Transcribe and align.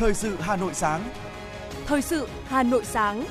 Thời 0.00 0.14
sự 0.14 0.36
Hà 0.40 0.56
Nội 0.56 0.74
sáng. 0.74 1.10
Thời 1.86 2.02
sự 2.02 2.28
Hà 2.44 2.62
Nội 2.62 2.84
sáng. 2.84 3.24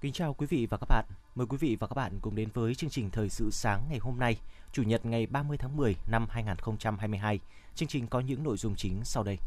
Kính 0.00 0.12
chào 0.12 0.34
quý 0.34 0.46
vị 0.46 0.66
và 0.70 0.76
các 0.76 0.86
bạn. 0.88 1.04
Mời 1.34 1.46
quý 1.46 1.56
vị 1.56 1.76
và 1.80 1.86
các 1.86 1.94
bạn 1.94 2.18
cùng 2.22 2.34
đến 2.34 2.48
với 2.54 2.74
chương 2.74 2.90
trình 2.90 3.10
Thời 3.10 3.28
sự 3.28 3.50
sáng 3.50 3.82
ngày 3.90 3.98
hôm 3.98 4.18
nay, 4.18 4.36
Chủ 4.72 4.82
nhật 4.82 5.06
ngày 5.06 5.26
30 5.26 5.56
tháng 5.58 5.76
10 5.76 5.96
năm 6.10 6.26
2022. 6.30 7.40
Chương 7.74 7.88
trình 7.88 8.06
có 8.06 8.20
những 8.20 8.44
nội 8.44 8.56
dung 8.56 8.74
chính 8.76 9.00
sau 9.04 9.22
đây. 9.22 9.38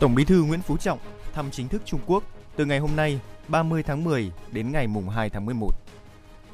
Tổng 0.00 0.14
Bí 0.14 0.24
thư 0.24 0.42
Nguyễn 0.42 0.62
Phú 0.62 0.76
Trọng 0.76 0.98
thăm 1.32 1.50
chính 1.50 1.68
thức 1.68 1.82
Trung 1.84 2.00
Quốc 2.06 2.24
từ 2.56 2.64
ngày 2.64 2.78
hôm 2.78 2.96
nay 2.96 3.20
30 3.48 3.82
tháng 3.82 4.04
10 4.04 4.32
đến 4.52 4.72
ngày 4.72 4.86
mùng 4.86 5.08
2 5.08 5.30
tháng 5.30 5.46
11. 5.46 5.81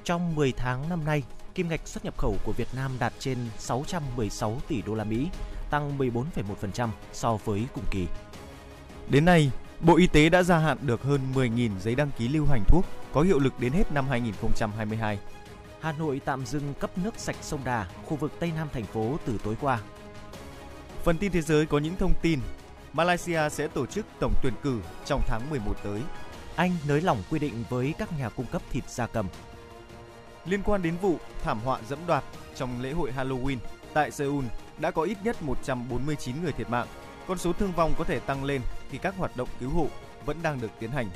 Trong 0.08 0.34
10 0.34 0.52
tháng 0.52 0.88
năm 0.88 1.04
nay, 1.04 1.22
kim 1.54 1.68
ngạch 1.68 1.88
xuất 1.88 2.04
nhập 2.04 2.16
khẩu 2.16 2.36
của 2.44 2.52
Việt 2.52 2.68
Nam 2.76 2.90
đạt 2.98 3.12
trên 3.18 3.38
616 3.58 4.58
tỷ 4.68 4.82
đô 4.82 4.94
la 4.94 5.04
Mỹ, 5.04 5.28
tăng 5.70 5.98
14,1% 5.98 6.88
so 7.12 7.36
với 7.44 7.66
cùng 7.74 7.84
kỳ. 7.90 8.06
Đến 9.08 9.24
nay, 9.24 9.50
Bộ 9.80 9.96
Y 9.96 10.06
tế 10.06 10.28
đã 10.28 10.42
gia 10.42 10.58
hạn 10.58 10.78
được 10.82 11.02
hơn 11.02 11.20
10.000 11.34 11.70
giấy 11.78 11.94
đăng 11.94 12.10
ký 12.18 12.28
lưu 12.28 12.46
hành 12.46 12.64
thuốc 12.68 12.84
có 13.12 13.20
hiệu 13.20 13.38
lực 13.38 13.60
đến 13.60 13.72
hết 13.72 13.92
năm 13.92 14.06
2022. 14.08 15.18
Hà 15.80 15.92
Nội 15.92 16.20
tạm 16.24 16.46
dừng 16.46 16.74
cấp 16.74 16.98
nước 16.98 17.14
sạch 17.16 17.36
sông 17.42 17.60
Đà, 17.64 17.86
khu 18.04 18.16
vực 18.16 18.32
Tây 18.40 18.52
Nam 18.56 18.68
thành 18.72 18.84
phố 18.84 19.16
từ 19.26 19.38
tối 19.44 19.56
qua. 19.60 19.80
Phần 21.04 21.18
tin 21.18 21.32
thế 21.32 21.40
giới 21.40 21.66
có 21.66 21.78
những 21.78 21.96
thông 21.96 22.14
tin 22.22 22.40
Malaysia 22.92 23.48
sẽ 23.50 23.68
tổ 23.68 23.86
chức 23.86 24.06
tổng 24.20 24.34
tuyển 24.42 24.54
cử 24.62 24.80
trong 25.06 25.22
tháng 25.26 25.50
11 25.50 25.74
tới. 25.84 26.00
Anh 26.56 26.76
nới 26.88 27.00
lỏng 27.00 27.22
quy 27.30 27.38
định 27.38 27.64
với 27.68 27.94
các 27.98 28.18
nhà 28.18 28.28
cung 28.28 28.46
cấp 28.46 28.62
thịt 28.70 28.90
gia 28.90 29.06
cầm. 29.06 29.26
Liên 30.48 30.62
quan 30.62 30.82
đến 30.82 30.96
vụ 30.96 31.16
thảm 31.42 31.60
họa 31.64 31.80
dẫm 31.88 31.98
đoạt 32.06 32.24
trong 32.54 32.82
lễ 32.82 32.92
hội 32.92 33.12
Halloween 33.16 33.56
tại 33.94 34.10
Seoul 34.10 34.44
đã 34.78 34.90
có 34.90 35.02
ít 35.02 35.18
nhất 35.24 35.42
149 35.42 36.42
người 36.42 36.52
thiệt 36.52 36.70
mạng. 36.70 36.86
Con 37.26 37.38
số 37.38 37.52
thương 37.52 37.72
vong 37.72 37.94
có 37.98 38.04
thể 38.04 38.20
tăng 38.20 38.44
lên 38.44 38.62
khi 38.90 38.98
các 38.98 39.16
hoạt 39.16 39.36
động 39.36 39.48
cứu 39.60 39.70
hộ 39.70 39.86
vẫn 40.24 40.36
đang 40.42 40.60
được 40.60 40.70
tiến 40.78 40.90
hành. 40.90 41.10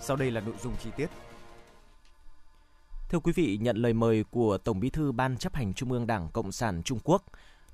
Sau 0.00 0.16
đây 0.16 0.30
là 0.30 0.40
nội 0.40 0.54
dung 0.62 0.72
chi 0.84 0.90
tiết. 0.96 1.06
Thưa 3.08 3.18
quý 3.18 3.32
vị, 3.32 3.58
nhận 3.60 3.76
lời 3.76 3.92
mời 3.92 4.24
của 4.30 4.58
Tổng 4.58 4.80
Bí 4.80 4.90
thư 4.90 5.12
Ban 5.12 5.36
chấp 5.36 5.54
hành 5.54 5.74
Trung 5.74 5.92
ương 5.92 6.06
Đảng 6.06 6.28
Cộng 6.32 6.52
sản 6.52 6.82
Trung 6.82 6.98
Quốc, 7.04 7.24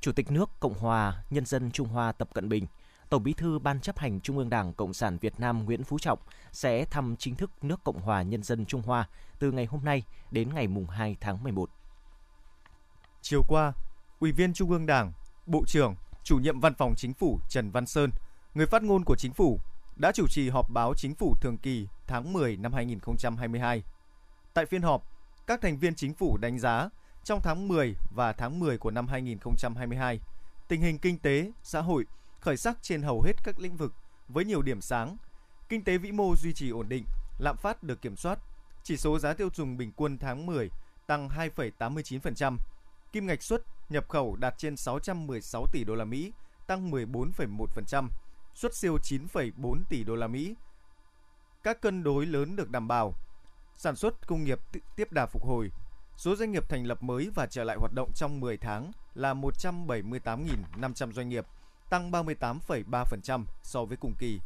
Chủ 0.00 0.12
tịch 0.12 0.30
nước 0.30 0.50
Cộng 0.60 0.74
hòa 0.74 1.24
Nhân 1.30 1.44
dân 1.44 1.70
Trung 1.70 1.88
Hoa 1.88 2.12
Tập 2.12 2.28
Cận 2.34 2.48
Bình, 2.48 2.66
Tổng 3.12 3.22
Bí 3.22 3.32
thư 3.32 3.58
Ban 3.58 3.80
chấp 3.80 3.98
hành 3.98 4.20
Trung 4.20 4.38
ương 4.38 4.50
Đảng 4.50 4.72
Cộng 4.72 4.92
sản 4.92 5.18
Việt 5.18 5.40
Nam 5.40 5.64
Nguyễn 5.64 5.84
Phú 5.84 5.98
Trọng 5.98 6.18
sẽ 6.52 6.84
thăm 6.84 7.16
chính 7.18 7.34
thức 7.34 7.50
nước 7.62 7.84
Cộng 7.84 8.00
hòa 8.00 8.22
Nhân 8.22 8.42
dân 8.42 8.66
Trung 8.66 8.82
Hoa 8.82 9.08
từ 9.38 9.52
ngày 9.52 9.64
hôm 9.64 9.84
nay 9.84 10.02
đến 10.30 10.54
ngày 10.54 10.66
mùng 10.66 10.86
2 10.86 11.16
tháng 11.20 11.42
11. 11.42 11.70
Chiều 13.22 13.42
qua, 13.48 13.72
Ủy 14.20 14.32
viên 14.32 14.52
Trung 14.52 14.70
ương 14.70 14.86
Đảng, 14.86 15.12
Bộ 15.46 15.64
trưởng, 15.66 15.94
Chủ 16.24 16.36
nhiệm 16.38 16.60
Văn 16.60 16.74
phòng 16.74 16.94
Chính 16.96 17.14
phủ 17.14 17.38
Trần 17.48 17.70
Văn 17.70 17.86
Sơn, 17.86 18.10
người 18.54 18.66
phát 18.66 18.82
ngôn 18.82 19.04
của 19.04 19.16
Chính 19.16 19.32
phủ, 19.32 19.60
đã 19.96 20.12
chủ 20.12 20.26
trì 20.28 20.48
họp 20.48 20.70
báo 20.70 20.94
Chính 20.96 21.14
phủ 21.14 21.36
thường 21.40 21.56
kỳ 21.58 21.88
tháng 22.06 22.32
10 22.32 22.56
năm 22.56 22.72
2022. 22.72 23.82
Tại 24.54 24.66
phiên 24.66 24.82
họp, 24.82 25.02
các 25.46 25.60
thành 25.60 25.78
viên 25.78 25.94
Chính 25.94 26.14
phủ 26.14 26.36
đánh 26.36 26.58
giá 26.58 26.88
trong 27.24 27.40
tháng 27.42 27.68
10 27.68 27.94
và 28.14 28.32
tháng 28.32 28.58
10 28.58 28.78
của 28.78 28.90
năm 28.90 29.06
2022, 29.06 30.20
tình 30.68 30.80
hình 30.80 30.98
kinh 30.98 31.18
tế, 31.18 31.52
xã 31.62 31.80
hội 31.80 32.04
khởi 32.42 32.56
sắc 32.56 32.78
trên 32.82 33.02
hầu 33.02 33.22
hết 33.22 33.44
các 33.44 33.58
lĩnh 33.58 33.76
vực 33.76 33.94
với 34.28 34.44
nhiều 34.44 34.62
điểm 34.62 34.80
sáng. 34.80 35.16
Kinh 35.68 35.84
tế 35.84 35.98
vĩ 35.98 36.12
mô 36.12 36.36
duy 36.36 36.52
trì 36.52 36.70
ổn 36.70 36.88
định, 36.88 37.04
lạm 37.38 37.56
phát 37.56 37.82
được 37.82 38.02
kiểm 38.02 38.16
soát, 38.16 38.38
chỉ 38.82 38.96
số 38.96 39.18
giá 39.18 39.32
tiêu 39.32 39.48
dùng 39.54 39.76
bình 39.76 39.92
quân 39.96 40.18
tháng 40.18 40.46
10 40.46 40.70
tăng 41.06 41.28
2,89%, 41.28 42.56
kim 43.12 43.26
ngạch 43.26 43.42
xuất 43.42 43.62
nhập 43.90 44.08
khẩu 44.08 44.36
đạt 44.36 44.54
trên 44.58 44.76
616 44.76 45.66
tỷ 45.72 45.84
đô 45.84 45.94
la 45.94 46.04
Mỹ, 46.04 46.32
tăng 46.66 46.90
14,1%, 46.90 48.08
xuất 48.54 48.74
siêu 48.74 48.98
9,4 49.02 49.82
tỷ 49.88 50.04
đô 50.04 50.16
la 50.16 50.26
Mỹ. 50.26 50.54
Các 51.62 51.80
cân 51.80 52.02
đối 52.02 52.26
lớn 52.26 52.56
được 52.56 52.70
đảm 52.70 52.88
bảo, 52.88 53.14
sản 53.76 53.96
xuất 53.96 54.26
công 54.26 54.44
nghiệp 54.44 54.58
tiếp 54.96 55.12
đà 55.12 55.26
phục 55.26 55.44
hồi, 55.44 55.70
số 56.16 56.36
doanh 56.36 56.52
nghiệp 56.52 56.68
thành 56.68 56.86
lập 56.86 57.02
mới 57.02 57.30
và 57.34 57.46
trở 57.46 57.64
lại 57.64 57.76
hoạt 57.80 57.92
động 57.94 58.12
trong 58.14 58.40
10 58.40 58.56
tháng 58.56 58.92
là 59.14 59.34
178.500 59.34 61.12
doanh 61.12 61.28
nghiệp, 61.28 61.46
tăng 61.92 62.10
38,3% 62.10 63.44
so 63.62 63.84
với 63.84 63.96
cùng 63.96 64.14
kỳ. 64.18 64.40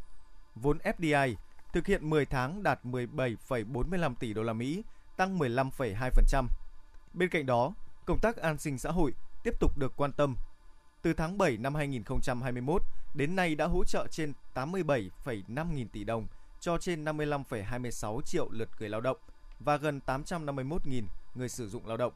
Vốn 0.55 0.79
FDI 0.79 1.35
thực 1.73 1.87
hiện 1.87 2.11
10 2.11 2.27
tháng 2.27 2.63
đạt 2.63 2.85
17,45 2.85 4.15
tỷ 4.15 4.33
đô 4.33 4.43
la 4.43 4.53
Mỹ, 4.53 4.83
tăng 5.17 5.39
15,2%. 5.39 6.47
Bên 7.13 7.29
cạnh 7.29 7.47
đó, 7.47 7.75
công 8.07 8.19
tác 8.23 8.37
an 8.37 8.59
sinh 8.59 8.79
xã 8.79 8.91
hội 8.91 9.15
tiếp 9.43 9.55
tục 9.61 9.79
được 9.79 9.93
quan 9.97 10.13
tâm. 10.13 10.37
Từ 11.03 11.13
tháng 11.13 11.39
7 11.39 11.57
năm 11.57 11.75
2021 11.75 12.83
đến 13.15 13.37
nay 13.37 13.55
đã 13.55 13.67
hỗ 13.67 13.85
trợ 13.85 14.07
trên 14.11 14.33
87,5 14.55 15.73
nghìn 15.73 15.89
tỷ 15.89 16.05
đồng 16.05 16.27
cho 16.61 16.79
trên 16.79 17.05
55,26 17.05 18.21
triệu 18.21 18.49
lượt 18.51 18.69
người 18.79 18.89
lao 18.89 19.01
động 19.01 19.17
và 19.61 19.77
gần 19.77 20.01
851.000 20.07 21.03
người 21.35 21.49
sử 21.49 21.69
dụng 21.69 21.87
lao 21.87 21.97
động. 21.97 22.13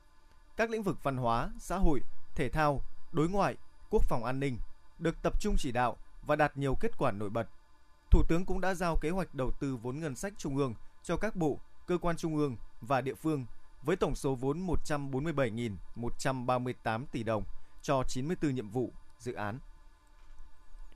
Các 0.56 0.70
lĩnh 0.70 0.82
vực 0.82 1.02
văn 1.02 1.16
hóa, 1.16 1.50
xã 1.58 1.76
hội, 1.76 2.00
thể 2.34 2.48
thao, 2.48 2.80
đối 3.12 3.28
ngoại, 3.28 3.56
quốc 3.90 4.02
phòng 4.04 4.24
an 4.24 4.40
ninh 4.40 4.58
được 5.00 5.22
tập 5.22 5.40
trung 5.40 5.56
chỉ 5.58 5.72
đạo 5.72 5.96
và 6.26 6.36
đạt 6.36 6.56
nhiều 6.56 6.74
kết 6.80 6.98
quả 6.98 7.12
nổi 7.12 7.30
bật. 7.30 7.48
Thủ 8.10 8.22
tướng 8.28 8.44
cũng 8.44 8.60
đã 8.60 8.74
giao 8.74 8.96
kế 8.96 9.10
hoạch 9.10 9.34
đầu 9.34 9.50
tư 9.60 9.76
vốn 9.76 10.00
ngân 10.00 10.16
sách 10.16 10.32
trung 10.38 10.56
ương 10.56 10.74
cho 11.02 11.16
các 11.16 11.36
bộ, 11.36 11.58
cơ 11.86 11.98
quan 11.98 12.16
trung 12.16 12.36
ương 12.36 12.56
và 12.80 13.00
địa 13.00 13.14
phương 13.14 13.46
với 13.82 13.96
tổng 13.96 14.14
số 14.14 14.34
vốn 14.34 14.66
147.138 14.66 17.04
tỷ 17.12 17.22
đồng 17.22 17.44
cho 17.82 18.02
94 18.08 18.54
nhiệm 18.54 18.70
vụ, 18.70 18.92
dự 19.18 19.32
án. 19.32 19.58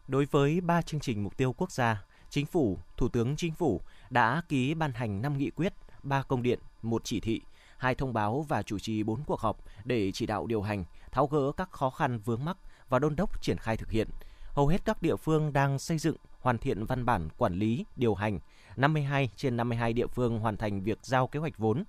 Đối 0.09 0.25
với 0.25 0.60
ba 0.60 0.82
chương 0.82 1.00
trình 1.00 1.25
mục 1.25 1.37
tiêu 1.37 1.53
quốc 1.53 1.72
gia, 1.72 2.04
Chính 2.31 2.47
phủ, 2.47 2.78
Thủ 2.97 3.09
tướng 3.09 3.37
Chính 3.37 3.54
phủ 3.54 3.81
đã 4.10 4.43
ký 4.48 4.75
ban 4.75 4.93
hành 4.93 5.22
5 5.22 5.38
nghị 5.38 5.50
quyết, 5.50 5.75
3 6.03 6.22
công 6.22 6.43
điện, 6.43 6.59
một 6.82 7.04
chỉ 7.04 7.20
thị, 7.20 7.41
hai 7.76 7.94
thông 7.94 8.12
báo 8.12 8.47
và 8.48 8.62
chủ 8.62 8.78
trì 8.78 9.03
4 9.03 9.25
cuộc 9.25 9.41
họp 9.41 9.59
để 9.84 10.12
chỉ 10.12 10.26
đạo 10.26 10.47
điều 10.47 10.62
hành, 10.62 10.84
tháo 11.12 11.26
gỡ 11.26 11.53
các 11.56 11.70
khó 11.70 11.91
khăn 11.91 12.19
vướng 12.19 12.44
mắc 12.44 12.56
và 12.88 12.98
đôn 12.98 13.16
đốc 13.16 13.42
triển 13.42 13.58
khai 13.58 13.76
thực 13.76 13.90
hiện. 13.90 14.08
Hầu 14.52 14.68
hết 14.68 14.84
các 14.84 15.02
địa 15.02 15.16
phương 15.16 15.52
đang 15.52 15.78
xây 15.78 15.98
dựng, 15.98 16.16
hoàn 16.40 16.58
thiện 16.58 16.84
văn 16.84 17.04
bản 17.04 17.28
quản 17.36 17.54
lý, 17.54 17.84
điều 17.96 18.14
hành. 18.14 18.40
52 18.76 19.30
trên 19.36 19.56
52 19.56 19.92
địa 19.92 20.06
phương 20.06 20.38
hoàn 20.38 20.56
thành 20.56 20.82
việc 20.82 20.98
giao 21.02 21.26
kế 21.26 21.40
hoạch 21.40 21.58
vốn. 21.58 21.84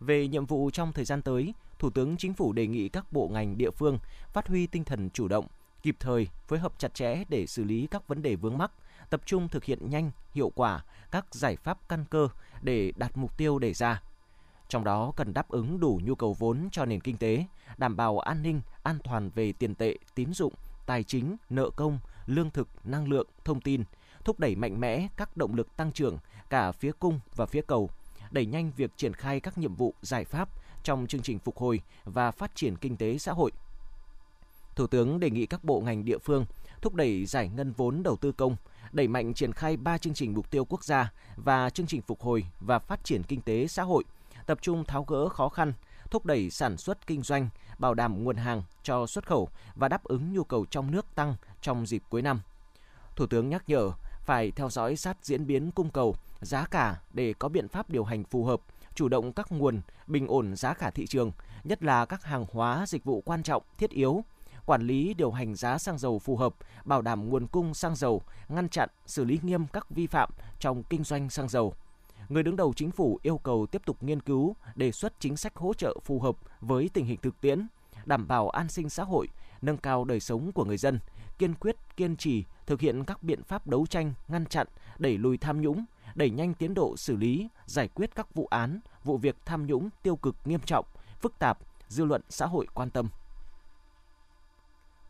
Về 0.00 0.28
nhiệm 0.28 0.46
vụ 0.46 0.70
trong 0.70 0.92
thời 0.92 1.04
gian 1.04 1.22
tới, 1.22 1.54
Thủ 1.78 1.90
tướng 1.90 2.16
Chính 2.16 2.34
phủ 2.34 2.52
đề 2.52 2.66
nghị 2.66 2.88
các 2.88 3.12
bộ 3.12 3.28
ngành 3.28 3.58
địa 3.58 3.70
phương 3.70 3.98
phát 4.32 4.48
huy 4.48 4.66
tinh 4.66 4.84
thần 4.84 5.10
chủ 5.10 5.28
động, 5.28 5.46
kịp 5.82 5.96
thời, 6.00 6.28
phối 6.48 6.58
hợp 6.58 6.78
chặt 6.78 6.94
chẽ 6.94 7.24
để 7.28 7.46
xử 7.46 7.64
lý 7.64 7.88
các 7.90 8.08
vấn 8.08 8.22
đề 8.22 8.34
vướng 8.34 8.58
mắc, 8.58 8.70
tập 9.10 9.20
trung 9.26 9.48
thực 9.48 9.64
hiện 9.64 9.90
nhanh, 9.90 10.10
hiệu 10.32 10.52
quả 10.54 10.84
các 11.10 11.34
giải 11.34 11.56
pháp 11.56 11.88
căn 11.88 12.04
cơ 12.10 12.28
để 12.62 12.92
đạt 12.96 13.16
mục 13.16 13.36
tiêu 13.36 13.58
đề 13.58 13.74
ra. 13.74 14.02
Trong 14.68 14.84
đó 14.84 15.12
cần 15.16 15.34
đáp 15.34 15.48
ứng 15.48 15.80
đủ 15.80 16.00
nhu 16.04 16.14
cầu 16.14 16.32
vốn 16.38 16.68
cho 16.72 16.84
nền 16.84 17.00
kinh 17.00 17.16
tế, 17.16 17.44
đảm 17.78 17.96
bảo 17.96 18.18
an 18.18 18.42
ninh, 18.42 18.60
an 18.82 18.98
toàn 19.04 19.30
về 19.30 19.52
tiền 19.52 19.74
tệ, 19.74 19.96
tín 20.14 20.32
dụng, 20.32 20.52
tài 20.86 21.04
chính, 21.04 21.36
nợ 21.50 21.70
công, 21.70 21.98
lương 22.26 22.50
thực, 22.50 22.68
năng 22.84 23.08
lượng, 23.08 23.26
thông 23.44 23.60
tin, 23.60 23.84
thúc 24.24 24.40
đẩy 24.40 24.56
mạnh 24.56 24.80
mẽ 24.80 25.08
các 25.16 25.36
động 25.36 25.54
lực 25.54 25.76
tăng 25.76 25.92
trưởng 25.92 26.18
cả 26.50 26.72
phía 26.72 26.92
cung 26.98 27.20
và 27.36 27.46
phía 27.46 27.62
cầu, 27.66 27.90
đẩy 28.30 28.46
nhanh 28.46 28.72
việc 28.76 28.90
triển 28.96 29.14
khai 29.14 29.40
các 29.40 29.58
nhiệm 29.58 29.74
vụ, 29.74 29.94
giải 30.02 30.24
pháp 30.24 30.48
trong 30.82 31.06
chương 31.06 31.22
trình 31.22 31.38
phục 31.38 31.56
hồi 31.56 31.80
và 32.04 32.30
phát 32.30 32.54
triển 32.54 32.76
kinh 32.76 32.96
tế 32.96 33.18
xã 33.18 33.32
hội. 33.32 33.50
Thủ 34.76 34.86
tướng 34.86 35.20
đề 35.20 35.30
nghị 35.30 35.46
các 35.46 35.64
bộ 35.64 35.80
ngành 35.80 36.04
địa 36.04 36.18
phương 36.18 36.46
thúc 36.82 36.94
đẩy 36.94 37.26
giải 37.26 37.48
ngân 37.48 37.72
vốn 37.72 38.02
đầu 38.02 38.16
tư 38.16 38.32
công, 38.32 38.56
đẩy 38.92 39.08
mạnh 39.08 39.34
triển 39.34 39.52
khai 39.52 39.76
3 39.76 39.98
chương 39.98 40.14
trình 40.14 40.34
mục 40.34 40.50
tiêu 40.50 40.64
quốc 40.64 40.84
gia 40.84 41.12
và 41.36 41.70
chương 41.70 41.86
trình 41.86 42.02
phục 42.02 42.20
hồi 42.20 42.46
và 42.60 42.78
phát 42.78 43.04
triển 43.04 43.22
kinh 43.22 43.40
tế 43.40 43.66
xã 43.66 43.82
hội, 43.82 44.04
tập 44.46 44.58
trung 44.62 44.84
tháo 44.84 45.04
gỡ 45.04 45.28
khó 45.28 45.48
khăn, 45.48 45.72
thúc 46.10 46.26
đẩy 46.26 46.50
sản 46.50 46.76
xuất 46.76 47.06
kinh 47.06 47.22
doanh, 47.22 47.48
bảo 47.78 47.94
đảm 47.94 48.24
nguồn 48.24 48.36
hàng 48.36 48.62
cho 48.82 49.06
xuất 49.06 49.26
khẩu 49.26 49.48
và 49.74 49.88
đáp 49.88 50.04
ứng 50.04 50.32
nhu 50.32 50.44
cầu 50.44 50.66
trong 50.70 50.90
nước 50.90 51.14
tăng 51.14 51.36
trong 51.60 51.86
dịp 51.86 52.02
cuối 52.08 52.22
năm. 52.22 52.40
Thủ 53.16 53.26
tướng 53.26 53.48
nhắc 53.48 53.64
nhở 53.66 53.90
phải 54.24 54.50
theo 54.50 54.70
dõi 54.70 54.96
sát 54.96 55.16
diễn 55.22 55.46
biến 55.46 55.70
cung 55.70 55.90
cầu, 55.90 56.16
giá 56.40 56.66
cả 56.66 57.00
để 57.12 57.34
có 57.38 57.48
biện 57.48 57.68
pháp 57.68 57.90
điều 57.90 58.04
hành 58.04 58.24
phù 58.24 58.44
hợp, 58.44 58.60
chủ 58.94 59.08
động 59.08 59.32
các 59.32 59.52
nguồn, 59.52 59.80
bình 60.06 60.26
ổn 60.26 60.56
giá 60.56 60.74
cả 60.74 60.90
thị 60.90 61.06
trường, 61.06 61.32
nhất 61.64 61.82
là 61.82 62.06
các 62.06 62.24
hàng 62.24 62.46
hóa 62.52 62.84
dịch 62.88 63.04
vụ 63.04 63.20
quan 63.20 63.42
trọng, 63.42 63.62
thiết 63.78 63.90
yếu, 63.90 64.24
quản 64.66 64.82
lý 64.82 65.14
điều 65.14 65.30
hành 65.30 65.54
giá 65.54 65.78
xăng 65.78 65.98
dầu 65.98 66.18
phù 66.18 66.36
hợp, 66.36 66.54
bảo 66.84 67.02
đảm 67.02 67.28
nguồn 67.28 67.46
cung 67.46 67.74
xăng 67.74 67.96
dầu, 67.96 68.22
ngăn 68.48 68.68
chặn, 68.68 68.88
xử 69.06 69.24
lý 69.24 69.38
nghiêm 69.42 69.66
các 69.66 69.90
vi 69.90 70.06
phạm 70.06 70.30
trong 70.58 70.82
kinh 70.82 71.04
doanh 71.04 71.30
xăng 71.30 71.48
dầu. 71.48 71.74
Người 72.28 72.42
đứng 72.42 72.56
đầu 72.56 72.72
chính 72.76 72.90
phủ 72.90 73.18
yêu 73.22 73.38
cầu 73.38 73.66
tiếp 73.66 73.82
tục 73.86 74.02
nghiên 74.02 74.20
cứu, 74.20 74.56
đề 74.74 74.92
xuất 74.92 75.20
chính 75.20 75.36
sách 75.36 75.56
hỗ 75.56 75.74
trợ 75.74 75.98
phù 76.04 76.20
hợp 76.20 76.36
với 76.60 76.90
tình 76.92 77.06
hình 77.06 77.20
thực 77.22 77.40
tiễn, 77.40 77.66
đảm 78.04 78.28
bảo 78.28 78.48
an 78.48 78.68
sinh 78.68 78.90
xã 78.90 79.04
hội, 79.04 79.28
nâng 79.62 79.76
cao 79.76 80.04
đời 80.04 80.20
sống 80.20 80.52
của 80.52 80.64
người 80.64 80.76
dân, 80.76 80.98
kiên 81.38 81.54
quyết, 81.54 81.76
kiên 81.96 82.16
trì 82.16 82.44
thực 82.66 82.80
hiện 82.80 83.04
các 83.04 83.22
biện 83.22 83.42
pháp 83.42 83.66
đấu 83.66 83.86
tranh, 83.86 84.12
ngăn 84.28 84.46
chặn, 84.46 84.66
đẩy 84.98 85.18
lùi 85.18 85.38
tham 85.38 85.60
nhũng, 85.60 85.84
đẩy 86.14 86.30
nhanh 86.30 86.54
tiến 86.54 86.74
độ 86.74 86.96
xử 86.96 87.16
lý, 87.16 87.48
giải 87.66 87.88
quyết 87.88 88.14
các 88.14 88.34
vụ 88.34 88.46
án, 88.46 88.80
vụ 89.04 89.18
việc 89.18 89.36
tham 89.44 89.66
nhũng 89.66 89.88
tiêu 90.02 90.16
cực 90.16 90.36
nghiêm 90.44 90.60
trọng, 90.60 90.86
phức 91.20 91.38
tạp, 91.38 91.58
dư 91.88 92.04
luận 92.04 92.22
xã 92.28 92.46
hội 92.46 92.66
quan 92.74 92.90
tâm. 92.90 93.08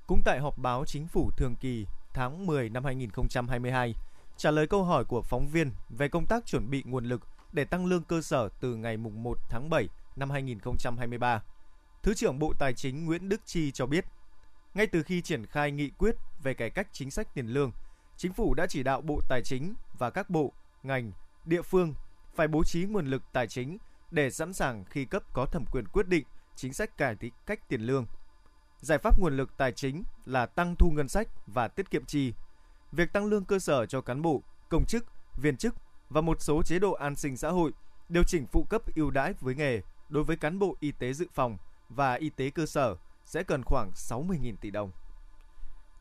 Cũng 0.07 0.21
tại 0.25 0.41
họp 0.41 0.59
báo 0.59 0.85
chính 0.87 1.07
phủ 1.07 1.31
thường 1.37 1.55
kỳ 1.61 1.87
tháng 2.13 2.47
10 2.47 2.71
năm 2.71 2.85
2022, 2.85 3.95
trả 4.37 4.51
lời 4.51 4.67
câu 4.67 4.85
hỏi 4.85 5.05
của 5.05 5.23
phóng 5.23 5.49
viên 5.49 5.71
về 5.89 6.09
công 6.09 6.27
tác 6.27 6.47
chuẩn 6.47 6.71
bị 6.71 6.83
nguồn 6.87 7.05
lực 7.05 7.21
để 7.53 7.65
tăng 7.65 7.87
lương 7.87 8.03
cơ 8.03 8.23
sở 8.23 8.49
từ 8.61 8.75
ngày 8.77 8.97
1 8.97 9.39
tháng 9.49 9.71
7 9.71 9.89
năm 10.17 10.31
2023. 10.31 11.43
Thứ 12.03 12.15
trưởng 12.15 12.39
Bộ 12.39 12.53
Tài 12.59 12.75
chính 12.75 13.05
Nguyễn 13.05 13.29
Đức 13.29 13.41
Chi 13.45 13.71
cho 13.71 13.87
biết, 13.87 14.05
ngay 14.75 14.87
từ 14.87 15.03
khi 15.03 15.23
triển 15.23 15.47
khai 15.47 15.71
nghị 15.71 15.91
quyết 15.91 16.17
về 16.43 16.55
cải 16.55 16.71
cách 16.71 16.89
chính 16.93 17.11
sách 17.11 17.35
tiền 17.35 17.47
lương, 17.47 17.73
Chính 18.17 18.33
phủ 18.33 18.55
đã 18.55 18.67
chỉ 18.67 18.83
đạo 18.83 19.01
Bộ 19.01 19.21
Tài 19.29 19.43
chính 19.43 19.75
và 19.99 20.11
các 20.11 20.31
bộ, 20.31 20.53
ngành, 20.83 21.13
địa 21.45 21.63
phương 21.63 21.95
phải 22.35 22.49
bố 22.49 22.65
trí 22.65 22.85
nguồn 22.85 23.07
lực 23.07 23.23
tài 23.33 23.47
chính 23.47 23.79
để 24.11 24.31
sẵn 24.31 24.53
sàng 24.53 24.85
khi 24.85 25.05
cấp 25.05 25.23
có 25.33 25.47
thẩm 25.47 25.65
quyền 25.73 25.85
quyết 25.93 26.09
định 26.09 26.25
chính 26.57 26.73
sách 26.73 26.97
cải 26.97 27.17
cách 27.47 27.69
tiền 27.69 27.81
lương. 27.81 28.07
Giải 28.81 28.99
pháp 28.99 29.21
nguồn 29.21 29.37
lực 29.37 29.57
tài 29.57 29.73
chính 29.73 30.05
là 30.25 30.47
tăng 30.47 30.77
thu 30.77 30.91
ngân 30.91 31.09
sách 31.09 31.29
và 31.47 31.69
tiết 31.69 31.91
kiệm 31.91 32.05
chi. 32.05 32.33
Việc 32.97 33.13
tăng 33.13 33.27
lương 33.27 33.45
cơ 33.45 33.59
sở 33.59 33.87
cho 33.87 34.01
cán 34.01 34.23
bộ, 34.23 34.43
công 34.69 34.85
chức, 34.85 35.05
viên 35.37 35.57
chức 35.57 35.75
và 36.11 36.21
một 36.21 36.43
số 36.43 36.63
chế 36.63 36.79
độ 36.79 36.93
an 36.93 37.17
sinh 37.17 37.37
xã 37.37 37.51
hội, 37.51 37.73
điều 38.09 38.23
chỉnh 38.27 38.47
phụ 38.53 38.65
cấp 38.65 38.83
ưu 38.97 39.11
đãi 39.11 39.33
với 39.41 39.55
nghề 39.55 39.81
đối 40.09 40.25
với 40.25 40.37
cán 40.37 40.59
bộ 40.59 40.77
y 40.81 40.93
tế 40.93 41.13
dự 41.13 41.27
phòng 41.35 41.57
và 41.89 42.15
y 42.15 42.31
tế 42.31 42.51
cơ 42.51 42.67
sở 42.67 42.97
sẽ 43.25 43.43
cần 43.43 43.63
khoảng 43.65 43.91
60.000 43.95 44.55
tỷ 44.61 44.71
đồng. 44.71 44.91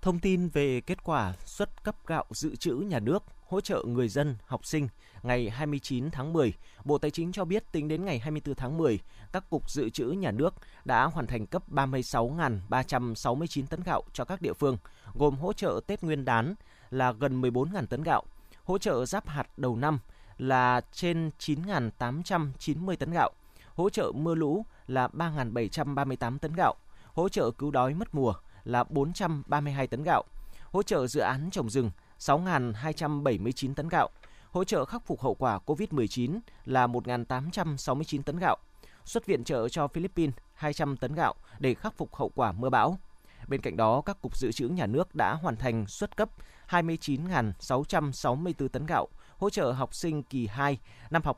Thông 0.01 0.19
tin 0.19 0.50
về 0.50 0.81
kết 0.81 1.04
quả 1.04 1.34
xuất 1.45 1.84
cấp 1.84 1.95
gạo 2.07 2.25
dự 2.30 2.56
trữ 2.56 2.75
nhà 2.75 3.00
nước 3.00 3.24
hỗ 3.48 3.62
trợ 3.62 3.84
người 3.88 4.10
dân, 4.10 4.36
học 4.45 4.66
sinh 4.66 4.88
ngày 5.24 5.50
29 5.50 6.12
tháng 6.12 6.34
10, 6.34 6.54
Bộ 6.86 6.98
Tài 6.98 7.12
chính 7.12 7.31
cho 7.31 7.45
biết 7.45 7.72
tính 7.72 7.88
đến 7.88 8.06
ngày 8.06 8.19
24 8.19 8.56
tháng 8.56 8.78
10, 8.78 9.00
các 9.31 9.50
cục 9.50 9.72
dự 9.72 9.90
trữ 9.90 10.06
nhà 10.06 10.31
nước 10.31 10.54
đã 10.86 11.04
hoàn 11.04 11.28
thành 11.28 11.45
cấp 11.45 11.63
36.369 11.69 13.66
tấn 13.69 13.84
gạo 13.84 14.04
cho 14.13 14.25
các 14.25 14.42
địa 14.42 14.54
phương, 14.54 14.78
gồm 15.13 15.36
hỗ 15.36 15.54
trợ 15.54 15.80
Tết 15.88 16.04
Nguyên 16.04 16.25
đán 16.25 16.56
là 16.94 17.12
gần 17.12 17.42
14.000 17.42 17.86
tấn 17.86 18.04
gạo, 18.04 18.24
hỗ 18.63 18.78
trợ 18.78 19.06
giáp 19.06 19.28
hạt 19.28 19.48
đầu 19.57 19.75
năm 19.75 20.00
là 20.38 20.81
trên 20.92 21.31
9.890 21.40 22.95
tấn 22.95 23.12
gạo, 23.12 23.31
hỗ 23.75 23.90
trợ 23.90 24.12
mưa 24.16 24.36
lũ 24.36 24.66
là 24.88 25.07
3.738 25.07 26.38
tấn 26.38 26.54
gạo, 26.54 26.75
hỗ 27.13 27.30
trợ 27.30 27.51
cứu 27.51 27.72
đói 27.72 27.94
mất 27.94 28.16
mùa 28.16 28.34
là 28.63 28.84
432 28.84 29.88
tấn 29.88 30.04
gạo, 30.04 30.24
hỗ 30.72 30.84
trợ 30.84 31.07
dự 31.07 31.19
án 31.19 31.50
trồng 31.51 31.69
rừng 31.69 31.92
6.279 32.19 33.74
tấn 33.74 33.90
gạo, 33.90 34.10
hỗ 34.51 34.63
trợ 34.63 34.86
khắc 34.86 35.06
phục 35.06 35.22
hậu 35.22 35.34
quả 35.34 35.60
COVID-19 35.66 36.40
là 36.66 36.88
1.869 36.88 38.22
tấn 38.24 38.38
gạo, 38.40 38.57
xuất 39.06 39.25
viện 39.25 39.44
trợ 39.44 39.69
cho 39.69 39.88
Philippines 39.88 40.36
200 40.54 40.98
tấn 40.98 41.16
gạo 41.16 41.34
để 41.60 41.74
khắc 41.74 41.98
phục 41.98 42.16
hậu 42.16 42.31
quả 42.36 42.51
mưa 42.51 42.69
bão. 42.69 42.98
Bên 43.48 43.62
cạnh 43.62 43.78
đó, 43.78 44.01
các 44.01 44.22
cục 44.22 44.38
dự 44.38 44.51
trữ 44.51 44.68
nhà 44.68 44.86
nước 44.86 45.16
đã 45.16 45.34
hoàn 45.34 45.56
thành 45.56 45.88
xuất 45.88 46.18
cấp 46.18 46.30
29.664 46.69 48.68
tấn 48.68 48.86
gạo 48.86 49.07
hỗ 49.38 49.50
trợ 49.50 49.71
học 49.71 49.95
sinh 49.95 50.24
kỳ 50.24 50.48
2 50.48 50.80
năm 51.10 51.21
học 51.25 51.38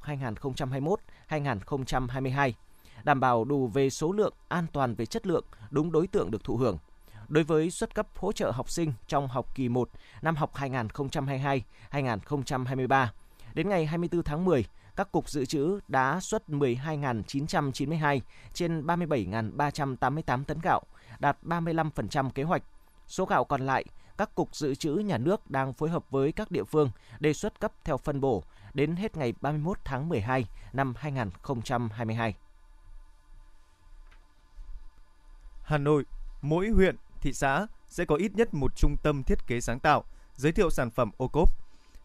2021-2022, 1.30 2.51
đảm 3.04 3.19
bảo 3.19 3.45
đủ 3.45 3.68
về 3.68 3.89
số 3.89 4.12
lượng, 4.12 4.33
an 4.48 4.66
toàn 4.74 4.95
về 4.95 5.06
chất 5.06 5.27
lượng, 5.27 5.45
đúng 5.69 5.92
đối 5.92 6.07
tượng 6.07 6.31
được 6.31 6.44
thụ 6.44 6.57
hưởng. 6.57 6.77
Đối 7.27 7.44
với 7.44 7.72
xuất 7.72 7.95
cấp 7.95 8.07
hỗ 8.16 8.31
trợ 8.31 8.51
học 8.51 8.69
sinh 8.69 8.94
trong 9.07 9.27
học 9.27 9.56
kỳ 9.56 9.69
1 9.69 9.89
năm 10.22 10.36
học 10.36 10.54
2022-2023, 11.92 13.07
đến 13.54 13.69
ngày 13.69 13.86
24 13.86 14.24
tháng 14.24 14.45
10, 14.45 14.66
các 14.95 15.12
cục 15.12 15.30
dự 15.30 15.45
trữ 15.45 15.80
đã 15.88 16.19
xuất 16.19 16.50
12.992 16.50 18.19
trên 18.54 18.86
37.388 18.86 20.44
tấn 20.44 20.60
gạo, 20.60 20.81
đạt 21.19 21.38
35% 21.44 22.30
kế 22.30 22.44
hoạch. 22.44 22.63
Số 23.07 23.25
gạo 23.25 23.44
còn 23.44 23.66
lại, 23.66 23.86
các 24.18 24.36
cục 24.36 24.56
dự 24.56 24.76
trữ 24.76 24.94
nhà 24.94 25.18
nước 25.18 25.52
đang 25.52 25.74
phối 25.74 25.90
hợp 25.90 26.10
với 26.10 26.32
các 26.32 26.52
địa 26.52 26.64
phương 26.64 26.92
đề 27.20 27.34
xuất 27.34 27.60
cấp 27.60 27.72
theo 27.84 27.98
phân 27.98 28.22
bổ 28.22 28.44
đến 28.74 28.96
hết 28.96 29.18
ngày 29.18 29.34
31 29.42 29.78
tháng 29.84 30.10
12 30.10 30.48
năm 30.74 30.94
2022. 30.98 32.36
Hà 35.64 35.78
Nội, 35.78 36.06
mỗi 36.42 36.70
huyện, 36.70 36.96
thị 37.22 37.34
xã 37.34 37.68
sẽ 37.88 38.06
có 38.06 38.16
ít 38.16 38.36
nhất 38.36 38.54
một 38.54 38.72
trung 38.76 38.96
tâm 39.04 39.24
thiết 39.24 39.48
kế 39.48 39.62
sáng 39.62 39.80
tạo, 39.80 40.04
giới 40.36 40.52
thiệu 40.52 40.70
sản 40.70 40.90
phẩm 40.92 41.12
ô 41.18 41.28
cốp. 41.28 41.50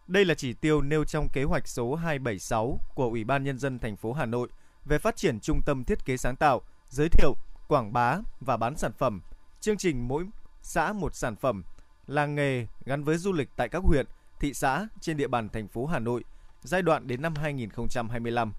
Đây 0.06 0.24
là 0.24 0.34
chỉ 0.34 0.52
tiêu 0.52 0.80
nêu 0.82 1.04
trong 1.04 1.28
kế 1.28 1.44
hoạch 1.44 1.68
số 1.68 1.94
276 1.94 2.78
của 2.94 3.04
Ủy 3.04 3.24
ban 3.24 3.44
Nhân 3.44 3.58
dân 3.58 3.78
thành 3.78 3.96
phố 3.96 4.12
Hà 4.12 4.26
Nội 4.26 4.48
về 4.84 4.98
phát 4.98 5.16
triển 5.16 5.40
trung 5.40 5.60
tâm 5.66 5.84
thiết 5.84 6.04
kế 6.04 6.16
sáng 6.16 6.36
tạo, 6.36 6.60
giới 6.88 7.08
thiệu, 7.08 7.34
quảng 7.68 7.92
bá 7.92 8.18
và 8.40 8.56
bán 8.56 8.76
sản 8.76 8.92
phẩm. 8.92 9.20
Chương 9.60 9.76
trình 9.76 10.08
mỗi 10.08 10.26
xã 10.62 10.92
một 10.92 11.14
sản 11.14 11.36
phẩm, 11.36 11.62
làng 12.10 12.34
nghề 12.34 12.66
gắn 12.84 13.04
với 13.04 13.16
du 13.16 13.32
lịch 13.32 13.48
tại 13.56 13.68
các 13.68 13.82
huyện, 13.82 14.06
thị 14.40 14.54
xã 14.54 14.86
trên 15.00 15.16
địa 15.16 15.28
bàn 15.28 15.48
thành 15.48 15.68
phố 15.68 15.86
Hà 15.86 15.98
Nội 15.98 16.24
giai 16.62 16.82
đoạn 16.82 17.06
đến 17.06 17.22
năm 17.22 17.34
2025. 17.34 18.52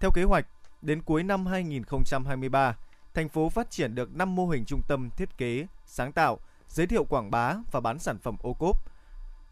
Theo 0.00 0.10
kế 0.14 0.22
hoạch, 0.22 0.46
đến 0.82 1.02
cuối 1.02 1.22
năm 1.22 1.46
2023, 1.46 2.76
thành 3.14 3.28
phố 3.28 3.48
phát 3.48 3.70
triển 3.70 3.94
được 3.94 4.16
5 4.16 4.34
mô 4.34 4.48
hình 4.48 4.64
trung 4.64 4.82
tâm 4.88 5.10
thiết 5.16 5.38
kế, 5.38 5.66
sáng 5.86 6.12
tạo, 6.12 6.38
giới 6.68 6.86
thiệu 6.86 7.04
quảng 7.04 7.30
bá 7.30 7.54
và 7.72 7.80
bán 7.80 7.98
sản 7.98 8.18
phẩm 8.18 8.36
ô 8.42 8.52
cốp. 8.52 8.76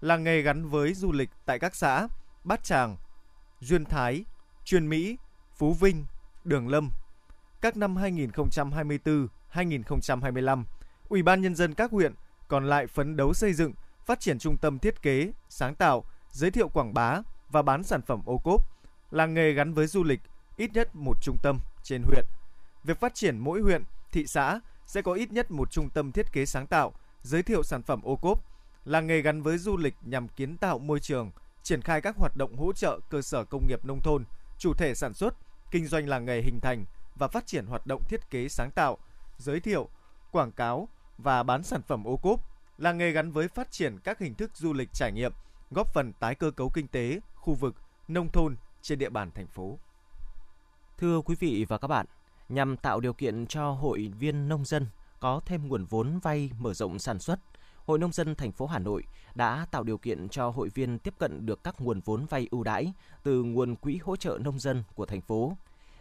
Làng 0.00 0.24
nghề 0.24 0.42
gắn 0.42 0.68
với 0.68 0.94
du 0.94 1.12
lịch 1.12 1.30
tại 1.44 1.58
các 1.58 1.74
xã 1.74 2.08
Bát 2.44 2.64
Tràng, 2.64 2.96
Duyên 3.60 3.84
Thái, 3.84 4.24
Truyền 4.64 4.88
Mỹ, 4.88 5.16
Phú 5.56 5.72
Vinh, 5.72 6.04
Đường 6.44 6.68
Lâm. 6.68 6.90
Các 7.60 7.76
năm 7.76 7.96
2024, 7.96 9.28
2025, 9.48 10.64
Ủy 11.08 11.22
ban 11.22 11.42
nhân 11.42 11.54
dân 11.54 11.74
các 11.74 11.90
huyện 11.90 12.14
còn 12.48 12.68
lại 12.68 12.86
phấn 12.86 13.16
đấu 13.16 13.34
xây 13.34 13.52
dựng, 13.52 13.72
phát 14.06 14.20
triển 14.20 14.38
trung 14.38 14.56
tâm 14.56 14.78
thiết 14.78 15.02
kế, 15.02 15.32
sáng 15.48 15.74
tạo, 15.74 16.04
giới 16.30 16.50
thiệu 16.50 16.68
quảng 16.68 16.94
bá 16.94 17.20
và 17.50 17.62
bán 17.62 17.82
sản 17.82 18.02
phẩm 18.02 18.22
ô 18.24 18.38
cốp, 18.38 18.62
làng 19.10 19.34
nghề 19.34 19.52
gắn 19.52 19.74
với 19.74 19.86
du 19.86 20.02
lịch, 20.02 20.20
ít 20.56 20.70
nhất 20.72 20.96
một 20.96 21.16
trung 21.22 21.36
tâm 21.42 21.58
trên 21.82 22.02
huyện. 22.02 22.24
Việc 22.84 23.00
phát 23.00 23.14
triển 23.14 23.38
mỗi 23.38 23.60
huyện, 23.60 23.84
thị 24.12 24.26
xã 24.26 24.60
sẽ 24.86 25.02
có 25.02 25.12
ít 25.12 25.32
nhất 25.32 25.50
một 25.50 25.70
trung 25.70 25.90
tâm 25.90 26.12
thiết 26.12 26.32
kế 26.32 26.46
sáng 26.46 26.66
tạo, 26.66 26.92
giới 27.22 27.42
thiệu 27.42 27.62
sản 27.62 27.82
phẩm 27.82 28.00
ô 28.02 28.16
cốp, 28.16 28.44
làng 28.84 29.06
nghề 29.06 29.20
gắn 29.20 29.42
với 29.42 29.58
du 29.58 29.76
lịch 29.76 29.94
nhằm 30.02 30.28
kiến 30.28 30.56
tạo 30.56 30.78
môi 30.78 31.00
trường, 31.00 31.30
triển 31.62 31.82
khai 31.82 32.00
các 32.00 32.16
hoạt 32.16 32.36
động 32.36 32.56
hỗ 32.56 32.72
trợ 32.72 33.00
cơ 33.10 33.22
sở 33.22 33.44
công 33.44 33.66
nghiệp 33.68 33.84
nông 33.84 34.00
thôn, 34.00 34.24
chủ 34.58 34.74
thể 34.74 34.94
sản 34.94 35.14
xuất, 35.14 35.34
kinh 35.70 35.86
doanh 35.86 36.08
làng 36.08 36.24
nghề 36.24 36.42
hình 36.42 36.60
thành 36.60 36.84
và 37.14 37.28
phát 37.28 37.46
triển 37.46 37.66
hoạt 37.66 37.86
động 37.86 38.02
thiết 38.08 38.30
kế 38.30 38.48
sáng 38.48 38.70
tạo, 38.70 38.98
giới 39.38 39.60
thiệu, 39.60 39.88
quảng 40.30 40.52
cáo 40.52 40.88
và 41.18 41.42
bán 41.42 41.62
sản 41.62 41.82
phẩm 41.82 42.04
ô 42.04 42.16
cốp, 42.16 42.40
làng 42.78 42.98
nghề 42.98 43.10
gắn 43.10 43.30
với 43.30 43.48
phát 43.48 43.70
triển 43.70 43.98
các 44.04 44.18
hình 44.18 44.34
thức 44.34 44.50
du 44.54 44.72
lịch 44.72 44.92
trải 44.92 45.12
nghiệm, 45.12 45.32
góp 45.70 45.94
phần 45.94 46.12
tái 46.12 46.34
cơ 46.34 46.50
cấu 46.50 46.68
kinh 46.68 46.88
tế, 46.88 47.20
khu 47.34 47.54
vực, 47.54 47.74
nông 48.08 48.28
thôn 48.28 48.56
trên 48.82 48.98
địa 48.98 49.10
bàn 49.10 49.30
thành 49.30 49.46
phố. 49.46 49.78
Thưa 50.98 51.20
quý 51.20 51.34
vị 51.40 51.66
và 51.68 51.78
các 51.78 51.88
bạn, 51.88 52.06
nhằm 52.48 52.76
tạo 52.76 53.00
điều 53.00 53.12
kiện 53.12 53.46
cho 53.46 53.70
hội 53.70 54.12
viên 54.18 54.48
nông 54.48 54.64
dân 54.64 54.86
có 55.20 55.40
thêm 55.46 55.68
nguồn 55.68 55.84
vốn 55.84 56.18
vay 56.18 56.50
mở 56.58 56.74
rộng 56.74 56.98
sản 56.98 57.18
xuất, 57.18 57.40
Hội 57.86 57.98
nông 57.98 58.12
dân 58.12 58.34
thành 58.34 58.52
phố 58.52 58.66
Hà 58.66 58.78
Nội 58.78 59.04
đã 59.34 59.66
tạo 59.70 59.82
điều 59.82 59.98
kiện 59.98 60.28
cho 60.28 60.48
hội 60.50 60.68
viên 60.68 60.98
tiếp 60.98 61.14
cận 61.18 61.46
được 61.46 61.64
các 61.64 61.80
nguồn 61.80 62.00
vốn 62.00 62.26
vay 62.26 62.48
ưu 62.50 62.64
đãi 62.64 62.92
từ 63.22 63.42
nguồn 63.42 63.76
quỹ 63.76 63.98
hỗ 64.02 64.16
trợ 64.16 64.38
nông 64.40 64.58
dân 64.58 64.84
của 64.94 65.06
thành 65.06 65.20
phố. 65.20 65.56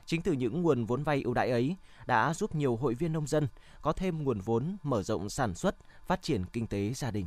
Chính 0.06 0.22
từ 0.22 0.32
những 0.32 0.62
nguồn 0.62 0.86
vốn 0.86 1.04
vay 1.04 1.22
ưu 1.22 1.34
đãi 1.34 1.52
ấy 1.52 1.76
đã 2.06 2.34
giúp 2.34 2.56
nhiều 2.56 2.76
hội 2.76 2.94
viên 2.94 3.14
nông 3.14 3.28
dân 3.28 3.48
có 3.82 3.94
thêm 3.94 4.24
nguồn 4.24 4.40
vốn 4.40 4.78
mở 4.84 5.04
rộng 5.04 5.30
sản 5.30 5.56
xuất, 5.56 5.76
phát 6.08 6.22
triển 6.22 6.46
kinh 6.54 6.68
tế 6.68 6.94
gia 6.94 7.12
đình. 7.12 7.26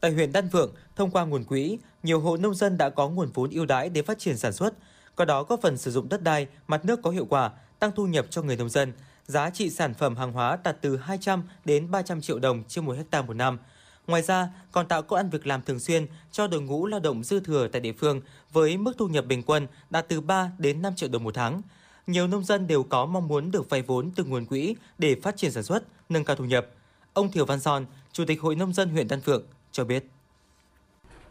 Tại 0.00 0.12
huyện 0.12 0.32
Đan 0.32 0.48
Phượng, 0.50 0.74
thông 0.96 1.10
qua 1.10 1.24
nguồn 1.24 1.44
quỹ, 1.44 1.78
nhiều 2.02 2.20
hộ 2.20 2.36
nông 2.36 2.54
dân 2.54 2.78
đã 2.78 2.90
có 2.90 3.08
nguồn 3.08 3.30
vốn 3.34 3.50
ưu 3.50 3.66
đãi 3.66 3.88
để 3.88 4.02
phát 4.02 4.18
triển 4.18 4.36
sản 4.36 4.52
xuất, 4.52 4.74
có 5.16 5.24
đó 5.24 5.42
góp 5.42 5.60
phần 5.62 5.78
sử 5.78 5.90
dụng 5.90 6.08
đất 6.08 6.22
đai, 6.22 6.46
mặt 6.68 6.84
nước 6.84 7.00
có 7.02 7.10
hiệu 7.10 7.26
quả, 7.26 7.50
tăng 7.78 7.92
thu 7.92 8.06
nhập 8.06 8.26
cho 8.30 8.42
người 8.42 8.56
nông 8.56 8.68
dân. 8.68 8.92
Giá 9.26 9.50
trị 9.50 9.70
sản 9.70 9.94
phẩm 9.94 10.16
hàng 10.16 10.32
hóa 10.32 10.58
đạt 10.64 10.76
từ 10.80 10.96
200 10.96 11.42
đến 11.64 11.90
300 11.90 12.20
triệu 12.20 12.38
đồng 12.38 12.64
trên 12.68 12.84
một 12.84 12.96
hecta 12.96 13.22
một 13.22 13.34
năm. 13.34 13.58
Ngoài 14.06 14.22
ra, 14.22 14.48
còn 14.72 14.88
tạo 14.88 15.02
công 15.02 15.16
ăn 15.16 15.30
việc 15.30 15.46
làm 15.46 15.62
thường 15.62 15.80
xuyên 15.80 16.06
cho 16.30 16.46
đội 16.46 16.60
ngũ 16.60 16.86
lao 16.86 17.00
động 17.00 17.24
dư 17.24 17.40
thừa 17.40 17.68
tại 17.68 17.80
địa 17.80 17.92
phương 17.92 18.20
với 18.52 18.76
mức 18.76 18.92
thu 18.98 19.08
nhập 19.08 19.26
bình 19.26 19.42
quân 19.42 19.66
đạt 19.90 20.08
từ 20.08 20.20
3 20.20 20.50
đến 20.58 20.82
5 20.82 20.94
triệu 20.96 21.08
đồng 21.08 21.24
một 21.24 21.34
tháng. 21.34 21.62
Nhiều 22.06 22.26
nông 22.26 22.44
dân 22.44 22.66
đều 22.66 22.82
có 22.82 23.06
mong 23.06 23.28
muốn 23.28 23.50
được 23.50 23.70
vay 23.70 23.82
vốn 23.82 24.10
từ 24.16 24.24
nguồn 24.24 24.46
quỹ 24.46 24.76
để 24.98 25.16
phát 25.22 25.36
triển 25.36 25.52
sản 25.52 25.62
xuất, 25.62 25.84
nâng 26.08 26.24
cao 26.24 26.36
thu 26.36 26.44
nhập. 26.44 26.66
Ông 27.12 27.30
Thiều 27.30 27.46
Văn 27.46 27.60
Son, 27.60 27.86
Chủ 28.12 28.24
tịch 28.26 28.40
Hội 28.40 28.56
Nông 28.56 28.72
dân 28.72 28.88
huyện 28.88 29.08
Đan 29.08 29.20
Phượng 29.20 29.42
cho 29.72 29.84
biết. 29.84 30.04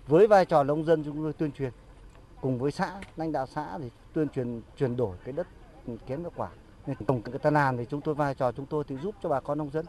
Với 0.08 0.28
vai 0.28 0.46
trò 0.46 0.64
nông 0.64 0.86
dân 0.86 1.04
chúng 1.04 1.24
tôi 1.24 1.34
tuyên 1.34 1.52
truyền 1.52 1.72
cùng 2.42 2.60
với 2.60 2.72
xã, 2.72 3.02
lãnh 3.16 3.32
đạo 3.32 3.48
xã 3.56 3.78
thì 3.82 3.90
tuyên 4.14 4.30
truyền 4.30 4.62
chuyển 4.78 4.98
đổi 4.98 5.18
cái 5.24 5.34
đất 5.34 5.48
kém 6.08 6.20
hiệu 6.20 6.32
quả. 6.36 6.50
Tổng 7.08 7.22
cái 7.22 7.40
ta 7.40 7.50
làm 7.50 7.78
thì 7.78 7.86
chúng 7.90 8.02
tôi 8.02 8.16
vai 8.16 8.36
trò 8.36 8.52
chúng 8.52 8.66
tôi 8.66 8.84
thì 8.88 8.96
giúp 9.04 9.16
cho 9.24 9.30
bà 9.30 9.40
con 9.40 9.58
nông 9.58 9.72
dân. 9.72 9.86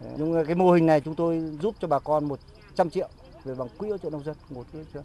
Nhưng 0.00 0.44
cái 0.46 0.54
mô 0.54 0.72
hình 0.72 0.86
này 0.86 1.00
chúng 1.00 1.14
tôi 1.14 1.42
giúp 1.62 1.74
cho 1.80 1.88
bà 1.88 1.98
con 1.98 2.24
100 2.24 2.90
triệu 2.90 3.08
về 3.44 3.54
bằng 3.54 3.68
quỹ 3.78 3.90
hỗ 3.90 3.98
trợ 3.98 4.10
nông 4.10 4.24
dân, 4.24 4.36
một 4.50 4.64
quỹ 4.72 4.78
hỗ 4.94 5.00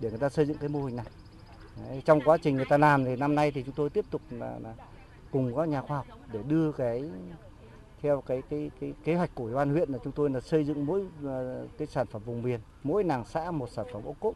để 0.00 0.10
người 0.10 0.18
ta 0.18 0.28
xây 0.28 0.46
dựng 0.46 0.58
cái 0.58 0.68
mô 0.68 0.84
hình 0.84 0.96
này. 0.96 1.06
Đấy, 1.88 2.02
trong 2.04 2.20
quá 2.20 2.36
trình 2.42 2.56
người 2.56 2.64
ta 2.64 2.78
làm 2.78 3.04
thì 3.04 3.16
năm 3.16 3.34
nay 3.34 3.50
thì 3.50 3.62
chúng 3.62 3.74
tôi 3.74 3.90
tiếp 3.90 4.04
tục 4.10 4.22
là, 4.30 4.58
là 4.62 4.74
cùng 5.30 5.56
các 5.56 5.68
nhà 5.68 5.80
khoa 5.80 5.96
học 5.96 6.06
để 6.32 6.40
đưa 6.48 6.72
cái 6.72 7.04
theo 8.02 8.20
cái 8.20 8.42
cái 8.50 8.70
cái 8.80 8.92
kế 9.04 9.14
hoạch 9.14 9.30
của 9.34 9.44
ủy 9.44 9.54
ban 9.54 9.70
huyện 9.70 9.90
là 9.90 9.98
chúng 10.04 10.12
tôi 10.12 10.30
là 10.30 10.40
xây 10.40 10.64
dựng 10.64 10.86
mỗi 10.86 11.02
à, 11.26 11.62
cái 11.78 11.86
sản 11.86 12.06
phẩm 12.06 12.22
vùng 12.24 12.42
miền, 12.42 12.60
mỗi 12.82 13.04
làng 13.04 13.24
xã 13.24 13.50
một 13.50 13.70
sản 13.70 13.86
phẩm 13.92 14.02
ô 14.04 14.14
cốp. 14.20 14.34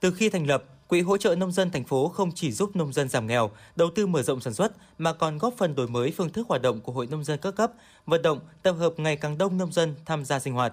Từ 0.00 0.12
khi 0.12 0.30
thành 0.30 0.46
lập, 0.46 0.64
Quỹ 0.88 1.00
hỗ 1.00 1.16
trợ 1.16 1.34
nông 1.34 1.52
dân 1.52 1.70
thành 1.70 1.84
phố 1.84 2.08
không 2.08 2.32
chỉ 2.34 2.52
giúp 2.52 2.76
nông 2.76 2.92
dân 2.92 3.08
giảm 3.08 3.26
nghèo, 3.26 3.50
đầu 3.76 3.90
tư 3.94 4.06
mở 4.06 4.22
rộng 4.22 4.40
sản 4.40 4.54
xuất 4.54 4.72
mà 4.98 5.12
còn 5.12 5.38
góp 5.38 5.54
phần 5.56 5.74
đổi 5.74 5.88
mới 5.88 6.12
phương 6.16 6.30
thức 6.30 6.46
hoạt 6.48 6.62
động 6.62 6.80
của 6.80 6.92
hội 6.92 7.06
nông 7.06 7.24
dân 7.24 7.38
các 7.42 7.54
cấp, 7.56 7.72
vận 8.06 8.22
động 8.22 8.40
tập 8.62 8.72
hợp 8.72 8.92
ngày 8.96 9.16
càng 9.16 9.38
đông 9.38 9.58
nông 9.58 9.72
dân 9.72 9.94
tham 10.04 10.24
gia 10.24 10.38
sinh 10.38 10.54
hoạt. 10.54 10.72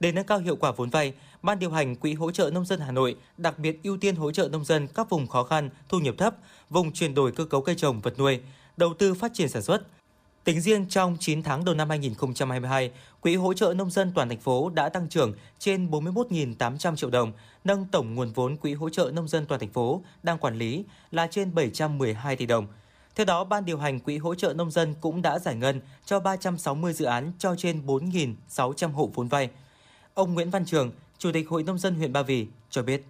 Để 0.00 0.12
nâng 0.12 0.26
cao 0.26 0.38
hiệu 0.38 0.56
quả 0.56 0.72
vốn 0.72 0.90
vay, 0.90 1.12
Ban 1.42 1.58
điều 1.58 1.70
hành 1.70 1.96
Quỹ 1.96 2.14
hỗ 2.14 2.30
trợ 2.30 2.50
nông 2.50 2.64
dân 2.64 2.80
Hà 2.80 2.92
Nội 2.92 3.16
đặc 3.36 3.58
biệt 3.58 3.78
ưu 3.82 3.96
tiên 3.96 4.16
hỗ 4.16 4.32
trợ 4.32 4.48
nông 4.48 4.64
dân 4.64 4.88
các 4.94 5.10
vùng 5.10 5.26
khó 5.26 5.44
khăn, 5.44 5.70
thu 5.88 5.98
nhập 5.98 6.14
thấp, 6.18 6.34
vùng 6.70 6.92
chuyển 6.92 7.14
đổi 7.14 7.32
cơ 7.32 7.44
cấu 7.44 7.62
cây 7.62 7.74
trồng 7.74 8.00
vật 8.00 8.18
nuôi, 8.18 8.40
đầu 8.76 8.94
tư 8.94 9.14
phát 9.14 9.30
triển 9.34 9.48
sản 9.48 9.62
xuất, 9.62 9.82
Tính 10.44 10.60
riêng 10.60 10.86
trong 10.88 11.16
9 11.20 11.42
tháng 11.42 11.64
đầu 11.64 11.74
năm 11.74 11.88
2022, 11.88 12.90
Quỹ 13.20 13.34
hỗ 13.34 13.54
trợ 13.54 13.74
nông 13.74 13.90
dân 13.90 14.12
toàn 14.14 14.28
thành 14.28 14.40
phố 14.40 14.70
đã 14.70 14.88
tăng 14.88 15.08
trưởng 15.08 15.34
trên 15.58 15.90
41.800 15.90 16.96
triệu 16.96 17.10
đồng, 17.10 17.32
nâng 17.64 17.84
tổng 17.84 18.14
nguồn 18.14 18.32
vốn 18.32 18.56
Quỹ 18.56 18.74
hỗ 18.74 18.90
trợ 18.90 19.10
nông 19.14 19.28
dân 19.28 19.46
toàn 19.46 19.60
thành 19.60 19.72
phố 19.72 20.02
đang 20.22 20.38
quản 20.38 20.58
lý 20.58 20.84
là 21.10 21.26
trên 21.26 21.54
712 21.54 22.36
tỷ 22.36 22.46
đồng. 22.46 22.66
Theo 23.14 23.26
đó, 23.26 23.44
Ban 23.44 23.64
điều 23.64 23.78
hành 23.78 24.00
Quỹ 24.00 24.18
hỗ 24.18 24.34
trợ 24.34 24.52
nông 24.52 24.70
dân 24.70 24.94
cũng 25.00 25.22
đã 25.22 25.38
giải 25.38 25.54
ngân 25.54 25.80
cho 26.04 26.20
360 26.20 26.92
dự 26.92 27.04
án 27.04 27.32
cho 27.38 27.54
trên 27.58 27.86
4.600 27.86 28.92
hộ 28.92 29.10
vốn 29.14 29.28
vay. 29.28 29.50
Ông 30.14 30.34
Nguyễn 30.34 30.50
Văn 30.50 30.64
Trường, 30.64 30.92
Chủ 31.18 31.32
tịch 31.32 31.48
Hội 31.48 31.62
Nông 31.62 31.78
dân 31.78 31.94
huyện 31.94 32.12
Ba 32.12 32.22
Vì 32.22 32.46
cho 32.70 32.82
biết. 32.82 33.04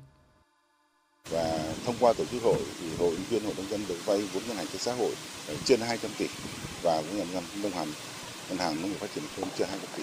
Và 1.31 1.52
thông 1.87 1.97
qua 2.01 2.13
tổ 2.13 2.25
chức 2.33 2.43
hội 2.43 2.59
thì 2.81 2.87
hội 2.99 3.15
viên 3.31 3.45
hội 3.45 3.55
nông 3.57 3.71
dân 3.71 3.85
được 3.89 4.07
vay 4.07 4.19
vốn 4.35 4.43
ngân 4.49 4.57
hàng 4.57 4.67
chính 4.73 4.81
xã 4.81 4.93
hội 4.93 5.11
ờ, 5.49 5.55
trên 5.65 5.81
200 5.81 6.11
tỷ 6.19 6.27
và 6.83 7.01
với 7.01 7.19
ngân 7.19 7.29
hàng 7.35 7.63
nông 7.63 7.73
hàng 7.73 7.93
ngân 8.49 8.59
hàng 8.59 8.83
nông 8.83 8.91
nghiệp 8.91 8.97
phát 9.01 9.07
triển 9.15 9.25
nông 9.39 9.49
trên 9.59 9.69
200 9.69 9.87
tỷ. 9.97 10.03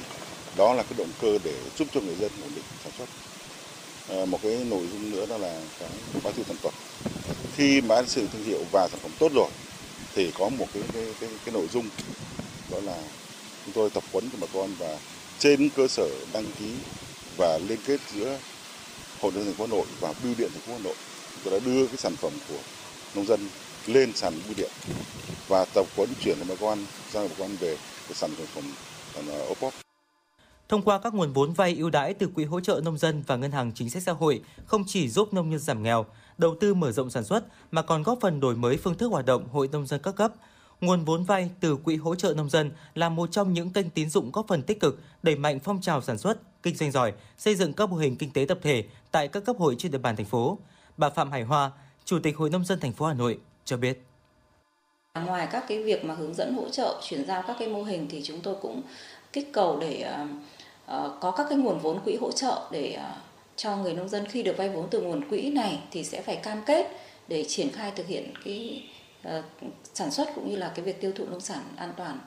Đó 0.57 0.73
là 0.73 0.83
cái 0.83 0.93
động 0.97 1.11
cơ 1.21 1.37
để 1.43 1.53
giúp 1.77 1.87
cho 1.93 2.01
người 2.01 2.15
dân 2.15 2.31
ổn 2.43 2.51
định 2.55 2.63
sản 2.83 2.93
xuất. 2.97 3.05
À, 4.09 4.25
một 4.25 4.39
cái 4.43 4.65
nội 4.65 4.87
dung 4.91 5.11
nữa 5.11 5.25
đó 5.29 5.37
là 5.37 5.61
cái 5.79 5.89
bao 6.23 6.33
tiêu 6.33 6.45
sản 6.47 6.57
phẩm. 6.63 6.73
Khi 7.55 7.81
mà 7.81 8.03
sự 8.07 8.27
thương 8.33 8.43
hiệu 8.43 8.59
và 8.71 8.87
sản 8.91 8.99
phẩm 9.03 9.11
tốt 9.19 9.31
rồi 9.35 9.49
thì 10.15 10.31
có 10.39 10.49
một 10.49 10.67
cái 10.73 10.83
cái 10.93 11.05
cái, 11.19 11.29
cái 11.45 11.53
nội 11.53 11.67
dung 11.73 11.89
đó 12.71 12.77
là 12.85 12.97
chúng 13.65 13.73
tôi 13.73 13.89
tập 13.89 14.03
huấn 14.11 14.29
cho 14.31 14.37
bà 14.41 14.47
con 14.53 14.69
và 14.79 14.97
trên 15.39 15.69
cơ 15.69 15.87
sở 15.87 16.07
đăng 16.33 16.45
ký 16.59 16.65
và 17.37 17.59
liên 17.67 17.79
kết 17.85 17.99
giữa 18.13 18.37
hội 19.21 19.31
nông 19.31 19.45
dân 19.45 19.45
thành 19.45 19.55
phố 19.55 19.63
Hà 19.63 19.71
Nội 19.71 19.85
và 19.99 20.13
bưu 20.23 20.35
điện 20.37 20.49
thành 20.53 20.61
phố 20.61 20.73
Hà 20.73 20.79
Nội 20.83 20.95
tôi 21.43 21.53
đã 21.53 21.65
đưa 21.65 21.87
cái 21.87 21.97
sản 21.97 22.15
phẩm 22.15 22.31
của 22.49 22.59
nông 23.15 23.25
dân 23.25 23.39
lên 23.87 24.13
sàn 24.15 24.33
bưu 24.47 24.53
điện 24.57 24.71
và 25.47 25.65
tập 25.73 25.85
huấn 25.95 26.09
chuyển 26.21 26.37
cho 26.39 26.45
bà 26.49 26.55
con 26.61 26.79
sang 27.09 27.29
bà 27.29 27.35
con 27.39 27.55
về 27.59 27.77
cái 28.07 28.15
sản 28.15 28.31
phẩm 28.53 28.63
ô 29.49 29.53
cốp. 29.61 29.73
Ờ, 29.73 29.79
Thông 30.69 30.81
qua 30.81 30.99
các 30.99 31.13
nguồn 31.13 31.33
vốn 31.33 31.53
vay 31.53 31.75
ưu 31.75 31.89
đãi 31.89 32.13
từ 32.13 32.27
Quỹ 32.27 32.45
hỗ 32.45 32.59
trợ 32.59 32.81
nông 32.83 32.97
dân 32.97 33.23
và 33.27 33.35
Ngân 33.35 33.51
hàng 33.51 33.71
Chính 33.75 33.89
sách 33.89 34.03
Xã 34.03 34.11
hội 34.11 34.41
không 34.65 34.83
chỉ 34.87 35.09
giúp 35.09 35.33
nông 35.33 35.51
dân 35.51 35.59
giảm 35.59 35.83
nghèo, 35.83 36.05
đầu 36.37 36.55
tư 36.59 36.73
mở 36.73 36.91
rộng 36.91 37.09
sản 37.09 37.23
xuất 37.23 37.43
mà 37.71 37.81
còn 37.81 38.03
góp 38.03 38.17
phần 38.21 38.39
đổi 38.39 38.55
mới 38.55 38.77
phương 38.77 38.97
thức 38.97 39.07
hoạt 39.07 39.25
động 39.25 39.47
hội 39.51 39.69
nông 39.71 39.87
dân 39.87 39.99
các 40.03 40.15
cấp. 40.15 40.33
Nguồn 40.81 41.05
vốn 41.05 41.23
vay 41.23 41.49
từ 41.59 41.75
Quỹ 41.75 41.95
hỗ 41.95 42.15
trợ 42.15 42.33
nông 42.33 42.49
dân 42.49 42.71
là 42.95 43.09
một 43.09 43.31
trong 43.31 43.53
những 43.53 43.69
kênh 43.69 43.89
tín 43.89 44.09
dụng 44.09 44.31
góp 44.31 44.47
phần 44.47 44.63
tích 44.63 44.79
cực 44.79 44.99
đẩy 45.23 45.35
mạnh 45.35 45.59
phong 45.59 45.81
trào 45.81 46.01
sản 46.01 46.17
xuất, 46.17 46.63
kinh 46.63 46.75
doanh 46.75 46.91
giỏi, 46.91 47.13
xây 47.37 47.55
dựng 47.55 47.73
các 47.73 47.89
mô 47.89 47.97
hình 47.97 48.15
kinh 48.15 48.31
tế 48.31 48.45
tập 48.45 48.59
thể 48.61 48.83
tại 49.11 49.27
các 49.27 49.45
cấp 49.45 49.55
hội 49.59 49.75
trên 49.77 49.91
địa 49.91 49.97
bàn 49.97 50.15
thành 50.15 50.25
phố. 50.25 50.57
Bà 50.99 51.09
Phạm 51.09 51.31
Hải 51.31 51.43
Hoa, 51.43 51.71
Chủ 52.05 52.19
tịch 52.23 52.37
Hội 52.37 52.49
nông 52.49 52.65
dân 52.65 52.79
thành 52.79 52.93
phố 52.93 53.05
Hà 53.05 53.13
Nội 53.13 53.37
cho 53.65 53.77
biết. 53.77 54.01
Ngoài 55.25 55.47
các 55.51 55.65
cái 55.67 55.83
việc 55.83 56.05
mà 56.05 56.13
hướng 56.13 56.33
dẫn 56.33 56.53
hỗ 56.53 56.69
trợ 56.69 57.01
chuyển 57.03 57.25
giao 57.25 57.43
các 57.47 57.55
cái 57.59 57.67
mô 57.67 57.83
hình 57.83 58.07
thì 58.09 58.21
chúng 58.23 58.41
tôi 58.41 58.55
cũng 58.61 58.81
kích 59.33 59.49
cầu 59.53 59.77
để 59.81 60.13
uh, 60.85 61.11
có 61.19 61.31
các 61.31 61.45
cái 61.49 61.57
nguồn 61.57 61.79
vốn 61.79 61.99
quỹ 62.05 62.17
hỗ 62.21 62.31
trợ 62.31 62.67
để 62.71 62.97
uh, 62.99 63.17
cho 63.55 63.77
người 63.77 63.93
nông 63.93 64.09
dân 64.09 64.25
khi 64.25 64.43
được 64.43 64.57
vay 64.57 64.69
vốn 64.69 64.87
từ 64.91 65.01
nguồn 65.01 65.29
quỹ 65.29 65.49
này 65.49 65.79
thì 65.91 66.03
sẽ 66.03 66.21
phải 66.21 66.35
cam 66.35 66.61
kết 66.65 66.87
để 67.27 67.45
triển 67.47 67.69
khai 67.71 67.91
thực 67.95 68.07
hiện 68.07 68.33
cái 68.45 68.83
uh, 69.27 69.45
sản 69.93 70.11
xuất 70.11 70.29
cũng 70.35 70.49
như 70.49 70.55
là 70.55 70.71
cái 70.75 70.85
việc 70.85 71.01
tiêu 71.01 71.11
thụ 71.15 71.25
nông 71.25 71.41
sản 71.41 71.63
an 71.75 71.93
toàn. 71.97 72.19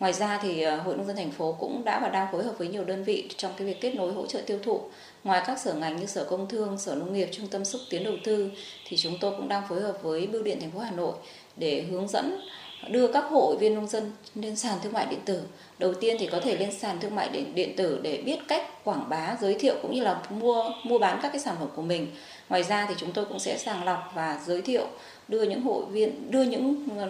Ngoài 0.00 0.12
ra 0.12 0.38
thì 0.42 0.64
Hội 0.64 0.96
nông 0.96 1.06
dân 1.06 1.16
thành 1.16 1.30
phố 1.30 1.56
cũng 1.60 1.84
đã 1.84 2.00
và 2.00 2.08
đang 2.08 2.32
phối 2.32 2.44
hợp 2.44 2.54
với 2.58 2.68
nhiều 2.68 2.84
đơn 2.84 3.04
vị 3.04 3.28
trong 3.36 3.52
cái 3.56 3.66
việc 3.66 3.80
kết 3.80 3.94
nối 3.94 4.12
hỗ 4.12 4.26
trợ 4.26 4.40
tiêu 4.46 4.58
thụ. 4.62 4.80
Ngoài 5.24 5.42
các 5.46 5.58
sở 5.58 5.74
ngành 5.74 5.96
như 5.96 6.06
Sở 6.06 6.24
Công 6.24 6.48
Thương, 6.48 6.78
Sở 6.78 6.94
Nông 6.94 7.12
nghiệp, 7.12 7.28
Trung 7.32 7.46
tâm 7.46 7.64
xúc 7.64 7.80
tiến 7.90 8.04
đầu 8.04 8.14
tư 8.24 8.50
thì 8.88 8.96
chúng 8.96 9.18
tôi 9.20 9.36
cũng 9.36 9.48
đang 9.48 9.68
phối 9.68 9.80
hợp 9.80 9.98
với 10.02 10.26
Bưu 10.26 10.42
điện 10.42 10.60
thành 10.60 10.70
phố 10.70 10.78
Hà 10.78 10.90
Nội 10.90 11.14
để 11.56 11.82
hướng 11.90 12.08
dẫn 12.08 12.40
đưa 12.88 13.12
các 13.12 13.24
hội 13.30 13.56
viên 13.56 13.74
nông 13.74 13.86
dân 13.86 14.12
lên 14.34 14.56
sàn 14.56 14.78
thương 14.82 14.92
mại 14.92 15.06
điện 15.06 15.20
tử. 15.24 15.42
Đầu 15.78 15.94
tiên 15.94 16.16
thì 16.20 16.26
có 16.26 16.40
thể 16.40 16.56
lên 16.56 16.72
sàn 16.72 17.00
thương 17.00 17.14
mại 17.14 17.28
điện, 17.28 17.54
điện 17.54 17.76
tử 17.76 18.00
để 18.02 18.22
biết 18.24 18.38
cách 18.48 18.84
quảng 18.84 19.08
bá, 19.08 19.36
giới 19.40 19.54
thiệu 19.54 19.74
cũng 19.82 19.94
như 19.94 20.02
là 20.02 20.22
mua 20.30 20.64
mua 20.84 20.98
bán 20.98 21.18
các 21.22 21.28
cái 21.28 21.40
sản 21.40 21.56
phẩm 21.58 21.68
của 21.76 21.82
mình. 21.82 22.06
Ngoài 22.48 22.62
ra 22.62 22.86
thì 22.88 22.94
chúng 22.98 23.12
tôi 23.12 23.24
cũng 23.24 23.38
sẽ 23.38 23.58
sàng 23.58 23.84
lọc 23.84 24.12
và 24.14 24.40
giới 24.46 24.62
thiệu 24.62 24.86
đưa 25.28 25.42
những 25.42 25.62
hội 25.62 25.84
viên 25.84 26.30
đưa 26.30 26.42
những 26.42 26.88
ờ, 26.98 27.08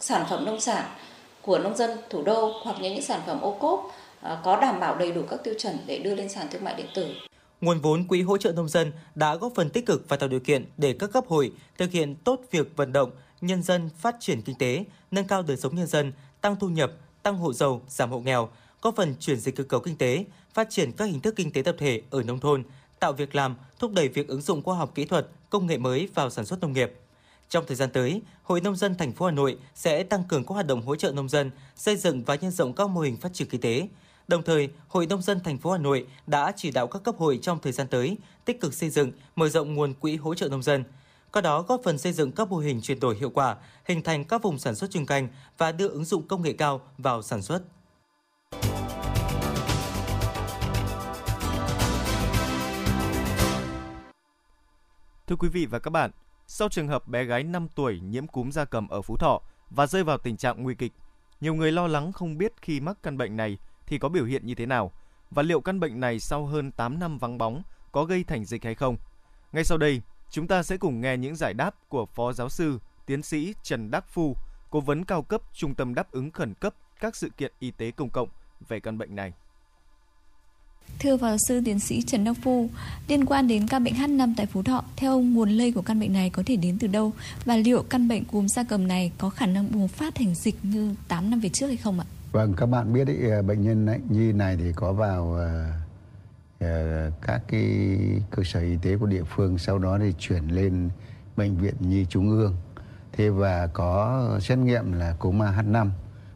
sản 0.00 0.26
phẩm 0.30 0.44
nông 0.44 0.60
sản 0.60 0.84
của 1.42 1.58
nông 1.58 1.76
dân 1.76 1.90
thủ 2.10 2.22
đô 2.22 2.52
hoặc 2.62 2.76
những 2.80 3.02
sản 3.02 3.20
phẩm 3.26 3.40
ô 3.40 3.50
cốp 3.50 3.92
Ờ, 4.20 4.40
có 4.44 4.60
đảm 4.60 4.80
bảo 4.80 4.98
đầy 4.98 5.12
đủ 5.12 5.22
các 5.30 5.40
tiêu 5.44 5.54
chuẩn 5.58 5.76
để 5.86 5.98
đưa 5.98 6.14
lên 6.14 6.28
sàn 6.28 6.46
thương 6.50 6.64
mại 6.64 6.74
điện 6.74 6.86
tử. 6.94 7.14
Nguồn 7.60 7.80
vốn 7.80 8.04
quỹ 8.04 8.22
hỗ 8.22 8.36
trợ 8.38 8.52
nông 8.52 8.68
dân 8.68 8.92
đã 9.14 9.36
góp 9.36 9.52
phần 9.54 9.70
tích 9.70 9.86
cực 9.86 10.08
và 10.08 10.16
tạo 10.16 10.28
điều 10.28 10.40
kiện 10.40 10.64
để 10.76 10.96
các 10.98 11.10
cấp 11.12 11.24
hội 11.28 11.52
thực 11.78 11.90
hiện 11.90 12.14
tốt 12.14 12.40
việc 12.50 12.76
vận 12.76 12.92
động 12.92 13.10
nhân 13.40 13.62
dân 13.62 13.90
phát 13.98 14.16
triển 14.20 14.42
kinh 14.42 14.58
tế, 14.58 14.84
nâng 15.10 15.26
cao 15.26 15.42
đời 15.42 15.56
sống 15.56 15.76
nhân 15.76 15.86
dân, 15.86 16.12
tăng 16.40 16.56
thu 16.56 16.68
nhập, 16.68 16.92
tăng 17.22 17.38
hộ 17.38 17.52
giàu, 17.52 17.82
giảm 17.88 18.10
hộ 18.10 18.20
nghèo, 18.20 18.48
góp 18.82 18.96
phần 18.96 19.14
chuyển 19.20 19.40
dịch 19.40 19.56
cơ 19.56 19.64
cấu 19.64 19.80
kinh 19.80 19.96
tế, 19.96 20.24
phát 20.54 20.70
triển 20.70 20.92
các 20.92 21.04
hình 21.04 21.20
thức 21.20 21.34
kinh 21.36 21.52
tế 21.52 21.62
tập 21.62 21.76
thể 21.78 22.02
ở 22.10 22.22
nông 22.22 22.40
thôn, 22.40 22.62
tạo 23.00 23.12
việc 23.12 23.34
làm, 23.34 23.56
thúc 23.78 23.92
đẩy 23.92 24.08
việc 24.08 24.28
ứng 24.28 24.40
dụng 24.40 24.62
khoa 24.62 24.76
học 24.76 24.92
kỹ 24.94 25.04
thuật, 25.04 25.28
công 25.50 25.66
nghệ 25.66 25.78
mới 25.78 26.08
vào 26.14 26.30
sản 26.30 26.46
xuất 26.46 26.60
nông 26.60 26.72
nghiệp. 26.72 26.92
Trong 27.48 27.64
thời 27.66 27.76
gian 27.76 27.90
tới, 27.90 28.22
Hội 28.42 28.60
nông 28.60 28.76
dân 28.76 28.94
thành 28.94 29.12
phố 29.12 29.26
Hà 29.26 29.32
Nội 29.32 29.58
sẽ 29.74 30.02
tăng 30.02 30.24
cường 30.28 30.44
các 30.44 30.54
hoạt 30.54 30.66
động 30.66 30.82
hỗ 30.82 30.96
trợ 30.96 31.12
nông 31.12 31.28
dân, 31.28 31.50
xây 31.76 31.96
dựng 31.96 32.24
và 32.24 32.34
nhân 32.34 32.50
rộng 32.50 32.72
các 32.72 32.90
mô 32.90 33.00
hình 33.00 33.16
phát 33.16 33.34
triển 33.34 33.48
kinh 33.48 33.60
tế. 33.60 33.88
Đồng 34.28 34.42
thời, 34.42 34.68
Hội 34.88 35.06
nông 35.06 35.22
dân 35.22 35.40
thành 35.40 35.58
phố 35.58 35.70
Hà 35.70 35.78
Nội 35.78 36.06
đã 36.26 36.52
chỉ 36.56 36.70
đạo 36.70 36.86
các 36.86 37.02
cấp 37.02 37.14
hội 37.18 37.38
trong 37.42 37.58
thời 37.62 37.72
gian 37.72 37.86
tới 37.88 38.18
tích 38.44 38.60
cực 38.60 38.74
xây 38.74 38.90
dựng, 38.90 39.12
mở 39.36 39.48
rộng 39.48 39.74
nguồn 39.74 39.94
quỹ 39.94 40.16
hỗ 40.16 40.34
trợ 40.34 40.48
nông 40.48 40.62
dân, 40.62 40.84
qua 41.32 41.42
đó 41.42 41.62
góp 41.62 41.80
phần 41.84 41.98
xây 41.98 42.12
dựng 42.12 42.32
các 42.32 42.48
mô 42.48 42.56
hình 42.56 42.80
chuyển 42.80 43.00
đổi 43.00 43.16
hiệu 43.16 43.30
quả, 43.30 43.56
hình 43.84 44.02
thành 44.02 44.24
các 44.24 44.42
vùng 44.42 44.58
sản 44.58 44.74
xuất 44.74 44.90
chuyên 44.90 45.06
canh 45.06 45.28
và 45.58 45.72
đưa 45.72 45.88
ứng 45.88 46.04
dụng 46.04 46.28
công 46.28 46.42
nghệ 46.42 46.52
cao 46.52 46.80
vào 46.98 47.22
sản 47.22 47.42
xuất. 47.42 47.62
Thưa 55.26 55.36
quý 55.38 55.48
vị 55.48 55.66
và 55.66 55.78
các 55.78 55.90
bạn, 55.90 56.10
sau 56.46 56.68
trường 56.68 56.88
hợp 56.88 57.08
bé 57.08 57.24
gái 57.24 57.42
5 57.42 57.68
tuổi 57.74 58.00
nhiễm 58.00 58.26
cúm 58.26 58.50
gia 58.50 58.64
cầm 58.64 58.88
ở 58.88 59.02
Phú 59.02 59.16
Thọ 59.16 59.40
và 59.70 59.86
rơi 59.86 60.04
vào 60.04 60.18
tình 60.18 60.36
trạng 60.36 60.62
nguy 60.62 60.74
kịch, 60.74 60.92
nhiều 61.40 61.54
người 61.54 61.72
lo 61.72 61.86
lắng 61.86 62.12
không 62.12 62.38
biết 62.38 62.52
khi 62.62 62.80
mắc 62.80 62.98
căn 63.02 63.18
bệnh 63.18 63.36
này 63.36 63.58
thì 63.88 63.98
có 63.98 64.08
biểu 64.08 64.24
hiện 64.24 64.46
như 64.46 64.54
thế 64.54 64.66
nào 64.66 64.92
và 65.30 65.42
liệu 65.42 65.60
căn 65.60 65.80
bệnh 65.80 66.00
này 66.00 66.20
sau 66.20 66.46
hơn 66.46 66.70
8 66.70 66.98
năm 66.98 67.18
vắng 67.18 67.38
bóng 67.38 67.62
có 67.92 68.04
gây 68.04 68.24
thành 68.24 68.44
dịch 68.44 68.64
hay 68.64 68.74
không. 68.74 68.96
Ngay 69.52 69.64
sau 69.64 69.78
đây, 69.78 70.02
Chúng 70.30 70.46
ta 70.46 70.62
sẽ 70.62 70.76
cùng 70.76 71.00
nghe 71.00 71.16
những 71.16 71.36
giải 71.36 71.54
đáp 71.54 71.74
của 71.88 72.06
Phó 72.06 72.32
Giáo 72.32 72.48
sư, 72.48 72.78
Tiến 73.06 73.22
sĩ 73.22 73.54
Trần 73.62 73.90
Đắc 73.90 74.04
Phu, 74.08 74.36
Cố 74.70 74.80
vấn 74.80 75.04
cao 75.04 75.22
cấp 75.22 75.42
Trung 75.54 75.74
tâm 75.74 75.94
đáp 75.94 76.12
ứng 76.12 76.30
khẩn 76.30 76.54
cấp 76.54 76.74
các 77.00 77.16
sự 77.16 77.30
kiện 77.36 77.52
y 77.58 77.70
tế 77.70 77.90
công 77.90 78.10
cộng 78.10 78.28
về 78.68 78.80
căn 78.80 78.98
bệnh 78.98 79.16
này. 79.16 79.32
Thưa 80.98 81.16
Phó 81.16 81.26
giáo 81.28 81.38
sư 81.48 81.62
tiến 81.64 81.80
sĩ 81.80 82.02
Trần 82.02 82.24
Đắc 82.24 82.36
Phu, 82.42 82.70
liên 83.08 83.24
quan 83.24 83.48
đến 83.48 83.66
ca 83.66 83.78
bệnh 83.78 83.94
H5 83.94 84.34
tại 84.36 84.46
Phú 84.46 84.62
Thọ, 84.62 84.84
theo 84.96 85.12
ông 85.12 85.34
nguồn 85.34 85.50
lây 85.50 85.72
của 85.72 85.82
căn 85.82 86.00
bệnh 86.00 86.12
này 86.12 86.30
có 86.30 86.42
thể 86.46 86.56
đến 86.56 86.78
từ 86.80 86.86
đâu 86.86 87.12
và 87.44 87.56
liệu 87.56 87.82
căn 87.82 88.08
bệnh 88.08 88.24
cúm 88.24 88.46
gia 88.46 88.62
cầm 88.62 88.88
này 88.88 89.12
có 89.18 89.30
khả 89.30 89.46
năng 89.46 89.72
bùng 89.72 89.88
phát 89.88 90.14
thành 90.14 90.34
dịch 90.34 90.56
như 90.62 90.94
8 91.08 91.30
năm 91.30 91.40
về 91.40 91.48
trước 91.48 91.66
hay 91.66 91.76
không 91.76 92.00
ạ? 92.00 92.06
Vâng, 92.32 92.54
các 92.54 92.66
bạn 92.66 92.92
biết 92.92 93.04
đấy, 93.04 93.30
ờ, 93.30 93.42
bệnh 93.42 93.62
nhân 93.62 93.86
nhi 94.08 94.32
này 94.32 94.56
thì 94.56 94.72
có 94.72 94.92
vào 94.92 95.38
uh, 96.60 96.68
các 97.22 97.42
cái 97.48 97.88
cơ 98.30 98.42
sở 98.44 98.60
y 98.60 98.76
tế 98.82 98.96
của 98.96 99.06
địa 99.06 99.22
phương 99.22 99.58
sau 99.58 99.78
đó 99.78 99.98
thì 99.98 100.14
chuyển 100.18 100.48
lên 100.48 100.90
bệnh 101.36 101.56
viện 101.56 101.74
nhi 101.80 102.06
trung 102.08 102.30
ương. 102.30 102.56
Thế 103.12 103.30
và 103.30 103.66
có 103.66 104.38
xét 104.40 104.58
nghiệm 104.58 104.92
là 104.92 105.14
cúm 105.18 105.38
AH5 105.42 105.88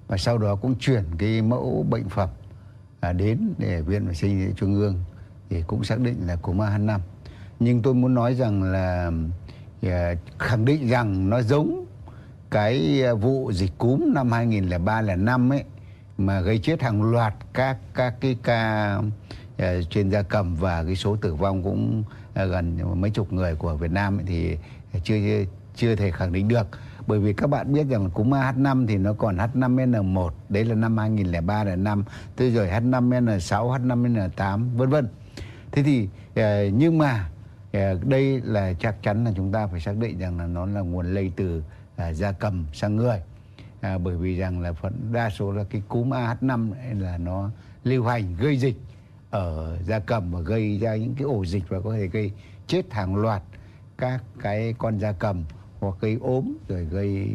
và 0.08 0.16
sau 0.16 0.38
đó 0.38 0.56
cũng 0.56 0.74
chuyển 0.78 1.04
cái 1.18 1.42
mẫu 1.42 1.86
bệnh 1.90 2.08
phẩm 2.08 2.28
uh, 3.10 3.16
đến 3.16 3.54
để 3.58 3.82
viện 3.82 4.06
vệ 4.06 4.14
sinh 4.14 4.52
trung 4.56 4.74
ương 4.74 5.04
thì 5.50 5.62
cũng 5.66 5.84
xác 5.84 6.00
định 6.00 6.26
là 6.26 6.36
cúm 6.36 6.58
AH5 6.58 6.98
nhưng 7.60 7.82
tôi 7.82 7.94
muốn 7.94 8.14
nói 8.14 8.34
rằng 8.34 8.62
là 8.62 9.10
uh, 9.86 10.18
khẳng 10.38 10.64
định 10.64 10.88
rằng 10.88 11.30
nó 11.30 11.42
giống 11.42 11.86
cái 12.50 13.02
vụ 13.20 13.52
dịch 13.52 13.72
cúm 13.78 14.14
năm 14.14 14.32
2003 14.32 15.00
là 15.00 15.16
năm 15.16 15.52
ấy 15.52 15.64
mà 16.26 16.40
gây 16.40 16.58
chết 16.58 16.82
hàng 16.82 17.02
loạt 17.02 17.34
các 17.52 17.76
các 17.94 18.14
cái 18.20 18.36
ca 18.42 18.94
ờ, 19.58 19.82
trên 19.82 20.10
gia 20.10 20.22
cầm 20.22 20.56
và 20.56 20.84
cái 20.84 20.96
số 20.96 21.16
tử 21.16 21.34
vong 21.34 21.62
cũng 21.62 22.04
ờ, 22.34 22.46
gần 22.46 22.78
mấy 23.00 23.10
chục 23.10 23.32
người 23.32 23.54
của 23.54 23.76
Việt 23.76 23.90
Nam 23.90 24.20
thì 24.26 24.56
chưa 25.04 25.14
chưa 25.76 25.96
thể 25.96 26.10
khẳng 26.10 26.32
định 26.32 26.48
được. 26.48 26.66
Bởi 27.06 27.18
vì 27.18 27.32
các 27.32 27.46
bạn 27.46 27.72
biết 27.72 27.86
rằng 27.90 28.10
cúm 28.10 28.30
H5 28.30 28.86
thì 28.86 28.96
nó 28.96 29.12
còn 29.12 29.36
H5N1 29.36 30.30
đấy 30.48 30.64
là 30.64 30.74
năm 30.74 30.98
2003 30.98 31.64
là 31.64 31.76
năm, 31.76 32.04
tới 32.36 32.50
rồi 32.50 32.68
H5N6 32.68 33.38
H5N8 33.38 34.76
vân 34.76 34.90
vân. 34.90 35.08
Thế 35.72 35.82
thì 35.82 36.08
ờ, 36.34 36.64
nhưng 36.64 36.98
mà 36.98 37.28
đây 38.02 38.40
là 38.44 38.72
chắc 38.72 39.02
chắn 39.02 39.24
là 39.24 39.32
chúng 39.36 39.52
ta 39.52 39.66
phải 39.66 39.80
xác 39.80 39.96
định 39.96 40.18
rằng 40.18 40.38
là 40.38 40.46
nó 40.46 40.66
là 40.66 40.80
nguồn 40.80 41.14
lây 41.14 41.32
từ 41.36 41.62
da 42.12 42.32
cầm 42.32 42.66
sang 42.72 42.96
người 42.96 43.22
à, 43.82 43.98
bởi 43.98 44.16
vì 44.16 44.36
rằng 44.36 44.60
là 44.60 44.72
phần 44.72 44.92
đa 45.12 45.30
số 45.30 45.52
là 45.52 45.64
cái 45.64 45.82
cúm 45.88 46.10
AH5 46.10 46.72
là 47.00 47.18
nó 47.18 47.50
lưu 47.84 48.04
hành 48.04 48.36
gây 48.36 48.56
dịch 48.56 48.76
ở 49.30 49.78
gia 49.86 49.98
cầm 49.98 50.32
và 50.32 50.40
gây 50.40 50.78
ra 50.78 50.96
những 50.96 51.14
cái 51.14 51.24
ổ 51.24 51.44
dịch 51.44 51.68
và 51.68 51.80
có 51.80 51.92
thể 51.92 52.06
gây 52.06 52.32
chết 52.66 52.92
hàng 52.92 53.16
loạt 53.16 53.42
các 53.98 54.22
cái 54.40 54.74
con 54.78 54.98
gia 54.98 55.12
cầm 55.12 55.44
hoặc 55.80 55.94
gây 56.00 56.18
ốm 56.20 56.54
rồi 56.68 56.84
gây 56.84 57.28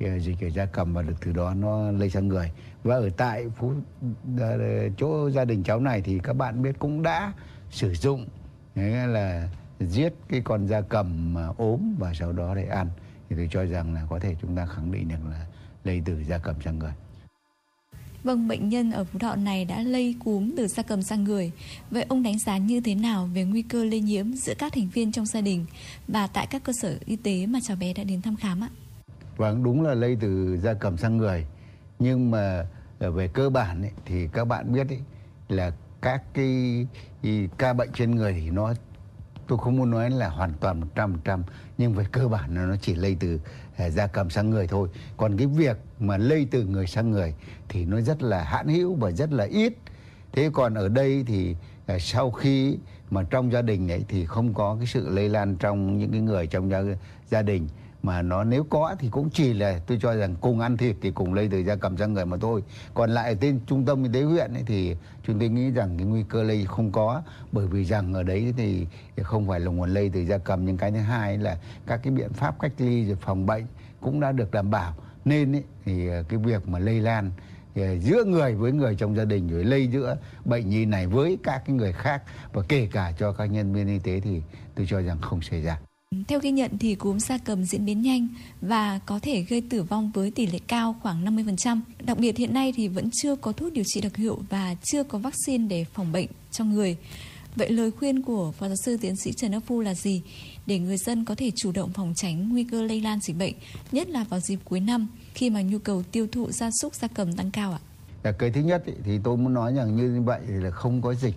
ờ, 0.00 0.18
dịch 0.18 0.40
ở 0.40 0.50
gia 0.50 0.66
cầm 0.66 0.94
và 0.94 1.02
được 1.02 1.14
từ 1.20 1.32
đó 1.32 1.54
nó 1.54 1.90
lây 1.90 2.10
sang 2.10 2.28
người. 2.28 2.52
Và 2.84 2.94
ở 2.94 3.10
tại 3.16 3.48
phú 3.56 3.72
ờ, 4.38 4.58
chỗ 4.96 5.30
gia 5.30 5.44
đình 5.44 5.62
cháu 5.62 5.80
này 5.80 6.02
thì 6.02 6.18
các 6.18 6.32
bạn 6.32 6.62
biết 6.62 6.78
cũng 6.78 7.02
đã 7.02 7.32
sử 7.70 7.94
dụng 7.94 8.26
nghĩa 8.74 9.06
là 9.06 9.48
giết 9.80 10.12
cái 10.28 10.40
con 10.44 10.66
gia 10.66 10.80
cầm 10.80 11.34
mà 11.34 11.46
ốm 11.56 11.94
và 11.98 12.14
sau 12.14 12.32
đó 12.32 12.54
để 12.54 12.64
ăn. 12.64 12.88
Thì 13.30 13.36
tôi 13.36 13.48
cho 13.50 13.64
rằng 13.64 13.94
là 13.94 14.06
có 14.10 14.18
thể 14.18 14.36
chúng 14.42 14.56
ta 14.56 14.66
khẳng 14.66 14.92
định 14.92 15.08
được 15.08 15.30
là 15.30 15.46
lây 15.88 16.02
từ 16.04 16.24
gia 16.24 16.38
cầm 16.38 16.56
sang 16.64 16.78
người. 16.78 16.92
Vâng, 18.24 18.48
bệnh 18.48 18.68
nhân 18.68 18.90
ở 18.90 19.04
Phú 19.04 19.18
Thọ 19.18 19.34
này 19.36 19.64
đã 19.64 19.82
lây 19.82 20.14
cúm 20.24 20.50
từ 20.56 20.66
gia 20.66 20.82
cầm 20.82 21.02
sang 21.02 21.24
người. 21.24 21.52
Vậy 21.90 22.04
ông 22.08 22.22
đánh 22.22 22.38
giá 22.38 22.58
như 22.58 22.80
thế 22.80 22.94
nào 22.94 23.28
về 23.34 23.44
nguy 23.44 23.62
cơ 23.62 23.84
lây 23.84 24.00
nhiễm 24.00 24.32
giữa 24.32 24.54
các 24.58 24.72
thành 24.72 24.88
viên 24.88 25.12
trong 25.12 25.26
gia 25.26 25.40
đình 25.40 25.66
và 26.08 26.26
tại 26.26 26.46
các 26.46 26.62
cơ 26.64 26.72
sở 26.82 26.98
y 27.06 27.16
tế 27.16 27.46
mà 27.46 27.58
cháu 27.62 27.76
bé 27.80 27.94
đã 27.94 28.04
đến 28.04 28.22
thăm 28.22 28.36
khám 28.36 28.60
ạ? 28.60 28.70
Vâng, 29.36 29.64
đúng 29.64 29.82
là 29.82 29.94
lây 29.94 30.16
từ 30.20 30.56
gia 30.56 30.74
cầm 30.74 30.96
sang 30.96 31.16
người. 31.16 31.46
Nhưng 31.98 32.30
mà 32.30 32.66
về 32.98 33.28
cơ 33.28 33.50
bản 33.50 33.82
ấy, 33.82 33.92
thì 34.04 34.28
các 34.32 34.44
bạn 34.44 34.72
biết 34.72 34.88
ấy, 34.88 35.00
là 35.48 35.72
các 36.02 36.22
cái, 36.34 36.86
cái 37.22 37.48
ca 37.58 37.72
bệnh 37.72 37.90
trên 37.94 38.10
người 38.10 38.32
thì 38.32 38.50
nó 38.50 38.74
tôi 39.48 39.58
không 39.58 39.76
muốn 39.76 39.90
nói 39.90 40.10
là 40.10 40.28
hoàn 40.28 40.52
toàn 40.60 40.82
100% 40.94 41.42
nhưng 41.78 41.94
về 41.94 42.04
cơ 42.12 42.28
bản 42.28 42.54
là 42.54 42.64
nó 42.64 42.76
chỉ 42.82 42.94
lây 42.94 43.16
từ 43.20 43.40
à, 43.76 43.90
da 43.90 44.06
cầm 44.06 44.30
sang 44.30 44.50
người 44.50 44.66
thôi. 44.66 44.88
Còn 45.16 45.36
cái 45.36 45.46
việc 45.46 45.76
mà 46.00 46.16
lây 46.16 46.46
từ 46.50 46.64
người 46.64 46.86
sang 46.86 47.10
người 47.10 47.34
thì 47.68 47.84
nó 47.84 48.00
rất 48.00 48.22
là 48.22 48.44
hãn 48.44 48.68
hữu 48.68 48.94
và 48.94 49.10
rất 49.10 49.32
là 49.32 49.44
ít. 49.44 49.72
Thế 50.32 50.50
còn 50.52 50.74
ở 50.74 50.88
đây 50.88 51.24
thì 51.26 51.56
à, 51.86 51.98
sau 51.98 52.30
khi 52.30 52.78
mà 53.10 53.22
trong 53.30 53.52
gia 53.52 53.62
đình 53.62 53.88
ấy 53.88 54.04
thì 54.08 54.26
không 54.26 54.54
có 54.54 54.76
cái 54.78 54.86
sự 54.86 55.08
lây 55.08 55.28
lan 55.28 55.56
trong 55.56 55.98
những 55.98 56.10
cái 56.10 56.20
người 56.20 56.46
trong 56.46 56.70
gia, 56.70 56.82
gia 57.30 57.42
đình 57.42 57.68
mà 58.02 58.22
nó 58.22 58.44
nếu 58.44 58.64
có 58.64 58.96
thì 58.98 59.08
cũng 59.08 59.30
chỉ 59.30 59.52
là 59.52 59.80
tôi 59.86 59.98
cho 60.02 60.14
rằng 60.14 60.34
cùng 60.40 60.60
ăn 60.60 60.76
thịt 60.76 60.96
thì 61.02 61.10
cùng 61.10 61.34
lây 61.34 61.48
từ 61.48 61.58
da 61.58 61.76
cầm 61.76 61.96
sang 61.96 62.12
người 62.12 62.26
mà 62.26 62.36
thôi. 62.40 62.62
Còn 62.94 63.10
lại 63.10 63.36
trên 63.40 63.60
trung 63.66 63.84
tâm 63.84 64.02
y 64.02 64.10
tế 64.12 64.22
huyện 64.22 64.54
ấy 64.54 64.62
thì 64.66 64.96
chúng 65.22 65.38
tôi 65.38 65.48
nghĩ 65.48 65.70
rằng 65.70 65.94
cái 65.98 66.06
nguy 66.06 66.24
cơ 66.28 66.42
lây 66.42 66.64
không 66.64 66.92
có. 66.92 67.22
Bởi 67.52 67.66
vì 67.66 67.84
rằng 67.84 68.14
ở 68.14 68.22
đấy 68.22 68.54
thì 68.56 68.86
không 69.22 69.48
phải 69.48 69.60
là 69.60 69.70
nguồn 69.70 69.94
lây 69.94 70.10
từ 70.14 70.20
da 70.20 70.38
cầm 70.38 70.66
nhưng 70.66 70.76
cái 70.76 70.90
thứ 70.90 70.98
hai 70.98 71.38
là 71.38 71.58
các 71.86 72.00
cái 72.02 72.12
biện 72.12 72.32
pháp 72.32 72.60
cách 72.60 72.72
ly 72.78 73.04
rồi 73.04 73.16
phòng 73.20 73.46
bệnh 73.46 73.66
cũng 74.00 74.20
đã 74.20 74.32
được 74.32 74.50
đảm 74.50 74.70
bảo. 74.70 74.94
Nên 75.24 75.56
ấy, 75.56 75.64
thì 75.84 76.08
ờ, 76.08 76.22
cái 76.28 76.38
việc 76.38 76.68
mà 76.68 76.78
lây 76.78 77.00
lan 77.00 77.30
ờ, 77.76 77.98
giữa 77.98 78.24
người 78.24 78.54
với 78.54 78.72
người 78.72 78.96
trong 78.96 79.16
gia 79.16 79.24
đình 79.24 79.48
rồi 79.48 79.64
lây 79.64 79.88
giữa 79.88 80.16
bệnh 80.44 80.68
nhi 80.68 80.84
này 80.84 81.06
với 81.06 81.38
các 81.42 81.62
cái 81.66 81.76
người 81.76 81.92
khác 81.92 82.22
và 82.52 82.62
kể 82.68 82.88
cả 82.92 83.12
cho 83.18 83.32
các 83.32 83.46
nhân 83.46 83.72
viên 83.72 83.88
y 83.88 83.98
tế 83.98 84.20
thì 84.20 84.42
tôi 84.74 84.86
cho 84.88 85.02
rằng 85.02 85.18
không 85.20 85.42
xảy 85.42 85.62
ra. 85.62 85.87
Theo 86.28 86.40
ghi 86.40 86.50
nhận 86.50 86.78
thì 86.78 86.94
cúm 86.94 87.18
gia 87.18 87.38
cầm 87.38 87.64
diễn 87.64 87.84
biến 87.84 88.02
nhanh 88.02 88.28
và 88.60 89.00
có 89.06 89.18
thể 89.22 89.42
gây 89.42 89.60
tử 89.60 89.82
vong 89.82 90.10
với 90.14 90.30
tỷ 90.30 90.46
lệ 90.46 90.58
cao 90.66 90.96
khoảng 91.02 91.24
50%. 91.24 91.80
Đặc 92.04 92.18
biệt 92.18 92.36
hiện 92.36 92.54
nay 92.54 92.72
thì 92.76 92.88
vẫn 92.88 93.10
chưa 93.22 93.36
có 93.36 93.52
thuốc 93.52 93.72
điều 93.72 93.84
trị 93.86 94.00
đặc 94.00 94.16
hiệu 94.16 94.38
và 94.50 94.74
chưa 94.82 95.02
có 95.02 95.18
vaccine 95.18 95.68
để 95.68 95.84
phòng 95.84 96.12
bệnh 96.12 96.26
cho 96.50 96.64
người. 96.64 96.96
Vậy 97.56 97.70
lời 97.70 97.90
khuyên 97.90 98.22
của 98.22 98.52
Phó 98.52 98.66
giáo 98.66 98.76
sư 98.84 98.96
tiến 99.00 99.16
sĩ 99.16 99.32
Trần 99.32 99.50
Đắc 99.50 99.62
Phu 99.66 99.80
là 99.80 99.94
gì 99.94 100.22
để 100.66 100.78
người 100.78 100.96
dân 100.96 101.24
có 101.24 101.34
thể 101.34 101.50
chủ 101.56 101.72
động 101.72 101.92
phòng 101.92 102.12
tránh 102.16 102.48
nguy 102.48 102.64
cơ 102.64 102.82
lây 102.82 103.00
lan 103.00 103.20
dịch 103.20 103.36
bệnh, 103.38 103.54
nhất 103.92 104.08
là 104.08 104.24
vào 104.24 104.40
dịp 104.40 104.58
cuối 104.64 104.80
năm 104.80 105.08
khi 105.34 105.50
mà 105.50 105.62
nhu 105.62 105.78
cầu 105.78 106.02
tiêu 106.12 106.26
thụ 106.32 106.50
gia 106.50 106.70
súc 106.80 106.94
gia 106.94 107.08
cầm 107.08 107.32
tăng 107.32 107.50
cao 107.50 107.72
ạ? 107.72 107.80
À, 108.22 108.32
cái 108.32 108.50
thứ 108.50 108.60
nhất 108.60 108.86
ý, 108.86 108.92
thì 109.04 109.18
tôi 109.24 109.36
muốn 109.36 109.54
nói 109.54 109.74
rằng 109.74 109.96
như 109.96 110.22
vậy 110.22 110.40
là 110.46 110.70
không 110.70 111.02
có 111.02 111.14
dịch 111.14 111.34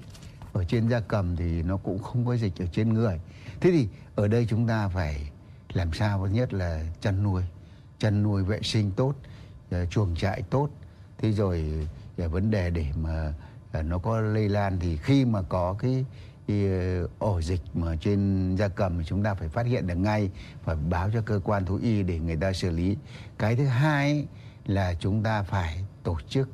ở 0.54 0.64
trên 0.64 0.90
gia 0.90 1.00
cầm 1.00 1.36
thì 1.36 1.64
nó 1.64 1.78
cũng 1.78 2.00
không 2.00 2.26
có 2.26 2.38
dịch 2.38 2.54
ở 2.60 2.66
trên 2.74 2.94
người. 2.94 3.20
Thế 3.62 3.72
thì 3.72 3.88
ở 4.16 4.28
đây 4.28 4.46
chúng 4.50 4.68
ta 4.68 4.88
phải 4.88 5.32
làm 5.74 5.94
sao 5.94 6.28
nhất 6.28 6.54
là 6.54 6.84
chăn 7.02 7.24
nuôi, 7.24 7.44
chăn 8.00 8.24
nuôi 8.24 8.44
vệ 8.44 8.60
sinh 8.64 8.92
tốt, 8.92 9.14
ờ, 9.72 9.86
chuồng 9.86 10.16
trại 10.16 10.42
tốt. 10.42 10.70
Thế 11.18 11.32
rồi 11.32 11.88
ờ, 12.18 12.30
vấn 12.30 12.52
đề 12.52 12.70
để 12.70 12.86
mà 12.96 13.34
ờ, 13.72 13.84
nó 13.84 13.98
có 13.98 14.22
lây 14.22 14.50
lan 14.50 14.78
thì 14.80 14.98
khi 14.98 15.26
mà 15.26 15.42
có 15.42 15.76
cái, 15.80 16.06
cái 16.48 16.66
ổ 17.20 17.42
dịch 17.42 17.62
mà 17.74 17.96
trên 17.96 18.56
gia 18.56 18.68
cầm 18.68 19.00
thì 19.00 19.06
chúng 19.06 19.24
ta 19.24 19.34
phải 19.34 19.50
phát 19.50 19.66
hiện 19.66 19.88
được 19.88 19.96
ngay 19.96 20.30
và 20.66 20.76
báo 20.90 21.10
cho 21.14 21.22
cơ 21.26 21.40
quan 21.44 21.66
thú 21.66 21.80
y 21.82 22.04
để 22.04 22.20
người 22.20 22.38
ta 22.38 22.54
xử 22.54 22.70
lý. 22.70 22.98
Cái 23.38 23.56
thứ 23.56 23.66
hai 23.66 24.26
là 24.66 24.94
chúng 25.00 25.24
ta 25.24 25.44
phải 25.44 25.86
tổ 26.04 26.18
chức 26.30 26.50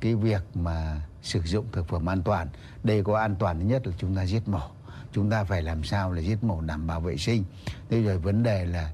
cái 0.00 0.14
việc 0.14 0.42
mà 0.54 1.00
sử 1.22 1.40
dụng 1.42 1.66
thực 1.72 1.88
phẩm 1.88 2.08
an 2.08 2.22
toàn. 2.22 2.48
Đây 2.84 3.04
có 3.04 3.18
an 3.18 3.36
toàn 3.38 3.68
nhất 3.68 3.86
là 3.86 3.92
chúng 3.98 4.16
ta 4.16 4.26
giết 4.26 4.48
mổ 4.48 4.70
chúng 5.12 5.30
ta 5.30 5.44
phải 5.44 5.62
làm 5.62 5.84
sao 5.84 6.12
là 6.12 6.20
giết 6.20 6.44
mổ 6.44 6.60
đảm 6.60 6.86
bảo 6.86 7.00
vệ 7.00 7.16
sinh. 7.16 7.44
Thế 7.90 8.02
rồi 8.02 8.18
vấn 8.18 8.42
đề 8.42 8.64
là 8.64 8.92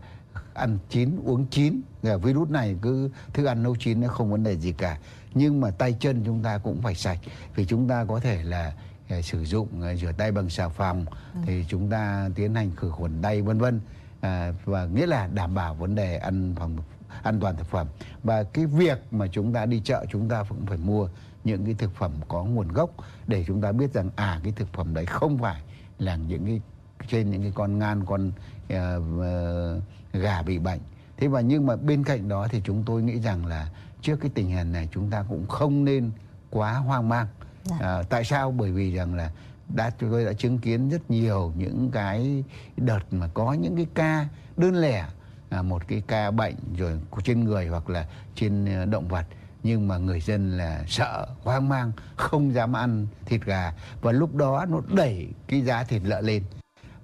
ăn 0.54 0.78
chín 0.88 1.20
uống 1.24 1.46
chín. 1.46 1.80
Virus 2.02 2.50
này 2.50 2.76
cứ 2.82 3.10
thức 3.32 3.44
ăn 3.44 3.62
nấu 3.62 3.76
chín 3.76 4.00
nó 4.00 4.08
không 4.08 4.30
vấn 4.30 4.42
đề 4.42 4.56
gì 4.56 4.72
cả. 4.72 4.98
Nhưng 5.34 5.60
mà 5.60 5.70
tay 5.70 5.96
chân 6.00 6.22
chúng 6.26 6.42
ta 6.42 6.58
cũng 6.58 6.82
phải 6.82 6.94
sạch. 6.94 7.18
Vì 7.54 7.64
chúng 7.64 7.88
ta 7.88 8.04
có 8.04 8.20
thể 8.20 8.42
là 8.42 8.72
uh, 9.18 9.24
sử 9.24 9.44
dụng 9.44 9.68
uh, 9.78 9.98
rửa 10.00 10.12
tay 10.12 10.32
bằng 10.32 10.50
xà 10.50 10.68
phòng 10.68 11.06
ừ. 11.34 11.40
thì 11.46 11.64
chúng 11.68 11.90
ta 11.90 12.28
tiến 12.34 12.54
hành 12.54 12.70
khử 12.76 12.90
khuẩn 12.90 13.22
tay 13.22 13.42
vân 13.42 13.58
vân. 13.58 13.80
À, 14.20 14.52
và 14.64 14.84
nghĩa 14.84 15.06
là 15.06 15.26
đảm 15.26 15.54
bảo 15.54 15.74
vấn 15.74 15.94
đề 15.94 16.16
ăn 16.16 16.54
phòng 16.56 16.76
an 17.22 17.40
toàn 17.40 17.56
thực 17.56 17.66
phẩm. 17.66 17.86
Và 18.22 18.42
cái 18.42 18.66
việc 18.66 18.98
mà 19.10 19.26
chúng 19.32 19.52
ta 19.52 19.66
đi 19.66 19.80
chợ 19.84 20.06
chúng 20.10 20.28
ta 20.28 20.44
cũng 20.48 20.66
phải 20.66 20.78
mua 20.78 21.08
những 21.44 21.64
cái 21.64 21.74
thực 21.78 21.94
phẩm 21.96 22.12
có 22.28 22.44
nguồn 22.44 22.68
gốc 22.68 22.90
để 23.26 23.44
chúng 23.46 23.60
ta 23.60 23.72
biết 23.72 23.92
rằng 23.92 24.10
à 24.16 24.40
cái 24.44 24.52
thực 24.56 24.72
phẩm 24.72 24.94
đấy 24.94 25.06
không 25.06 25.38
phải 25.38 25.62
là 25.98 26.16
những 26.16 26.46
cái 26.46 26.60
trên 27.08 27.30
những 27.30 27.42
cái 27.42 27.52
con 27.54 27.78
ngan 27.78 28.04
con 28.04 28.28
uh, 28.28 28.76
uh, 29.16 30.22
gà 30.22 30.42
bị 30.42 30.58
bệnh. 30.58 30.80
Thế 31.16 31.28
và 31.28 31.40
nhưng 31.40 31.66
mà 31.66 31.76
bên 31.76 32.04
cạnh 32.04 32.28
đó 32.28 32.48
thì 32.50 32.60
chúng 32.64 32.82
tôi 32.86 33.02
nghĩ 33.02 33.20
rằng 33.20 33.46
là 33.46 33.68
trước 34.02 34.16
cái 34.16 34.30
tình 34.34 34.50
hình 34.50 34.72
này 34.72 34.88
chúng 34.92 35.10
ta 35.10 35.24
cũng 35.28 35.46
không 35.46 35.84
nên 35.84 36.10
quá 36.50 36.72
hoang 36.72 37.08
mang. 37.08 37.26
Dạ. 37.64 37.76
à, 37.80 38.02
tại 38.02 38.24
sao? 38.24 38.50
Bởi 38.50 38.72
vì 38.72 38.94
rằng 38.94 39.14
là 39.14 39.30
đã 39.68 39.90
chúng 39.98 40.10
tôi 40.10 40.24
đã 40.24 40.32
chứng 40.32 40.58
kiến 40.58 40.88
rất 40.88 41.10
nhiều 41.10 41.52
những 41.56 41.90
cái 41.90 42.44
đợt 42.76 43.12
mà 43.12 43.28
có 43.34 43.52
những 43.52 43.76
cái 43.76 43.86
ca 43.94 44.28
đơn 44.56 44.74
lẻ 44.74 45.06
à, 45.50 45.62
một 45.62 45.88
cái 45.88 46.02
ca 46.06 46.30
bệnh 46.30 46.54
rồi 46.76 47.00
trên 47.24 47.44
người 47.44 47.66
hoặc 47.66 47.90
là 47.90 48.06
trên 48.34 48.66
động 48.90 49.08
vật 49.08 49.26
nhưng 49.62 49.88
mà 49.88 49.98
người 49.98 50.20
dân 50.20 50.58
là 50.58 50.84
sợ, 50.86 51.26
hoang 51.42 51.68
mang, 51.68 51.92
không 52.16 52.54
dám 52.54 52.72
ăn 52.72 53.06
thịt 53.26 53.44
gà. 53.44 53.72
Và 54.00 54.12
lúc 54.12 54.34
đó 54.34 54.66
nó 54.68 54.80
đẩy 54.94 55.28
cái 55.46 55.60
giá 55.60 55.84
thịt 55.84 56.02
lợn 56.04 56.24
lên. 56.24 56.42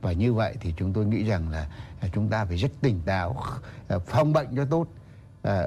Và 0.03 0.13
như 0.13 0.35
vậy 0.35 0.57
thì 0.61 0.75
chúng 0.77 0.93
tôi 0.93 1.07
nghĩ 1.07 1.25
rằng 1.25 1.51
là 1.51 1.69
à, 2.01 2.09
chúng 2.15 2.29
ta 2.29 2.45
phải 2.45 2.57
rất 2.57 2.71
tỉnh 2.81 3.01
táo 3.05 3.37
à, 3.89 3.99
phòng 3.99 4.33
bệnh 4.33 4.57
cho 4.57 4.65
tốt 4.65 4.87
à, 5.43 5.67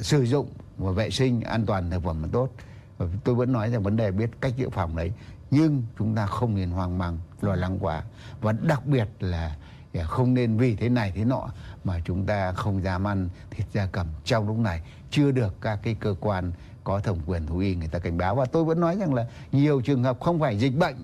sử 0.00 0.22
dụng 0.22 0.48
và 0.76 0.92
vệ 0.92 1.10
sinh 1.10 1.40
an 1.40 1.66
toàn 1.66 1.90
thực 1.90 2.02
phẩm 2.02 2.22
là 2.22 2.28
tốt. 2.32 2.48
Tôi 3.24 3.34
vẫn 3.34 3.52
nói 3.52 3.70
rằng 3.70 3.82
vấn 3.82 3.96
đề 3.96 4.10
biết 4.10 4.30
cách 4.40 4.56
dự 4.56 4.70
phòng 4.70 4.96
đấy. 4.96 5.12
Nhưng 5.50 5.82
chúng 5.98 6.14
ta 6.14 6.26
không 6.26 6.54
nên 6.54 6.70
hoang 6.70 6.98
mang, 6.98 7.18
lo 7.40 7.54
lắng 7.54 7.78
quá. 7.80 8.02
Và 8.40 8.52
đặc 8.52 8.86
biệt 8.86 9.08
là 9.20 9.56
không 10.02 10.34
nên 10.34 10.56
vì 10.56 10.76
thế 10.76 10.88
này 10.88 11.12
thế 11.14 11.24
nọ 11.24 11.48
mà 11.84 12.00
chúng 12.04 12.26
ta 12.26 12.52
không 12.52 12.82
dám 12.84 13.06
ăn 13.06 13.28
thịt 13.50 13.66
gia 13.72 13.86
cầm 13.86 14.06
trong 14.24 14.48
lúc 14.48 14.58
này. 14.58 14.80
Chưa 15.10 15.30
được 15.30 15.60
các 15.60 15.78
cái 15.82 15.96
cơ 16.00 16.14
quan 16.20 16.52
có 16.84 17.00
thẩm 17.00 17.16
quyền 17.26 17.46
thú 17.46 17.58
y 17.58 17.74
người 17.74 17.88
ta 17.88 17.98
cảnh 17.98 18.18
báo. 18.18 18.34
Và 18.34 18.44
tôi 18.44 18.64
vẫn 18.64 18.80
nói 18.80 18.96
rằng 18.96 19.14
là 19.14 19.26
nhiều 19.52 19.80
trường 19.80 20.02
hợp 20.02 20.20
không 20.20 20.40
phải 20.40 20.58
dịch 20.58 20.76
bệnh 20.76 20.96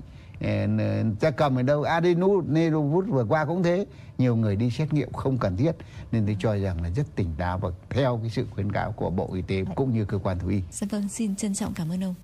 gia 1.20 1.30
cầm 1.30 1.56
ở 1.56 1.62
đâu 1.62 1.82
adenovirus 1.82 3.08
vừa 3.08 3.24
qua 3.24 3.44
cũng 3.44 3.62
thế. 3.62 3.86
Nhiều 4.18 4.36
người 4.36 4.56
đi 4.56 4.70
xét 4.70 4.92
nghiệm 4.92 5.12
không 5.12 5.38
cần 5.38 5.56
thiết. 5.56 5.72
Nên 6.12 6.26
tôi 6.26 6.36
cho 6.40 6.56
rằng 6.56 6.82
là 6.82 6.88
rất 6.88 7.06
tỉnh 7.16 7.34
táo 7.38 7.58
và 7.58 7.68
theo 7.90 8.18
cái 8.22 8.30
sự 8.30 8.46
khuyến 8.50 8.72
cáo 8.72 8.92
của 8.92 9.10
bộ 9.10 9.34
y 9.34 9.42
tế 9.42 9.64
cũng 9.74 9.94
như 9.94 10.04
cơ 10.04 10.18
quan 10.18 10.38
thú 10.38 10.48
y. 10.48 10.62
Dạ 10.70 10.86
vâng, 10.90 11.08
xin 11.08 11.36
trân 11.36 11.54
trọng 11.54 11.74
cảm 11.74 11.92
ơn 11.92 12.04
ông. 12.04 12.14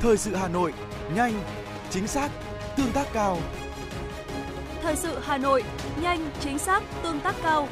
Thời 0.00 0.16
sự 0.16 0.34
Hà 0.34 0.48
Nội, 0.48 0.72
nhanh, 1.14 1.42
chính 1.90 2.06
xác, 2.06 2.30
tương 2.76 2.92
tác 2.92 3.06
cao. 3.12 3.38
Thời 4.82 4.96
sự 4.96 5.18
Hà 5.18 5.38
Nội, 5.38 5.64
nhanh, 6.00 6.30
chính 6.40 6.58
xác, 6.58 6.82
tương 7.02 7.20
tác 7.20 7.34
cao. 7.42 7.68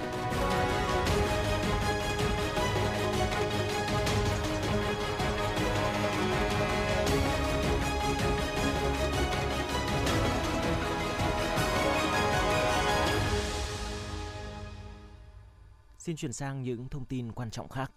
Xin 15.99 16.16
chuyển 16.16 16.33
sang 16.33 16.62
những 16.62 16.88
thông 16.88 17.05
tin 17.05 17.33
quan 17.33 17.51
trọng 17.51 17.68
khác. 17.68 17.90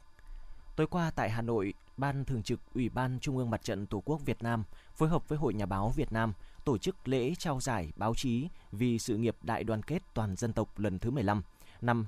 Tối 0.76 0.88
qua 0.88 1.12
tại 1.16 1.30
Hà 1.30 1.42
Nội, 1.42 1.74
Ban 2.00 2.26
Thường 2.26 2.44
trực 2.44 2.60
Ủy 2.74 2.90
ban 2.90 3.20
Trung 3.20 3.38
ương 3.38 3.50
Mặt 3.50 3.64
trận 3.64 3.88
Tổ 3.88 4.02
quốc 4.06 4.22
Việt 4.26 4.44
Nam 4.44 4.64
phối 4.96 5.10
hợp 5.10 5.30
với 5.30 5.38
Hội 5.38 5.54
Nhà 5.54 5.66
báo 5.66 5.90
Việt 5.90 6.12
Nam 6.12 6.34
tổ 6.66 6.78
chức 6.78 7.08
lễ 7.08 7.34
trao 7.36 7.60
giải 7.60 7.92
báo 7.96 8.16
chí 8.16 8.48
vì 8.72 9.00
sự 9.00 9.18
nghiệp 9.18 9.36
đại 9.42 9.64
đoàn 9.64 9.84
kết 9.84 10.04
toàn 10.14 10.36
dân 10.36 10.54
tộc 10.54 10.80
lần 10.80 11.00
thứ 11.00 11.12
15 11.12 11.42
năm 11.82 12.06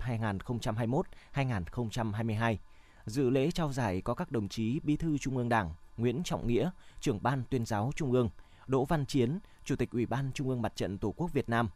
2021-2022. 1.34 2.56
Dự 3.06 3.30
lễ 3.30 3.52
trao 3.52 3.74
giải 3.74 4.02
có 4.02 4.14
các 4.14 4.32
đồng 4.32 4.50
chí 4.50 4.80
Bí 4.84 4.98
thư 4.98 5.18
Trung 5.18 5.38
ương 5.38 5.50
Đảng 5.50 5.74
Nguyễn 5.98 6.24
Trọng 6.24 6.48
Nghĩa, 6.48 6.70
trưởng 7.00 7.24
ban 7.24 7.44
tuyên 7.50 7.66
giáo 7.66 7.92
Trung 7.96 8.12
ương, 8.12 8.30
Đỗ 8.68 8.86
Văn 8.86 9.06
Chiến, 9.06 9.40
Chủ 9.66 9.76
tịch 9.76 9.92
Ủy 9.92 10.06
ban 10.06 10.32
Trung 10.34 10.50
ương 10.50 10.62
Mặt 10.62 10.76
trận 10.76 10.98
Tổ 10.98 11.14
quốc 11.18 11.34
Việt 11.34 11.50
Nam. 11.50 11.70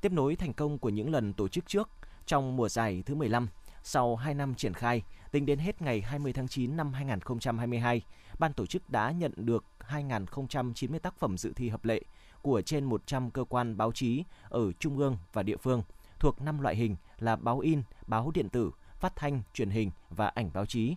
Tiếp 0.00 0.12
nối 0.12 0.36
thành 0.36 0.52
công 0.52 0.78
của 0.78 0.88
những 0.88 1.10
lần 1.10 1.32
tổ 1.32 1.48
chức 1.48 1.66
trước, 1.66 1.90
trong 2.26 2.56
mùa 2.56 2.68
giải 2.68 3.02
thứ 3.06 3.14
15, 3.14 3.48
sau 3.82 4.16
2 4.16 4.34
năm 4.34 4.54
triển 4.54 4.74
khai, 4.74 5.02
tính 5.30 5.46
đến 5.46 5.58
hết 5.58 5.82
ngày 5.82 6.00
20 6.00 6.32
tháng 6.32 6.48
9 6.48 6.76
năm 6.76 6.92
2022, 6.92 8.02
ban 8.38 8.52
tổ 8.52 8.66
chức 8.66 8.90
đã 8.90 9.10
nhận 9.10 9.32
được 9.36 9.64
2.090 9.88 10.98
tác 10.98 11.18
phẩm 11.18 11.38
dự 11.38 11.52
thi 11.52 11.68
hợp 11.68 11.84
lệ 11.84 12.02
của 12.42 12.62
trên 12.62 12.84
100 12.84 13.30
cơ 13.30 13.44
quan 13.44 13.76
báo 13.76 13.92
chí 13.92 14.24
ở 14.48 14.72
trung 14.72 14.98
ương 14.98 15.16
và 15.32 15.42
địa 15.42 15.56
phương 15.56 15.82
thuộc 16.18 16.40
5 16.42 16.60
loại 16.60 16.76
hình 16.76 16.96
là 17.18 17.36
báo 17.36 17.58
in, 17.58 17.82
báo 18.06 18.30
điện 18.34 18.48
tử, 18.48 18.70
phát 19.00 19.16
thanh, 19.16 19.42
truyền 19.54 19.70
hình 19.70 19.90
và 20.10 20.28
ảnh 20.28 20.50
báo 20.54 20.66
chí. 20.66 20.94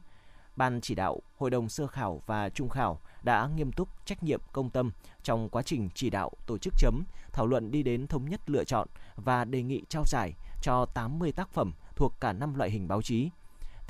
Ban 0.55 0.81
chỉ 0.81 0.95
đạo, 0.95 1.21
Hội 1.37 1.49
đồng 1.49 1.69
sơ 1.69 1.87
khảo 1.87 2.21
và 2.25 2.49
trung 2.49 2.69
khảo 2.69 2.99
đã 3.23 3.49
nghiêm 3.55 3.71
túc 3.71 4.05
trách 4.05 4.23
nhiệm 4.23 4.41
công 4.51 4.69
tâm 4.69 4.91
trong 5.23 5.49
quá 5.49 5.63
trình 5.63 5.89
chỉ 5.95 6.09
đạo 6.09 6.31
tổ 6.47 6.57
chức 6.57 6.73
chấm, 6.77 7.03
thảo 7.33 7.47
luận 7.47 7.71
đi 7.71 7.83
đến 7.83 8.07
thống 8.07 8.29
nhất 8.29 8.49
lựa 8.49 8.63
chọn 8.63 8.87
và 9.15 9.45
đề 9.45 9.61
nghị 9.63 9.83
trao 9.89 10.03
giải 10.05 10.33
cho 10.61 10.85
80 10.85 11.31
tác 11.31 11.49
phẩm 11.49 11.71
thuộc 11.95 12.13
cả 12.19 12.33
5 12.33 12.55
loại 12.55 12.69
hình 12.69 12.87
báo 12.87 13.01
chí. 13.01 13.29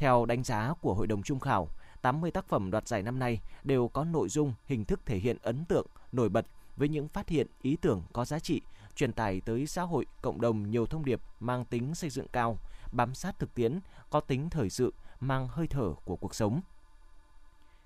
Theo 0.01 0.25
đánh 0.25 0.43
giá 0.43 0.73
của 0.81 0.93
Hội 0.93 1.07
đồng 1.07 1.23
Trung 1.23 1.39
khảo, 1.39 1.67
80 2.01 2.31
tác 2.31 2.45
phẩm 2.47 2.71
đoạt 2.71 2.87
giải 2.87 3.03
năm 3.03 3.19
nay 3.19 3.39
đều 3.63 3.87
có 3.87 4.03
nội 4.03 4.29
dung, 4.29 4.53
hình 4.65 4.85
thức 4.85 5.01
thể 5.05 5.17
hiện 5.17 5.37
ấn 5.41 5.65
tượng, 5.65 5.87
nổi 6.11 6.29
bật 6.29 6.45
với 6.77 6.89
những 6.89 7.07
phát 7.07 7.29
hiện, 7.29 7.47
ý 7.61 7.75
tưởng 7.75 8.03
có 8.13 8.25
giá 8.25 8.39
trị, 8.39 8.61
truyền 8.95 9.13
tải 9.13 9.41
tới 9.41 9.67
xã 9.67 9.81
hội, 9.81 10.05
cộng 10.21 10.41
đồng 10.41 10.69
nhiều 10.69 10.85
thông 10.85 11.05
điệp 11.05 11.21
mang 11.39 11.65
tính 11.65 11.95
xây 11.95 12.09
dựng 12.09 12.27
cao, 12.27 12.57
bám 12.91 13.13
sát 13.13 13.39
thực 13.39 13.55
tiễn, 13.55 13.79
có 14.09 14.19
tính 14.19 14.49
thời 14.49 14.69
sự, 14.69 14.93
mang 15.19 15.47
hơi 15.47 15.67
thở 15.67 15.93
của 16.05 16.15
cuộc 16.15 16.35
sống. 16.35 16.61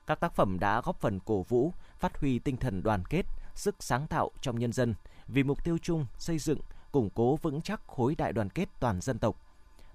Các 0.08 0.20
tác 0.20 0.36
phẩm 0.36 0.60
đã 0.60 0.82
góp 0.82 1.00
phần 1.00 1.20
cổ 1.20 1.42
vũ, 1.42 1.74
phát 2.00 2.18
huy 2.18 2.40
tinh 2.40 2.58
thần 2.58 2.84
đoàn 2.84 3.04
kết, 3.10 3.26
sức 3.56 3.76
sáng 3.80 4.08
tạo 4.08 4.32
trong 4.42 4.60
nhân 4.60 4.74
dân 4.74 4.96
vì 5.28 5.44
mục 5.44 5.64
tiêu 5.64 5.78
chung 5.82 6.06
xây 6.18 6.38
dựng, 6.40 6.60
củng 6.92 7.10
cố 7.10 7.36
vững 7.36 7.62
chắc 7.62 7.88
khối 7.88 8.16
đại 8.16 8.34
đoàn 8.34 8.50
kết 8.50 8.70
toàn 8.80 9.02
dân 9.02 9.20
tộc. 9.20 9.36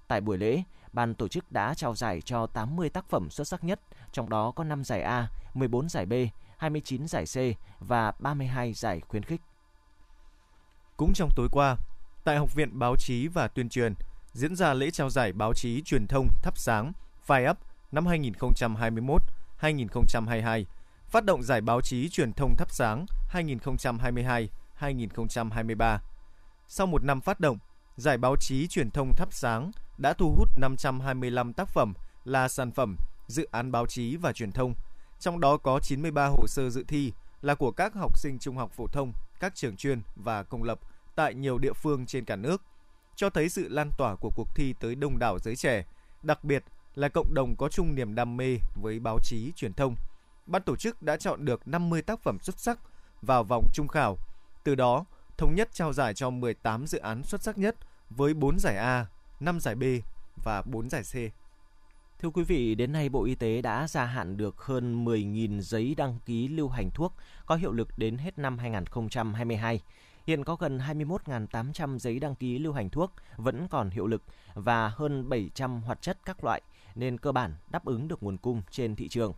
Tại 0.07 0.21
buổi 0.21 0.37
lễ, 0.37 0.63
ban 0.93 1.15
tổ 1.15 1.27
chức 1.27 1.51
đã 1.51 1.73
trao 1.73 1.95
giải 1.95 2.21
cho 2.21 2.47
80 2.47 2.89
tác 2.89 3.09
phẩm 3.09 3.29
xuất 3.29 3.47
sắc 3.47 3.63
nhất, 3.63 3.79
trong 4.11 4.29
đó 4.29 4.51
có 4.51 4.63
5 4.63 4.83
giải 4.83 5.01
A, 5.01 5.27
14 5.53 5.89
giải 5.89 6.05
B, 6.05 6.13
29 6.57 7.07
giải 7.07 7.25
C 7.25 7.37
và 7.79 8.11
32 8.19 8.73
giải 8.73 9.01
khuyến 9.07 9.23
khích. 9.23 9.41
Cũng 10.97 11.13
trong 11.13 11.29
tối 11.35 11.47
qua, 11.51 11.75
tại 12.23 12.37
Học 12.37 12.55
viện 12.55 12.79
Báo 12.79 12.95
chí 12.95 13.27
và 13.27 13.47
Tuyên 13.47 13.69
truyền 13.69 13.93
diễn 14.33 14.55
ra 14.55 14.73
lễ 14.73 14.91
trao 14.91 15.09
giải 15.09 15.33
báo 15.33 15.53
chí 15.53 15.81
truyền 15.85 16.07
thông 16.07 16.27
thắp 16.43 16.57
sáng 16.57 16.91
Fire 17.27 17.51
Up 17.51 17.57
năm 17.91 18.05
2021-2022, 19.61 20.65
phát 21.07 21.25
động 21.25 21.43
giải 21.43 21.61
báo 21.61 21.81
chí 21.81 22.09
truyền 22.09 22.33
thông 22.33 22.55
thắp 22.57 22.71
sáng 22.71 23.05
2022-2023. 23.31 25.97
Sau 26.67 26.87
một 26.87 27.03
năm 27.03 27.21
phát 27.21 27.39
động, 27.39 27.57
giải 27.95 28.17
báo 28.17 28.35
chí 28.35 28.67
truyền 28.67 28.91
thông 28.91 29.11
thắp 29.17 29.33
sáng 29.33 29.71
đã 30.01 30.13
thu 30.13 30.35
hút 30.37 30.49
525 30.57 31.53
tác 31.53 31.69
phẩm 31.69 31.93
là 32.25 32.47
sản 32.47 32.71
phẩm, 32.71 32.95
dự 33.27 33.47
án 33.51 33.71
báo 33.71 33.85
chí 33.85 34.15
và 34.15 34.33
truyền 34.33 34.51
thông. 34.51 34.73
Trong 35.19 35.39
đó 35.39 35.57
có 35.57 35.79
93 35.79 36.27
hồ 36.27 36.47
sơ 36.47 36.69
dự 36.69 36.83
thi 36.87 37.13
là 37.41 37.55
của 37.55 37.71
các 37.71 37.93
học 37.93 38.17
sinh 38.17 38.39
trung 38.39 38.57
học 38.57 38.71
phổ 38.71 38.87
thông, 38.87 39.13
các 39.39 39.55
trường 39.55 39.77
chuyên 39.77 40.01
và 40.15 40.43
công 40.43 40.63
lập 40.63 40.79
tại 41.15 41.33
nhiều 41.33 41.57
địa 41.57 41.73
phương 41.73 42.05
trên 42.05 42.25
cả 42.25 42.35
nước, 42.35 42.61
cho 43.15 43.29
thấy 43.29 43.49
sự 43.49 43.67
lan 43.69 43.89
tỏa 43.97 44.15
của 44.15 44.29
cuộc 44.35 44.55
thi 44.55 44.73
tới 44.79 44.95
đông 44.95 45.19
đảo 45.19 45.39
giới 45.39 45.55
trẻ, 45.55 45.85
đặc 46.23 46.43
biệt 46.43 46.63
là 46.95 47.09
cộng 47.09 47.33
đồng 47.33 47.55
có 47.57 47.69
chung 47.69 47.95
niềm 47.95 48.15
đam 48.15 48.37
mê 48.37 48.57
với 48.81 48.99
báo 48.99 49.19
chí 49.23 49.51
truyền 49.55 49.73
thông. 49.73 49.95
Ban 50.45 50.61
tổ 50.61 50.75
chức 50.75 51.01
đã 51.01 51.17
chọn 51.17 51.45
được 51.45 51.67
50 51.67 52.01
tác 52.01 52.19
phẩm 52.19 52.39
xuất 52.39 52.59
sắc 52.59 52.79
vào 53.21 53.43
vòng 53.43 53.65
trung 53.73 53.87
khảo. 53.87 54.17
Từ 54.63 54.75
đó, 54.75 55.05
thống 55.37 55.55
nhất 55.55 55.69
trao 55.73 55.93
giải 55.93 56.13
cho 56.13 56.29
18 56.29 56.87
dự 56.87 56.99
án 56.99 57.23
xuất 57.23 57.43
sắc 57.43 57.57
nhất 57.57 57.75
với 58.09 58.33
4 58.33 58.59
giải 58.59 58.77
A, 58.77 59.05
5 59.41 59.59
giải 59.59 59.75
B 59.75 59.83
và 60.43 60.61
4 60.61 60.89
giải 60.89 61.03
C. 61.03 61.13
Thưa 62.19 62.29
quý 62.29 62.43
vị, 62.43 62.75
đến 62.75 62.91
nay 62.91 63.09
Bộ 63.09 63.23
Y 63.23 63.35
tế 63.35 63.61
đã 63.61 63.87
gia 63.87 64.05
hạn 64.05 64.37
được 64.37 64.61
hơn 64.61 65.05
10.000 65.05 65.61
giấy 65.61 65.95
đăng 65.97 66.17
ký 66.25 66.47
lưu 66.47 66.69
hành 66.69 66.89
thuốc 66.93 67.13
có 67.45 67.55
hiệu 67.55 67.71
lực 67.71 67.87
đến 67.97 68.17
hết 68.17 68.37
năm 68.37 68.57
2022. 68.57 69.81
Hiện 70.27 70.43
có 70.43 70.55
gần 70.55 70.77
21.800 70.77 71.97
giấy 71.97 72.19
đăng 72.19 72.35
ký 72.35 72.59
lưu 72.59 72.73
hành 72.73 72.89
thuốc 72.89 73.11
vẫn 73.37 73.67
còn 73.67 73.89
hiệu 73.89 74.07
lực 74.07 74.21
và 74.53 74.89
hơn 74.89 75.29
700 75.29 75.81
hoạt 75.81 76.01
chất 76.01 76.17
các 76.25 76.43
loại 76.43 76.61
nên 76.95 77.17
cơ 77.17 77.31
bản 77.31 77.53
đáp 77.69 77.85
ứng 77.85 78.07
được 78.07 78.23
nguồn 78.23 78.37
cung 78.37 78.61
trên 78.71 78.95
thị 78.95 79.07
trường. 79.07 79.33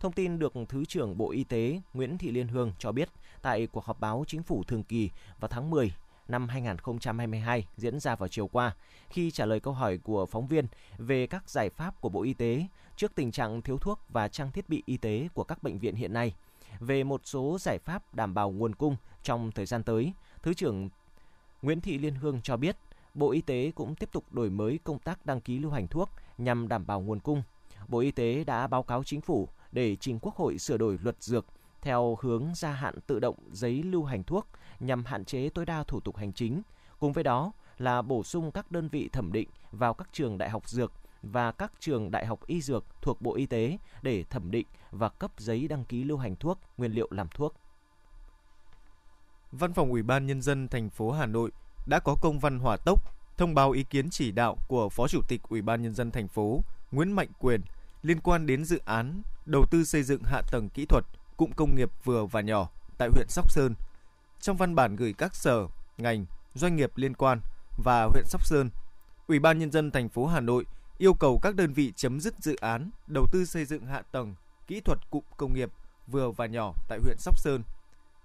Thông 0.00 0.12
tin 0.12 0.38
được 0.38 0.52
Thứ 0.68 0.84
trưởng 0.84 1.18
Bộ 1.18 1.30
Y 1.30 1.44
tế 1.44 1.80
Nguyễn 1.94 2.18
Thị 2.18 2.30
Liên 2.30 2.48
Hương 2.48 2.72
cho 2.78 2.92
biết 2.92 3.08
tại 3.42 3.66
cuộc 3.66 3.84
họp 3.84 4.00
báo 4.00 4.24
chính 4.26 4.42
phủ 4.42 4.64
thường 4.64 4.82
kỳ 4.82 5.10
vào 5.40 5.48
tháng 5.48 5.70
10 5.70 5.92
năm 6.32 6.48
2022 6.48 7.66
diễn 7.76 8.00
ra 8.00 8.16
vào 8.16 8.28
chiều 8.28 8.46
qua 8.46 8.76
khi 9.08 9.30
trả 9.30 9.46
lời 9.46 9.60
câu 9.60 9.74
hỏi 9.74 9.98
của 9.98 10.26
phóng 10.26 10.46
viên 10.46 10.66
về 10.98 11.26
các 11.26 11.50
giải 11.50 11.70
pháp 11.70 12.00
của 12.00 12.08
Bộ 12.08 12.22
Y 12.22 12.34
tế 12.34 12.66
trước 12.96 13.14
tình 13.14 13.32
trạng 13.32 13.62
thiếu 13.62 13.78
thuốc 13.78 14.00
và 14.08 14.28
trang 14.28 14.52
thiết 14.52 14.68
bị 14.68 14.82
y 14.86 14.96
tế 14.96 15.28
của 15.34 15.44
các 15.44 15.62
bệnh 15.62 15.78
viện 15.78 15.94
hiện 15.94 16.12
nay. 16.12 16.34
Về 16.80 17.04
một 17.04 17.20
số 17.24 17.58
giải 17.60 17.78
pháp 17.78 18.14
đảm 18.14 18.34
bảo 18.34 18.50
nguồn 18.50 18.74
cung 18.74 18.96
trong 19.22 19.52
thời 19.52 19.66
gian 19.66 19.82
tới, 19.82 20.12
Thứ 20.42 20.54
trưởng 20.54 20.88
Nguyễn 21.62 21.80
Thị 21.80 21.98
Liên 21.98 22.14
Hương 22.14 22.42
cho 22.42 22.56
biết 22.56 22.76
Bộ 23.14 23.30
Y 23.30 23.40
tế 23.40 23.72
cũng 23.74 23.94
tiếp 23.94 24.08
tục 24.12 24.24
đổi 24.32 24.50
mới 24.50 24.78
công 24.84 24.98
tác 24.98 25.26
đăng 25.26 25.40
ký 25.40 25.58
lưu 25.58 25.70
hành 25.70 25.88
thuốc 25.88 26.10
nhằm 26.38 26.68
đảm 26.68 26.86
bảo 26.86 27.00
nguồn 27.00 27.20
cung. 27.20 27.42
Bộ 27.88 27.98
Y 27.98 28.10
tế 28.10 28.44
đã 28.44 28.66
báo 28.66 28.82
cáo 28.82 29.04
chính 29.04 29.20
phủ 29.20 29.48
để 29.72 29.96
trình 29.96 30.18
Quốc 30.22 30.36
hội 30.36 30.58
sửa 30.58 30.76
đổi 30.76 30.98
luật 31.02 31.22
dược 31.22 31.46
theo 31.82 32.18
hướng 32.20 32.54
gia 32.54 32.70
hạn 32.72 32.94
tự 33.06 33.20
động 33.20 33.36
giấy 33.52 33.82
lưu 33.82 34.04
hành 34.04 34.22
thuốc 34.24 34.46
nhằm 34.82 35.04
hạn 35.04 35.24
chế 35.24 35.48
tối 35.48 35.66
đa 35.66 35.84
thủ 35.84 36.00
tục 36.00 36.16
hành 36.16 36.32
chính. 36.32 36.62
Cùng 36.98 37.12
với 37.12 37.24
đó 37.24 37.52
là 37.78 38.02
bổ 38.02 38.22
sung 38.22 38.50
các 38.50 38.72
đơn 38.72 38.88
vị 38.88 39.08
thẩm 39.12 39.32
định 39.32 39.48
vào 39.72 39.94
các 39.94 40.08
trường 40.12 40.38
đại 40.38 40.50
học 40.50 40.68
dược 40.68 40.92
và 41.22 41.52
các 41.52 41.72
trường 41.80 42.10
đại 42.10 42.26
học 42.26 42.46
y 42.46 42.60
dược 42.60 42.84
thuộc 43.02 43.22
Bộ 43.22 43.34
Y 43.34 43.46
tế 43.46 43.78
để 44.02 44.24
thẩm 44.30 44.50
định 44.50 44.66
và 44.90 45.08
cấp 45.08 45.32
giấy 45.38 45.68
đăng 45.68 45.84
ký 45.84 46.04
lưu 46.04 46.18
hành 46.18 46.36
thuốc, 46.36 46.58
nguyên 46.76 46.92
liệu 46.92 47.08
làm 47.10 47.28
thuốc. 47.28 47.54
Văn 49.52 49.72
phòng 49.72 49.90
Ủy 49.90 50.02
ban 50.02 50.26
Nhân 50.26 50.42
dân 50.42 50.68
thành 50.68 50.90
phố 50.90 51.10
Hà 51.10 51.26
Nội 51.26 51.50
đã 51.86 51.98
có 51.98 52.16
công 52.22 52.38
văn 52.38 52.58
hỏa 52.58 52.76
tốc 52.76 53.12
thông 53.36 53.54
báo 53.54 53.70
ý 53.70 53.84
kiến 53.84 54.10
chỉ 54.10 54.30
đạo 54.32 54.56
của 54.68 54.88
Phó 54.88 55.08
Chủ 55.08 55.20
tịch 55.28 55.40
Ủy 55.48 55.62
ban 55.62 55.82
Nhân 55.82 55.94
dân 55.94 56.10
thành 56.10 56.28
phố 56.28 56.62
Nguyễn 56.92 57.12
Mạnh 57.12 57.28
Quyền 57.38 57.60
liên 58.02 58.20
quan 58.20 58.46
đến 58.46 58.64
dự 58.64 58.80
án 58.84 59.22
đầu 59.46 59.64
tư 59.70 59.84
xây 59.84 60.02
dựng 60.02 60.22
hạ 60.24 60.42
tầng 60.50 60.68
kỹ 60.68 60.86
thuật 60.86 61.04
cụm 61.36 61.50
công 61.56 61.74
nghiệp 61.74 61.90
vừa 62.04 62.26
và 62.26 62.40
nhỏ 62.40 62.68
tại 62.98 63.08
huyện 63.14 63.26
Sóc 63.28 63.50
Sơn. 63.50 63.74
Trong 64.42 64.56
văn 64.56 64.74
bản 64.74 64.96
gửi 64.96 65.12
các 65.18 65.34
sở, 65.34 65.66
ngành, 65.98 66.26
doanh 66.54 66.76
nghiệp 66.76 66.92
liên 66.96 67.14
quan 67.14 67.40
và 67.84 68.04
huyện 68.04 68.24
Sóc 68.26 68.46
Sơn, 68.46 68.70
Ủy 69.26 69.38
ban 69.38 69.58
nhân 69.58 69.70
dân 69.70 69.90
thành 69.90 70.08
phố 70.08 70.26
Hà 70.26 70.40
Nội 70.40 70.66
yêu 70.98 71.14
cầu 71.14 71.38
các 71.42 71.54
đơn 71.54 71.72
vị 71.72 71.92
chấm 71.96 72.20
dứt 72.20 72.34
dự 72.38 72.56
án 72.56 72.90
đầu 73.06 73.26
tư 73.32 73.44
xây 73.44 73.64
dựng 73.64 73.86
hạ 73.86 74.02
tầng 74.12 74.34
kỹ 74.66 74.80
thuật 74.80 75.10
cụm 75.10 75.22
công 75.36 75.54
nghiệp 75.54 75.70
vừa 76.06 76.30
và 76.30 76.46
nhỏ 76.46 76.74
tại 76.88 76.98
huyện 77.02 77.16
Sóc 77.18 77.38
Sơn. 77.38 77.62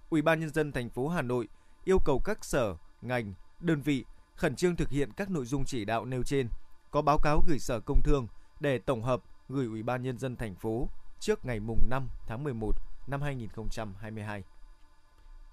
Ủy 0.10 0.22
ban 0.22 0.40
nhân 0.40 0.50
dân 0.50 0.72
thành 0.72 0.90
phố 0.90 1.08
Hà 1.08 1.22
Nội 1.22 1.48
yêu 1.86 2.00
cầu 2.06 2.22
các 2.26 2.46
sở, 2.46 2.76
ngành, 3.02 3.34
đơn 3.60 3.82
vị 3.82 4.06
khẩn 4.36 4.56
trương 4.56 4.76
thực 4.76 4.90
hiện 4.90 5.12
các 5.14 5.30
nội 5.30 5.46
dung 5.46 5.66
chỉ 5.66 5.86
đạo 5.86 6.06
nêu 6.06 6.24
trên, 6.24 6.48
có 6.92 7.02
báo 7.02 7.18
cáo 7.24 7.44
gửi 7.48 7.60
Sở 7.60 7.80
Công 7.86 8.02
Thương 8.04 8.28
để 8.60 8.80
tổng 8.80 9.04
hợp 9.04 9.22
gửi 9.50 9.66
Ủy 9.66 9.84
ban 9.84 10.04
nhân 10.04 10.18
dân 10.18 10.36
thành 10.36 10.56
phố 10.56 10.90
trước 11.20 11.46
ngày 11.46 11.60
mùng 11.60 11.80
5 11.90 12.10
tháng 12.28 12.44
11 12.44 12.76
năm 13.08 13.22
2022. 13.22 14.44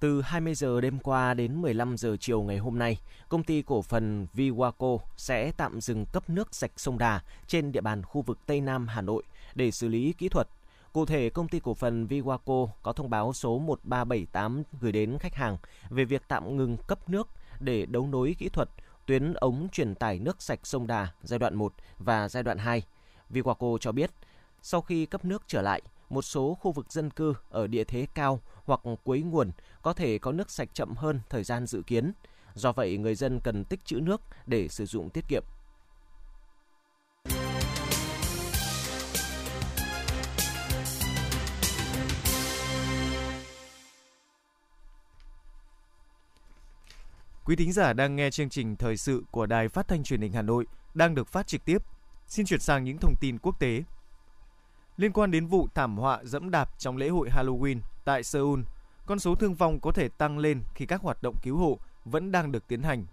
Từ 0.05 0.23
20 0.23 0.55
giờ 0.55 0.81
đêm 0.81 0.99
qua 0.99 1.35
đến 1.35 1.63
15 1.63 1.97
giờ 1.97 2.17
chiều 2.21 2.43
ngày 2.43 2.59
hôm 2.59 2.79
nay, 2.79 3.01
công 3.29 3.43
ty 3.43 3.63
cổ 3.63 3.83
phần 3.83 4.27
Viwaco 4.35 4.99
sẽ 5.17 5.53
tạm 5.57 5.81
dừng 5.81 6.05
cấp 6.13 6.31
nước 6.31 6.55
sạch 6.55 6.71
sông 6.77 6.99
Đà 6.99 7.21
trên 7.47 7.73
địa 7.73 7.81
bàn 7.81 8.03
khu 8.03 8.23
vực 8.23 8.39
Tây 8.47 8.61
Nam 8.61 8.89
Hà 8.89 9.01
Nội 9.01 9.23
để 9.55 9.71
xử 9.71 9.89
lý 9.89 10.13
kỹ 10.19 10.29
thuật. 10.29 10.49
Cụ 10.93 11.07
thể, 11.07 11.31
công 11.31 11.49
ty 11.49 11.61
cổ 11.61 11.75
phần 11.75 12.07
Viwaco 12.07 12.69
có 12.83 12.93
thông 12.93 13.11
báo 13.11 13.33
số 13.33 13.59
1378 13.59 14.63
gửi 14.81 14.93
đến 14.93 15.17
khách 15.21 15.35
hàng 15.35 15.57
về 15.91 16.05
việc 16.05 16.23
tạm 16.29 16.57
ngừng 16.57 16.77
cấp 16.77 17.09
nước 17.09 17.29
để 17.61 17.87
đấu 17.87 18.07
nối 18.07 18.37
kỹ 18.39 18.49
thuật 18.49 18.69
tuyến 19.07 19.35
ống 19.35 19.69
truyền 19.73 19.95
tải 19.95 20.19
nước 20.19 20.43
sạch 20.43 20.61
sông 20.63 20.87
Đà 20.87 21.09
giai 21.23 21.39
đoạn 21.39 21.55
1 21.55 21.73
và 21.99 22.29
giai 22.29 22.43
đoạn 22.43 22.59
2. 22.59 22.83
Viwaco 23.31 23.79
cho 23.79 23.93
biết, 23.93 24.11
sau 24.63 24.81
khi 24.81 25.07
cấp 25.07 25.25
nước 25.25 25.43
trở 25.47 25.63
lại, 25.63 25.83
một 26.11 26.23
số 26.23 26.55
khu 26.61 26.73
vực 26.73 26.93
dân 26.93 27.11
cư 27.11 27.35
ở 27.51 27.67
địa 27.67 27.85
thế 27.85 28.07
cao 28.15 28.41
hoặc 28.65 28.81
cuối 29.05 29.21
nguồn 29.21 29.51
có 29.83 29.93
thể 29.93 30.19
có 30.19 30.33
nước 30.33 30.51
sạch 30.51 30.69
chậm 30.75 30.95
hơn 30.97 31.21
thời 31.29 31.45
gian 31.45 31.67
dự 31.67 31.83
kiến. 31.83 32.13
Do 32.55 32.73
vậy, 32.73 32.99
người 32.99 33.15
dân 33.15 33.41
cần 33.41 33.65
tích 33.65 33.85
trữ 33.85 34.01
nước 34.01 34.21
để 34.47 34.69
sử 34.69 34.87
dụng 34.87 35.11
tiết 35.11 35.25
kiệm. 35.29 35.45
Quý 47.45 47.57
thính 47.57 47.73
giả 47.73 47.93
đang 47.93 48.17
nghe 48.17 48.31
chương 48.31 48.51
trình 48.51 48.77
thời 48.77 48.97
sự 48.97 49.23
của 49.31 49.47
Đài 49.47 49.69
Phát 49.69 49.89
thanh 49.89 50.03
Truyền 50.03 50.21
hình 50.21 50.33
Hà 50.33 50.43
Nội 50.43 50.67
đang 50.95 51.15
được 51.15 51.29
phát 51.29 51.47
trực 51.47 51.65
tiếp. 51.65 51.79
Xin 52.27 52.47
chuyển 52.47 52.61
sang 52.61 52.85
những 52.85 52.99
thông 52.99 53.15
tin 53.21 53.39
quốc 53.39 53.61
tế. 53.61 53.83
Liên 54.97 55.13
quan 55.13 55.31
đến 55.31 55.47
vụ 55.47 55.69
thảm 55.75 55.97
họa 55.97 56.21
dẫm 56.25 56.51
đạp 56.51 56.79
trong 56.79 56.97
lễ 56.97 57.09
hội 57.09 57.29
Halloween 57.31 57.79
tại 58.05 58.23
Seoul, 58.23 58.61
con 59.07 59.19
số 59.19 59.35
thương 59.35 59.55
vong 59.55 59.81
có 59.81 59.93
thể 59.93 60.09
tăng 60.09 60.39
lên 60.39 60.63
khi 60.75 60.87
các 60.87 61.03
hoạt 61.03 61.23
động 61.23 61.35
cứu 61.43 61.57
hộ 61.57 61.79
vẫn 62.05 62.33
đang 62.33 62.53
được 62.53 62.69
tiến 62.69 62.83
hành. 62.83 63.05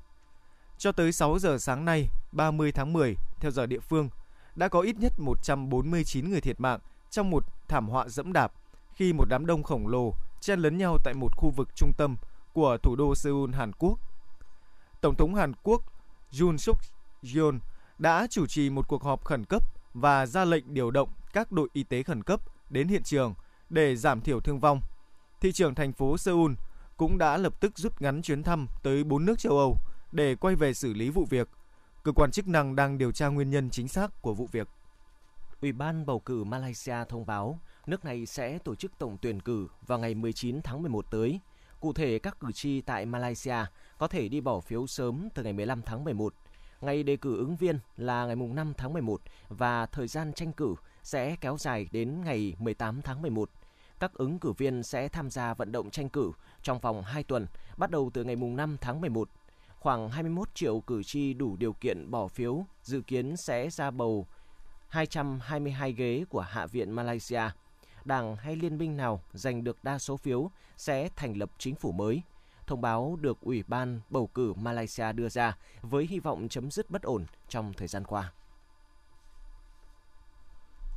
Cho 0.78 0.92
tới 0.92 1.12
6 1.12 1.40
giờ 1.40 1.58
sáng 1.58 1.86
nay, 1.86 2.10
30 2.32 2.72
tháng 2.72 2.94
10, 2.94 3.16
theo 3.40 3.52
giờ 3.52 3.66
địa 3.66 3.80
phương, 3.80 4.10
đã 4.56 4.68
có 4.68 4.82
ít 4.82 4.96
nhất 5.00 5.14
149 5.20 6.30
người 6.30 6.42
thiệt 6.42 6.60
mạng 6.60 6.80
trong 7.10 7.30
một 7.30 7.44
thảm 7.68 7.90
họa 7.90 8.10
dẫm 8.10 8.34
đạp 8.34 8.52
khi 8.94 9.14
một 9.14 9.26
đám 9.30 9.46
đông 9.46 9.64
khổng 9.64 9.88
lồ 9.88 10.14
chen 10.40 10.60
lấn 10.60 10.78
nhau 10.78 10.98
tại 11.04 11.14
một 11.14 11.36
khu 11.38 11.50
vực 11.50 11.70
trung 11.76 11.92
tâm 11.98 12.16
của 12.54 12.78
thủ 12.78 12.96
đô 12.96 13.16
Seoul, 13.16 13.54
Hàn 13.54 13.72
Quốc. 13.80 14.00
Tổng 15.02 15.16
thống 15.16 15.36
Hàn 15.36 15.54
Quốc 15.64 15.82
Yoon 16.40 16.58
suk 16.58 16.78
yeol 17.36 17.56
đã 17.98 18.28
chủ 18.30 18.46
trì 18.48 18.70
một 18.70 18.88
cuộc 18.88 19.04
họp 19.04 19.26
khẩn 19.26 19.44
cấp 19.46 19.64
và 19.94 20.26
ra 20.26 20.46
lệnh 20.46 20.74
điều 20.74 20.92
động 20.92 21.10
các 21.34 21.52
đội 21.52 21.70
y 21.74 21.84
tế 21.84 22.04
khẩn 22.04 22.24
cấp 22.24 22.42
đến 22.70 22.88
hiện 22.88 23.04
trường 23.04 23.34
để 23.70 23.96
giảm 23.96 24.22
thiểu 24.22 24.40
thương 24.40 24.60
vong. 24.60 24.82
Thị 25.42 25.52
trưởng 25.52 25.76
thành 25.76 25.94
phố 25.94 26.18
Seoul 26.18 26.54
cũng 26.98 27.18
đã 27.18 27.38
lập 27.38 27.54
tức 27.60 27.78
rút 27.78 28.02
ngắn 28.02 28.22
chuyến 28.22 28.44
thăm 28.44 28.68
tới 28.84 29.04
bốn 29.04 29.26
nước 29.26 29.40
châu 29.40 29.58
Âu 29.58 29.78
để 30.12 30.36
quay 30.36 30.56
về 30.56 30.74
xử 30.74 30.94
lý 30.94 31.10
vụ 31.10 31.26
việc. 31.30 31.50
Cơ 32.04 32.12
quan 32.12 32.32
chức 32.32 32.48
năng 32.48 32.76
đang 32.76 32.98
điều 32.98 33.12
tra 33.12 33.28
nguyên 33.28 33.50
nhân 33.50 33.70
chính 33.70 33.88
xác 33.88 34.22
của 34.22 34.34
vụ 34.34 34.48
việc. 34.52 34.68
Ủy 35.62 35.72
ban 35.72 36.06
bầu 36.06 36.20
cử 36.20 36.44
Malaysia 36.44 36.96
thông 37.10 37.26
báo 37.26 37.60
nước 37.88 38.06
này 38.06 38.26
sẽ 38.26 38.58
tổ 38.58 38.76
chức 38.76 38.92
tổng 38.98 39.18
tuyển 39.22 39.40
cử 39.40 39.68
vào 39.88 40.00
ngày 40.00 40.16
19 40.16 40.62
tháng 40.62 40.82
11 40.82 41.06
tới. 41.12 41.40
Cụ 41.80 41.94
thể, 41.94 42.20
các 42.20 42.40
cử 42.40 42.52
tri 42.52 42.82
tại 42.82 43.06
Malaysia 43.06 43.56
có 43.98 44.08
thể 44.08 44.30
đi 44.30 44.42
bỏ 44.42 44.60
phiếu 44.60 44.88
sớm 44.88 45.30
từ 45.34 45.44
ngày 45.44 45.54
15 45.54 45.82
tháng 45.82 46.04
11. 46.04 46.34
Ngày 46.82 47.04
đề 47.04 47.16
cử 47.16 47.38
ứng 47.38 47.56
viên 47.56 47.80
là 47.98 48.26
ngày 48.26 48.36
5 48.36 48.74
tháng 48.78 48.94
11 48.94 49.22
và 49.50 49.86
thời 49.86 50.08
gian 50.08 50.34
tranh 50.34 50.54
cử 50.54 50.76
sẽ 51.04 51.36
kéo 51.42 51.58
dài 51.60 51.88
đến 51.92 52.22
ngày 52.22 52.56
18 52.60 53.02
tháng 53.02 53.22
11. 53.22 53.50
Các 54.00 54.14
ứng 54.14 54.40
cử 54.40 54.52
viên 54.52 54.84
sẽ 54.84 55.08
tham 55.08 55.30
gia 55.30 55.54
vận 55.54 55.72
động 55.72 55.90
tranh 55.90 56.10
cử 56.10 56.32
trong 56.62 56.80
vòng 56.80 57.04
2 57.04 57.24
tuần, 57.24 57.48
bắt 57.78 57.92
đầu 57.92 58.12
từ 58.14 58.24
ngày 58.24 58.36
5 58.36 58.78
tháng 58.82 59.02
11. 59.02 59.30
Khoảng 59.80 60.10
21 60.10 60.56
triệu 60.56 60.80
cử 60.80 61.04
tri 61.04 61.34
đủ 61.34 61.56
điều 61.56 61.74
kiện 61.74 62.12
bỏ 62.12 62.28
phiếu 62.28 62.66
dự 62.84 63.02
kiến 63.02 63.36
sẽ 63.38 63.70
ra 63.70 63.92
bầu 63.92 64.28
222 64.88 65.94
ghế 65.94 66.24
của 66.30 66.42
Hạ 66.42 66.66
viện 66.66 66.92
Malaysia. 66.92 67.42
Đảng 68.06 68.36
hay 68.36 68.56
liên 68.56 68.78
minh 68.78 68.98
nào 68.98 69.22
giành 69.34 69.64
được 69.64 69.84
đa 69.84 70.00
số 70.00 70.18
phiếu 70.18 70.52
sẽ 70.78 71.10
thành 71.16 71.38
lập 71.38 71.52
chính 71.58 71.76
phủ 71.76 71.92
mới. 71.92 72.22
Thông 72.68 72.82
báo 72.82 73.18
được 73.22 73.42
Ủy 73.42 73.64
ban 73.68 74.00
bầu 74.10 74.28
cử 74.28 74.54
Malaysia 74.54 75.12
đưa 75.12 75.30
ra 75.30 75.58
với 75.82 76.08
hy 76.08 76.20
vọng 76.20 76.48
chấm 76.50 76.72
dứt 76.72 76.90
bất 76.90 77.02
ổn 77.02 77.26
trong 77.50 77.74
thời 77.74 77.88
gian 77.88 78.06
qua. 78.06 78.32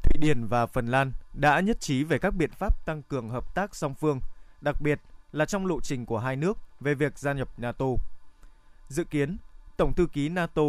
Thụy 0.04 0.18
Điển 0.20 0.46
và 0.46 0.66
Phần 0.66 0.86
Lan 0.86 1.12
đã 1.32 1.60
nhất 1.60 1.80
trí 1.80 2.04
về 2.04 2.18
các 2.18 2.34
biện 2.34 2.50
pháp 2.50 2.86
tăng 2.86 3.02
cường 3.02 3.30
hợp 3.30 3.54
tác 3.54 3.74
song 3.74 3.94
phương, 3.94 4.20
đặc 4.60 4.80
biệt 4.80 5.00
là 5.32 5.44
trong 5.44 5.66
lộ 5.66 5.80
trình 5.80 6.06
của 6.06 6.18
hai 6.18 6.36
nước 6.36 6.58
về 6.80 6.94
việc 6.94 7.18
gia 7.18 7.32
nhập 7.32 7.48
NATO. 7.58 7.86
Dự 8.88 9.04
kiến, 9.04 9.36
Tổng 9.76 9.92
thư 9.92 10.06
ký 10.06 10.28
NATO 10.28 10.62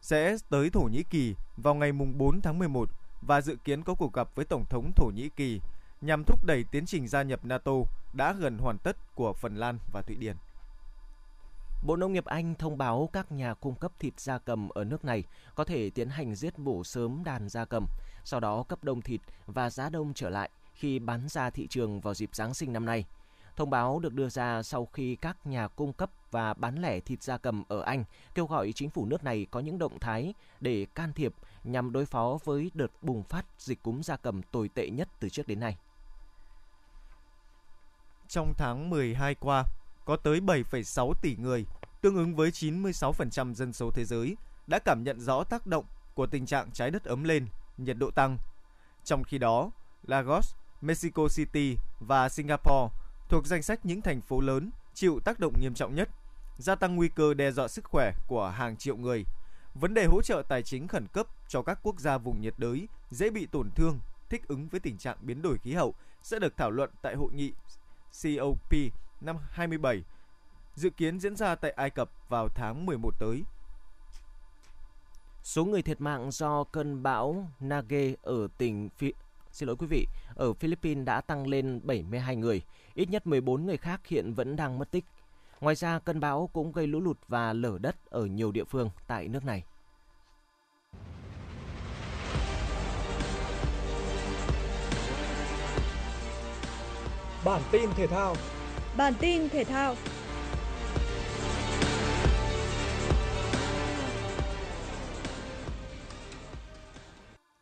sẽ 0.00 0.36
tới 0.50 0.70
Thổ 0.70 0.80
Nhĩ 0.80 1.02
Kỳ 1.02 1.34
vào 1.56 1.74
ngày 1.74 1.92
4 1.92 2.40
tháng 2.40 2.58
11 2.58 2.88
và 3.22 3.40
dự 3.40 3.56
kiến 3.64 3.82
có 3.82 3.94
cuộc 3.94 4.12
gặp 4.12 4.28
với 4.34 4.44
Tổng 4.44 4.64
thống 4.70 4.92
Thổ 4.96 5.06
Nhĩ 5.14 5.28
Kỳ 5.28 5.60
nhằm 6.00 6.24
thúc 6.24 6.44
đẩy 6.44 6.64
tiến 6.64 6.86
trình 6.86 7.08
gia 7.08 7.22
nhập 7.22 7.44
NATO 7.44 7.72
đã 8.12 8.32
gần 8.32 8.58
hoàn 8.58 8.78
tất 8.78 8.96
của 9.14 9.32
Phần 9.32 9.56
Lan 9.56 9.78
và 9.92 10.02
Thụy 10.02 10.16
Điển. 10.16 10.36
Bộ 11.82 11.96
Nông 11.96 12.12
nghiệp 12.12 12.24
Anh 12.24 12.54
thông 12.54 12.78
báo 12.78 13.08
các 13.12 13.32
nhà 13.32 13.54
cung 13.54 13.74
cấp 13.74 13.92
thịt 13.98 14.20
gia 14.20 14.38
cầm 14.38 14.68
ở 14.68 14.84
nước 14.84 15.04
này 15.04 15.24
có 15.54 15.64
thể 15.64 15.90
tiến 15.90 16.08
hành 16.08 16.34
giết 16.34 16.58
mổ 16.58 16.84
sớm 16.84 17.24
đàn 17.24 17.48
gia 17.48 17.64
cầm, 17.64 17.86
sau 18.24 18.40
đó 18.40 18.62
cấp 18.62 18.84
đông 18.84 19.02
thịt 19.02 19.20
và 19.46 19.70
giá 19.70 19.88
đông 19.88 20.14
trở 20.14 20.30
lại 20.30 20.50
khi 20.74 20.98
bán 20.98 21.28
ra 21.28 21.50
thị 21.50 21.66
trường 21.66 22.00
vào 22.00 22.14
dịp 22.14 22.34
Giáng 22.34 22.54
sinh 22.54 22.72
năm 22.72 22.86
nay. 22.86 23.04
Thông 23.56 23.70
báo 23.70 23.98
được 23.98 24.14
đưa 24.14 24.28
ra 24.28 24.62
sau 24.62 24.86
khi 24.86 25.16
các 25.16 25.46
nhà 25.46 25.68
cung 25.68 25.92
cấp 25.92 26.10
và 26.30 26.54
bán 26.54 26.82
lẻ 26.82 27.00
thịt 27.00 27.22
gia 27.22 27.38
cầm 27.38 27.64
ở 27.68 27.80
Anh 27.80 28.04
kêu 28.34 28.46
gọi 28.46 28.72
chính 28.72 28.90
phủ 28.90 29.06
nước 29.06 29.24
này 29.24 29.46
có 29.50 29.60
những 29.60 29.78
động 29.78 29.98
thái 29.98 30.34
để 30.60 30.86
can 30.94 31.12
thiệp 31.12 31.34
nhằm 31.64 31.92
đối 31.92 32.06
phó 32.06 32.38
với 32.44 32.70
đợt 32.74 32.92
bùng 33.02 33.22
phát 33.22 33.46
dịch 33.58 33.82
cúm 33.82 34.00
gia 34.00 34.16
cầm 34.16 34.42
tồi 34.42 34.68
tệ 34.68 34.90
nhất 34.90 35.08
từ 35.20 35.28
trước 35.28 35.46
đến 35.46 35.60
nay. 35.60 35.76
Trong 38.28 38.52
tháng 38.58 38.90
12 38.90 39.34
qua, 39.34 39.64
có 40.04 40.16
tới 40.16 40.40
7,6 40.40 41.12
tỷ 41.22 41.36
người, 41.36 41.66
tương 42.00 42.16
ứng 42.16 42.34
với 42.34 42.50
96% 42.50 43.54
dân 43.54 43.72
số 43.72 43.90
thế 43.90 44.04
giới, 44.04 44.36
đã 44.66 44.78
cảm 44.78 45.04
nhận 45.04 45.20
rõ 45.20 45.44
tác 45.44 45.66
động 45.66 45.84
của 46.14 46.26
tình 46.26 46.46
trạng 46.46 46.70
trái 46.72 46.90
đất 46.90 47.04
ấm 47.04 47.24
lên, 47.24 47.46
nhiệt 47.78 47.96
độ 47.98 48.10
tăng. 48.10 48.38
Trong 49.04 49.24
khi 49.24 49.38
đó, 49.38 49.70
Lagos, 50.06 50.54
Mexico 50.80 51.28
City 51.28 51.76
và 52.00 52.28
Singapore 52.28 52.94
thuộc 53.28 53.46
danh 53.46 53.62
sách 53.62 53.86
những 53.86 54.02
thành 54.02 54.20
phố 54.20 54.40
lớn 54.40 54.70
chịu 54.94 55.20
tác 55.24 55.40
động 55.40 55.54
nghiêm 55.60 55.74
trọng 55.74 55.94
nhất, 55.94 56.08
gia 56.58 56.74
tăng 56.74 56.96
nguy 56.96 57.08
cơ 57.08 57.34
đe 57.34 57.50
dọa 57.50 57.68
sức 57.68 57.84
khỏe 57.84 58.12
của 58.28 58.48
hàng 58.48 58.76
triệu 58.76 58.96
người. 58.96 59.24
Vấn 59.74 59.94
đề 59.94 60.06
hỗ 60.06 60.22
trợ 60.22 60.42
tài 60.48 60.62
chính 60.62 60.88
khẩn 60.88 61.06
cấp 61.12 61.26
cho 61.48 61.62
các 61.62 61.78
quốc 61.82 62.00
gia 62.00 62.18
vùng 62.18 62.40
nhiệt 62.40 62.54
đới 62.56 62.88
dễ 63.10 63.30
bị 63.30 63.46
tổn 63.46 63.70
thương, 63.70 63.98
thích 64.28 64.48
ứng 64.48 64.68
với 64.68 64.80
tình 64.80 64.98
trạng 64.98 65.16
biến 65.20 65.42
đổi 65.42 65.58
khí 65.58 65.72
hậu 65.72 65.94
sẽ 66.22 66.38
được 66.38 66.56
thảo 66.56 66.70
luận 66.70 66.90
tại 67.02 67.14
hội 67.14 67.32
nghị 67.32 67.52
COP 68.22 68.74
năm 69.24 69.36
27 69.50 70.02
dự 70.74 70.90
kiến 70.90 71.20
diễn 71.20 71.36
ra 71.36 71.54
tại 71.54 71.70
Ai 71.70 71.90
Cập 71.90 72.10
vào 72.28 72.48
tháng 72.48 72.86
11 72.86 73.14
tới. 73.18 73.42
Số 75.42 75.64
người 75.64 75.82
thiệt 75.82 76.00
mạng 76.00 76.30
do 76.30 76.64
cơn 76.64 77.02
bão 77.02 77.48
Nage 77.60 78.14
ở 78.22 78.48
tỉnh 78.58 78.88
Phi... 78.88 79.12
xin 79.52 79.66
lỗi 79.66 79.76
quý 79.78 79.86
vị, 79.86 80.06
ở 80.34 80.52
Philippines 80.52 81.06
đã 81.06 81.20
tăng 81.20 81.46
lên 81.46 81.80
72 81.84 82.36
người, 82.36 82.62
ít 82.94 83.10
nhất 83.10 83.26
14 83.26 83.66
người 83.66 83.76
khác 83.76 84.06
hiện 84.06 84.34
vẫn 84.34 84.56
đang 84.56 84.78
mất 84.78 84.90
tích. 84.90 85.04
Ngoài 85.60 85.74
ra, 85.74 85.98
cơn 85.98 86.20
bão 86.20 86.50
cũng 86.52 86.72
gây 86.72 86.86
lũ 86.86 87.00
lụt 87.00 87.18
và 87.28 87.52
lở 87.52 87.78
đất 87.80 87.96
ở 88.10 88.26
nhiều 88.26 88.52
địa 88.52 88.64
phương 88.64 88.90
tại 89.06 89.28
nước 89.28 89.44
này. 89.44 89.64
Bản 97.44 97.62
tin 97.72 97.90
thể 97.96 98.06
thao 98.06 98.36
Bản 98.96 99.12
tin 99.20 99.48
thể 99.48 99.64
thao 99.64 99.94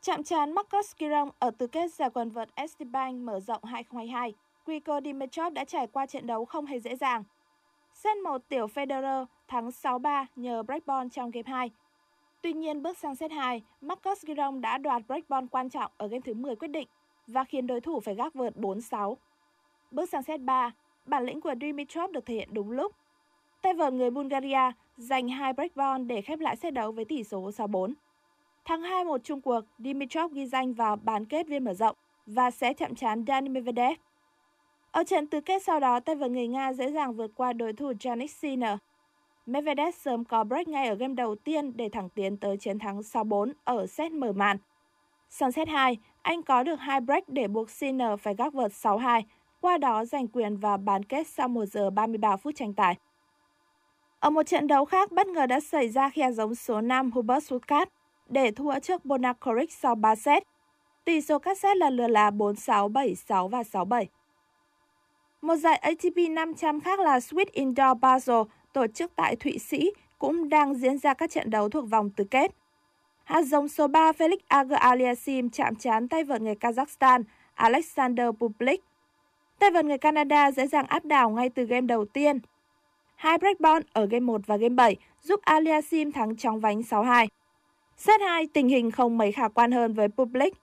Chạm 0.03 0.23
trán 0.23 0.53
Marcus 0.55 0.95
Giron 1.01 1.29
ở 1.39 1.51
tứ 1.51 1.67
kết 1.67 1.95
giải 1.95 2.11
quần 2.11 2.31
vợt 2.31 2.49
Esteban 2.55 3.27
mở 3.27 3.41
rộng 3.41 3.65
2022. 3.65 4.35
Grigor 4.67 5.05
Dimitrov 5.05 5.53
đã 5.53 5.65
trải 5.65 5.87
qua 5.87 6.07
trận 6.07 6.27
đấu 6.27 6.45
không 6.45 6.67
hề 6.67 6.81
dễ 6.81 6.97
dàng. 6.97 7.25
Set 7.95 8.17
một 8.17 8.49
tiểu 8.49 8.67
Federer 8.67 9.27
thắng 9.49 9.69
6-3 9.69 10.25
nhờ 10.37 10.63
breakball 10.63 11.09
trong 11.13 11.31
game 11.31 11.53
2. 11.53 11.71
Tuy 12.43 12.53
nhiên 12.53 12.83
bước 12.83 12.99
sang 12.99 13.17
set 13.17 13.31
2, 13.33 13.63
Marcus 13.81 14.25
Giron 14.27 14.61
đã 14.61 14.79
đoạt 14.79 15.03
breakball 15.07 15.47
quan 15.51 15.71
trọng 15.71 15.93
ở 15.97 16.07
game 16.07 16.21
thứ 16.25 16.35
10 16.35 16.57
quyết 16.57 16.69
định 16.69 16.89
và 17.27 17.45
khiến 17.45 17.67
đối 17.67 17.81
thủ 17.81 18.01
phải 18.01 18.15
gác 18.15 18.35
vượt 18.35 18.57
4-6. 18.57 19.15
Bước 19.91 20.09
sang 20.09 20.23
set 20.23 20.41
3, 20.41 20.71
bản 21.05 21.25
lĩnh 21.25 21.41
của 21.41 21.55
Dimitrov 21.61 22.11
được 22.11 22.27
thể 22.27 22.35
hiện 22.35 22.49
đúng 22.53 22.71
lúc. 22.71 22.93
Tay 23.63 23.75
vợt 23.75 23.93
người 23.93 24.11
Bulgaria 24.11 24.73
giành 24.97 25.29
hai 25.29 25.53
breakball 25.53 26.05
để 26.05 26.23
khép 26.23 26.41
lại 26.41 26.57
set 26.57 26.75
đấu 26.75 26.93
với 26.93 27.05
tỷ 27.05 27.25
số 27.25 27.51
6-4. 27.51 27.93
Thắng 28.65 28.83
2-1 28.83 29.19
chung 29.19 29.41
cuộc, 29.41 29.61
Dimitrov 29.79 30.33
ghi 30.33 30.47
danh 30.47 30.75
vào 30.75 30.97
bán 30.97 31.25
kết 31.25 31.49
viên 31.49 31.65
mở 31.65 31.75
rộng 31.75 31.97
và 32.27 32.51
sẽ 32.51 32.73
chạm 32.73 32.95
trán 32.95 33.25
Dani 33.27 33.49
Medvedev. 33.49 33.99
Ở 34.91 35.05
trận 35.05 35.27
tứ 35.27 35.41
kết 35.41 35.63
sau 35.63 35.81
đó, 35.81 36.01
tay 36.01 36.17
vợt 36.17 36.31
người 36.31 36.49
Nga 36.49 36.73
dễ 36.73 36.93
dàng 36.93 37.13
vượt 37.13 37.31
qua 37.35 37.53
đối 37.53 37.73
thủ 37.73 37.93
Janik 37.93 38.27
Sinner. 38.27 38.79
Medvedev 39.47 39.95
sớm 39.95 40.25
có 40.25 40.45
break 40.45 40.69
ngay 40.69 40.89
ở 40.89 40.95
game 40.95 41.15
đầu 41.15 41.35
tiên 41.35 41.77
để 41.77 41.89
thẳng 41.89 42.09
tiến 42.09 42.37
tới 42.37 42.57
chiến 42.57 42.79
thắng 42.79 43.01
6-4 43.01 43.53
ở 43.65 43.87
set 43.87 44.13
mở 44.13 44.33
màn. 44.33 44.59
Sang 45.29 45.53
set 45.53 45.69
2, 45.69 45.99
anh 46.23 46.43
có 46.43 46.63
được 46.63 46.81
hai 46.81 47.01
break 47.01 47.29
để 47.29 47.49
buộc 47.49 47.71
Sinner 47.71 48.21
phải 48.21 48.35
gác 48.35 48.53
vợt 48.53 48.73
6-2, 48.73 49.23
qua 49.61 49.79
đó 49.79 50.05
giành 50.05 50.29
quyền 50.29 50.57
vào 50.57 50.79
bán 50.79 51.05
kết 51.05 51.27
sau 51.27 51.49
1 51.49 51.65
giờ 51.65 51.91
33 51.91 52.37
phút 52.37 52.55
tranh 52.57 52.75
tài. 52.75 52.97
Ở 54.21 54.31
một 54.31 54.43
trận 54.43 54.67
đấu 54.67 54.85
khác, 54.85 55.13
bất 55.13 55.27
ngờ 55.27 55.47
đã 55.47 55.61
xảy 55.61 55.89
ra 55.89 56.11
khi 56.11 56.23
giống 56.33 56.55
số 56.55 56.81
5 56.81 57.11
Hubert 57.11 57.53
Hurkacz 57.53 57.87
để 58.29 58.51
thua 58.51 58.79
trước 58.79 59.05
Bonakoric 59.05 59.73
sau 59.73 59.95
3 59.95 60.17
set. 60.17 60.43
Tỷ 61.05 61.21
số 61.21 61.39
các 61.39 61.59
set 61.59 61.77
lần 61.77 61.97
lượt 61.97 62.09
là 62.09 62.31
4-6, 62.31 62.93
7-6 62.93 63.49
và 63.49 63.63
6-7. 63.63 64.07
Một 65.43 65.57
giải 65.57 65.77
ATP 65.77 66.17
500 66.31 66.81
khác 66.81 67.01
là 67.01 67.19
Swiss 67.19 67.47
Indoor 67.53 67.99
Basel 68.01 68.43
tổ 68.73 68.87
chức 68.87 69.13
tại 69.17 69.37
Thụy 69.37 69.59
Sĩ 69.59 69.91
cũng 70.19 70.49
đang 70.49 70.75
diễn 70.75 70.99
ra 70.99 71.15
các 71.15 71.31
trận 71.31 71.51
đấu 71.51 71.69
thuộc 71.69 71.91
vòng 71.91 72.11
tứ 72.11 72.25
kết. 72.25 72.51
Hạt 73.25 73.43
giống 73.43 73.69
số 73.69 73.87
3 73.89 74.13
Felix 74.13 74.37
Auger 74.49 74.79
Aliasim 74.79 75.51
chạm 75.51 75.75
trán 75.75 76.09
tay 76.09 76.25
vợt 76.25 76.43
người 76.43 76.55
Kazakhstan 76.55 77.23
Alexander 77.55 78.27
Bublik. 78.39 78.85
Tay 79.61 79.71
vợt 79.71 79.85
người 79.85 79.99
Canada 79.99 80.51
dễ 80.51 80.67
dàng 80.67 80.87
áp 80.87 81.05
đảo 81.05 81.31
ngay 81.31 81.49
từ 81.49 81.65
game 81.65 81.87
đầu 81.87 82.05
tiên. 82.05 82.39
hai 83.17 83.39
break 83.39 83.61
ball 83.61 83.83
ở 83.93 84.07
game 84.07 84.21
1 84.21 84.41
và 84.47 84.57
game 84.57 84.75
7 84.75 84.97
giúp 85.23 85.41
Aliasim 85.43 86.13
thắng 86.13 86.37
chóng 86.37 86.61
vánh 86.61 86.81
6-2. 86.81 87.27
Set 87.97 88.21
2, 88.21 88.47
tình 88.47 88.69
hình 88.69 88.91
không 88.91 89.19
mấy 89.19 89.33
khả 89.33 89.49
quan 89.49 89.73
hơn 89.73 89.95
với 89.95 90.09
Public. 90.09 90.55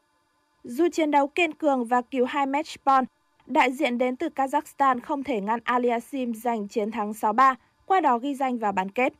Dù 0.63 0.89
chiến 0.89 1.11
đấu 1.11 1.27
kiên 1.27 1.53
cường 1.53 1.85
và 1.85 2.01
cứu 2.01 2.25
hai 2.25 2.45
match 2.45 2.85
point, 2.85 3.07
đại 3.45 3.71
diện 3.71 3.97
đến 3.97 4.15
từ 4.15 4.29
Kazakhstan 4.35 4.99
không 4.99 5.23
thể 5.23 5.41
ngăn 5.41 5.59
Aliasim 5.63 6.33
giành 6.33 6.67
chiến 6.67 6.91
thắng 6.91 7.11
6-3, 7.11 7.55
qua 7.85 8.01
đó 8.01 8.17
ghi 8.17 8.35
danh 8.35 8.57
vào 8.57 8.71
bán 8.71 8.91
kết. 8.91 9.13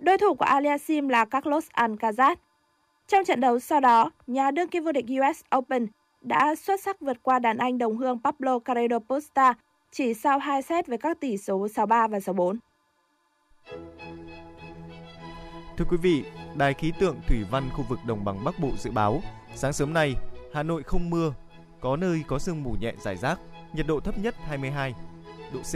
Đối 0.00 0.18
thủ 0.18 0.34
của 0.34 0.44
Aliasim 0.44 1.08
là 1.08 1.24
Carlos 1.24 1.68
Alcaraz. 1.72 2.36
Trong 3.08 3.24
trận 3.24 3.40
đấu 3.40 3.58
sau 3.58 3.80
đó, 3.80 4.10
nhà 4.26 4.50
đương 4.50 4.68
kim 4.68 4.84
vô 4.84 4.92
địch 4.92 5.04
US 5.04 5.40
Open 5.56 5.86
đã 6.20 6.54
xuất 6.54 6.80
sắc 6.80 7.00
vượt 7.00 7.16
qua 7.22 7.38
đàn 7.38 7.58
anh 7.58 7.78
đồng 7.78 7.96
hương 7.96 8.18
Pablo 8.24 8.58
Carredo 8.58 8.98
Busta 9.08 9.54
chỉ 9.90 10.14
sau 10.14 10.38
2 10.38 10.62
set 10.62 10.86
với 10.86 10.98
các 10.98 11.20
tỷ 11.20 11.36
số 11.36 11.66
6-3 11.66 12.08
và 12.08 12.18
6-4. 12.18 12.56
Thưa 15.76 15.84
quý 15.90 15.96
vị, 15.96 16.24
Đài 16.54 16.74
khí 16.74 16.92
tượng 16.98 17.16
thủy 17.26 17.38
văn 17.50 17.70
khu 17.72 17.84
vực 17.88 17.98
đồng 18.06 18.24
bằng 18.24 18.44
Bắc 18.44 18.58
Bộ 18.58 18.70
dự 18.78 18.90
báo, 18.90 19.22
sáng 19.54 19.72
sớm 19.72 19.92
nay, 19.92 20.14
Hà 20.54 20.62
Nội 20.62 20.82
không 20.82 21.10
mưa, 21.10 21.34
có 21.80 21.96
nơi 21.96 22.22
có 22.26 22.38
sương 22.38 22.62
mù 22.62 22.72
nhẹ 22.80 22.92
rải 22.98 23.16
rác, 23.16 23.38
nhiệt 23.72 23.86
độ 23.86 24.00
thấp 24.00 24.18
nhất 24.18 24.34
22 24.46 24.94
độ 25.52 25.60
C. 25.60 25.74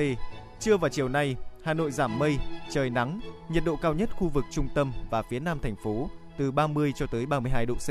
Trưa 0.61 0.77
và 0.77 0.89
chiều 0.89 1.09
nay, 1.09 1.37
Hà 1.65 1.75
Nội 1.75 1.91
giảm 1.91 2.19
mây, 2.19 2.39
trời 2.71 2.91
nắng, 2.91 3.21
nhiệt 3.49 3.63
độ 3.67 3.77
cao 3.77 3.95
nhất 3.95 4.11
khu 4.17 4.29
vực 4.29 4.45
trung 4.51 4.69
tâm 4.75 4.93
và 5.11 5.23
phía 5.23 5.41
nam 5.41 5.59
thành 5.63 5.77
phố 5.85 6.09
từ 6.39 6.51
30 6.51 6.93
cho 6.97 7.07
tới 7.07 7.27
32 7.27 7.67
độ 7.67 7.75
C, 7.75 7.89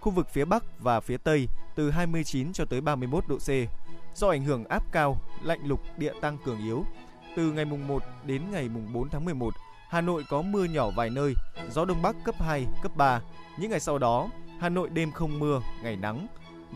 khu 0.00 0.12
vực 0.12 0.28
phía 0.32 0.44
Bắc 0.44 0.64
và 0.78 1.00
phía 1.00 1.16
Tây 1.16 1.48
từ 1.74 1.90
29 1.90 2.52
cho 2.52 2.64
tới 2.64 2.80
31 2.80 3.24
độ 3.28 3.38
C. 3.38 3.48
Do 4.14 4.28
ảnh 4.28 4.44
hưởng 4.44 4.64
áp 4.64 4.82
cao, 4.92 5.20
lạnh 5.42 5.60
lục 5.64 5.80
địa 5.96 6.12
tăng 6.20 6.38
cường 6.44 6.58
yếu, 6.58 6.84
từ 7.36 7.52
ngày 7.52 7.64
mùng 7.64 7.88
1 7.88 8.02
đến 8.24 8.42
ngày 8.50 8.68
mùng 8.68 8.92
4 8.92 9.08
tháng 9.08 9.24
11, 9.24 9.54
Hà 9.88 10.00
Nội 10.00 10.24
có 10.28 10.42
mưa 10.42 10.64
nhỏ 10.64 10.90
vài 10.90 11.10
nơi, 11.10 11.34
gió 11.70 11.84
đông 11.84 12.02
bắc 12.02 12.16
cấp 12.24 12.34
2, 12.38 12.66
cấp 12.82 12.96
3. 12.96 13.20
Những 13.58 13.70
ngày 13.70 13.80
sau 13.80 13.98
đó, 13.98 14.28
Hà 14.60 14.68
Nội 14.68 14.88
đêm 14.88 15.12
không 15.12 15.38
mưa, 15.38 15.60
ngày 15.82 15.96
nắng. 15.96 16.26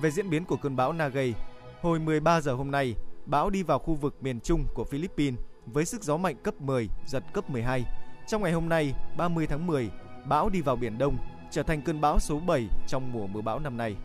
Về 0.00 0.10
diễn 0.10 0.30
biến 0.30 0.44
của 0.44 0.56
cơn 0.56 0.76
bão 0.76 0.92
Nagay, 0.92 1.34
hồi 1.82 1.98
13 1.98 2.40
giờ 2.40 2.54
hôm 2.54 2.70
nay, 2.70 2.94
bão 3.26 3.50
đi 3.50 3.62
vào 3.62 3.78
khu 3.78 3.94
vực 3.94 4.22
miền 4.22 4.40
Trung 4.40 4.66
của 4.74 4.84
Philippines 4.84 5.40
với 5.66 5.84
sức 5.84 6.02
gió 6.02 6.16
mạnh 6.16 6.36
cấp 6.42 6.60
10, 6.60 6.88
giật 7.06 7.24
cấp 7.32 7.50
12. 7.50 7.84
Trong 8.26 8.42
ngày 8.42 8.52
hôm 8.52 8.68
nay, 8.68 8.94
30 9.16 9.46
tháng 9.46 9.66
10, 9.66 9.90
bão 10.24 10.48
đi 10.48 10.60
vào 10.60 10.76
Biển 10.76 10.98
Đông, 10.98 11.16
trở 11.52 11.62
thành 11.62 11.82
cơn 11.82 12.00
bão 12.00 12.20
số 12.20 12.40
7 12.40 12.66
trong 12.88 13.12
mùa 13.12 13.26
mưa 13.26 13.40
bão 13.40 13.58
năm 13.58 13.76
nay. 13.76 13.96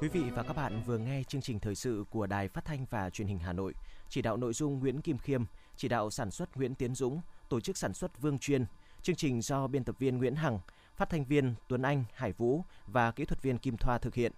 Quý 0.00 0.08
vị 0.08 0.22
và 0.34 0.42
các 0.42 0.56
bạn 0.56 0.82
vừa 0.86 0.98
nghe 0.98 1.22
chương 1.22 1.40
trình 1.40 1.60
thời 1.60 1.74
sự 1.74 2.04
của 2.10 2.26
Đài 2.26 2.48
Phát 2.48 2.64
thanh 2.64 2.86
và 2.90 3.10
Truyền 3.10 3.28
hình 3.28 3.38
Hà 3.38 3.52
Nội. 3.52 3.74
Chỉ 4.08 4.22
đạo 4.22 4.36
nội 4.36 4.52
dung 4.52 4.78
Nguyễn 4.78 5.00
Kim 5.00 5.18
Khiêm, 5.18 5.44
chỉ 5.76 5.88
đạo 5.88 6.10
sản 6.10 6.30
xuất 6.30 6.56
Nguyễn 6.56 6.74
Tiến 6.74 6.94
Dũng, 6.94 7.20
tổ 7.48 7.60
chức 7.60 7.76
sản 7.76 7.94
xuất 7.94 8.20
Vương 8.20 8.38
Chuyên. 8.38 8.64
Chương 9.02 9.16
trình 9.16 9.42
do 9.42 9.66
biên 9.66 9.84
tập 9.84 9.96
viên 9.98 10.18
Nguyễn 10.18 10.34
Hằng, 10.34 10.58
phát 10.96 11.10
thanh 11.10 11.24
viên 11.24 11.54
Tuấn 11.68 11.82
Anh, 11.82 12.04
Hải 12.14 12.32
Vũ 12.32 12.64
và 12.86 13.10
kỹ 13.10 13.24
thuật 13.24 13.42
viên 13.42 13.58
Kim 13.58 13.76
Thoa 13.76 13.98
thực 13.98 14.14
hiện. 14.14 14.32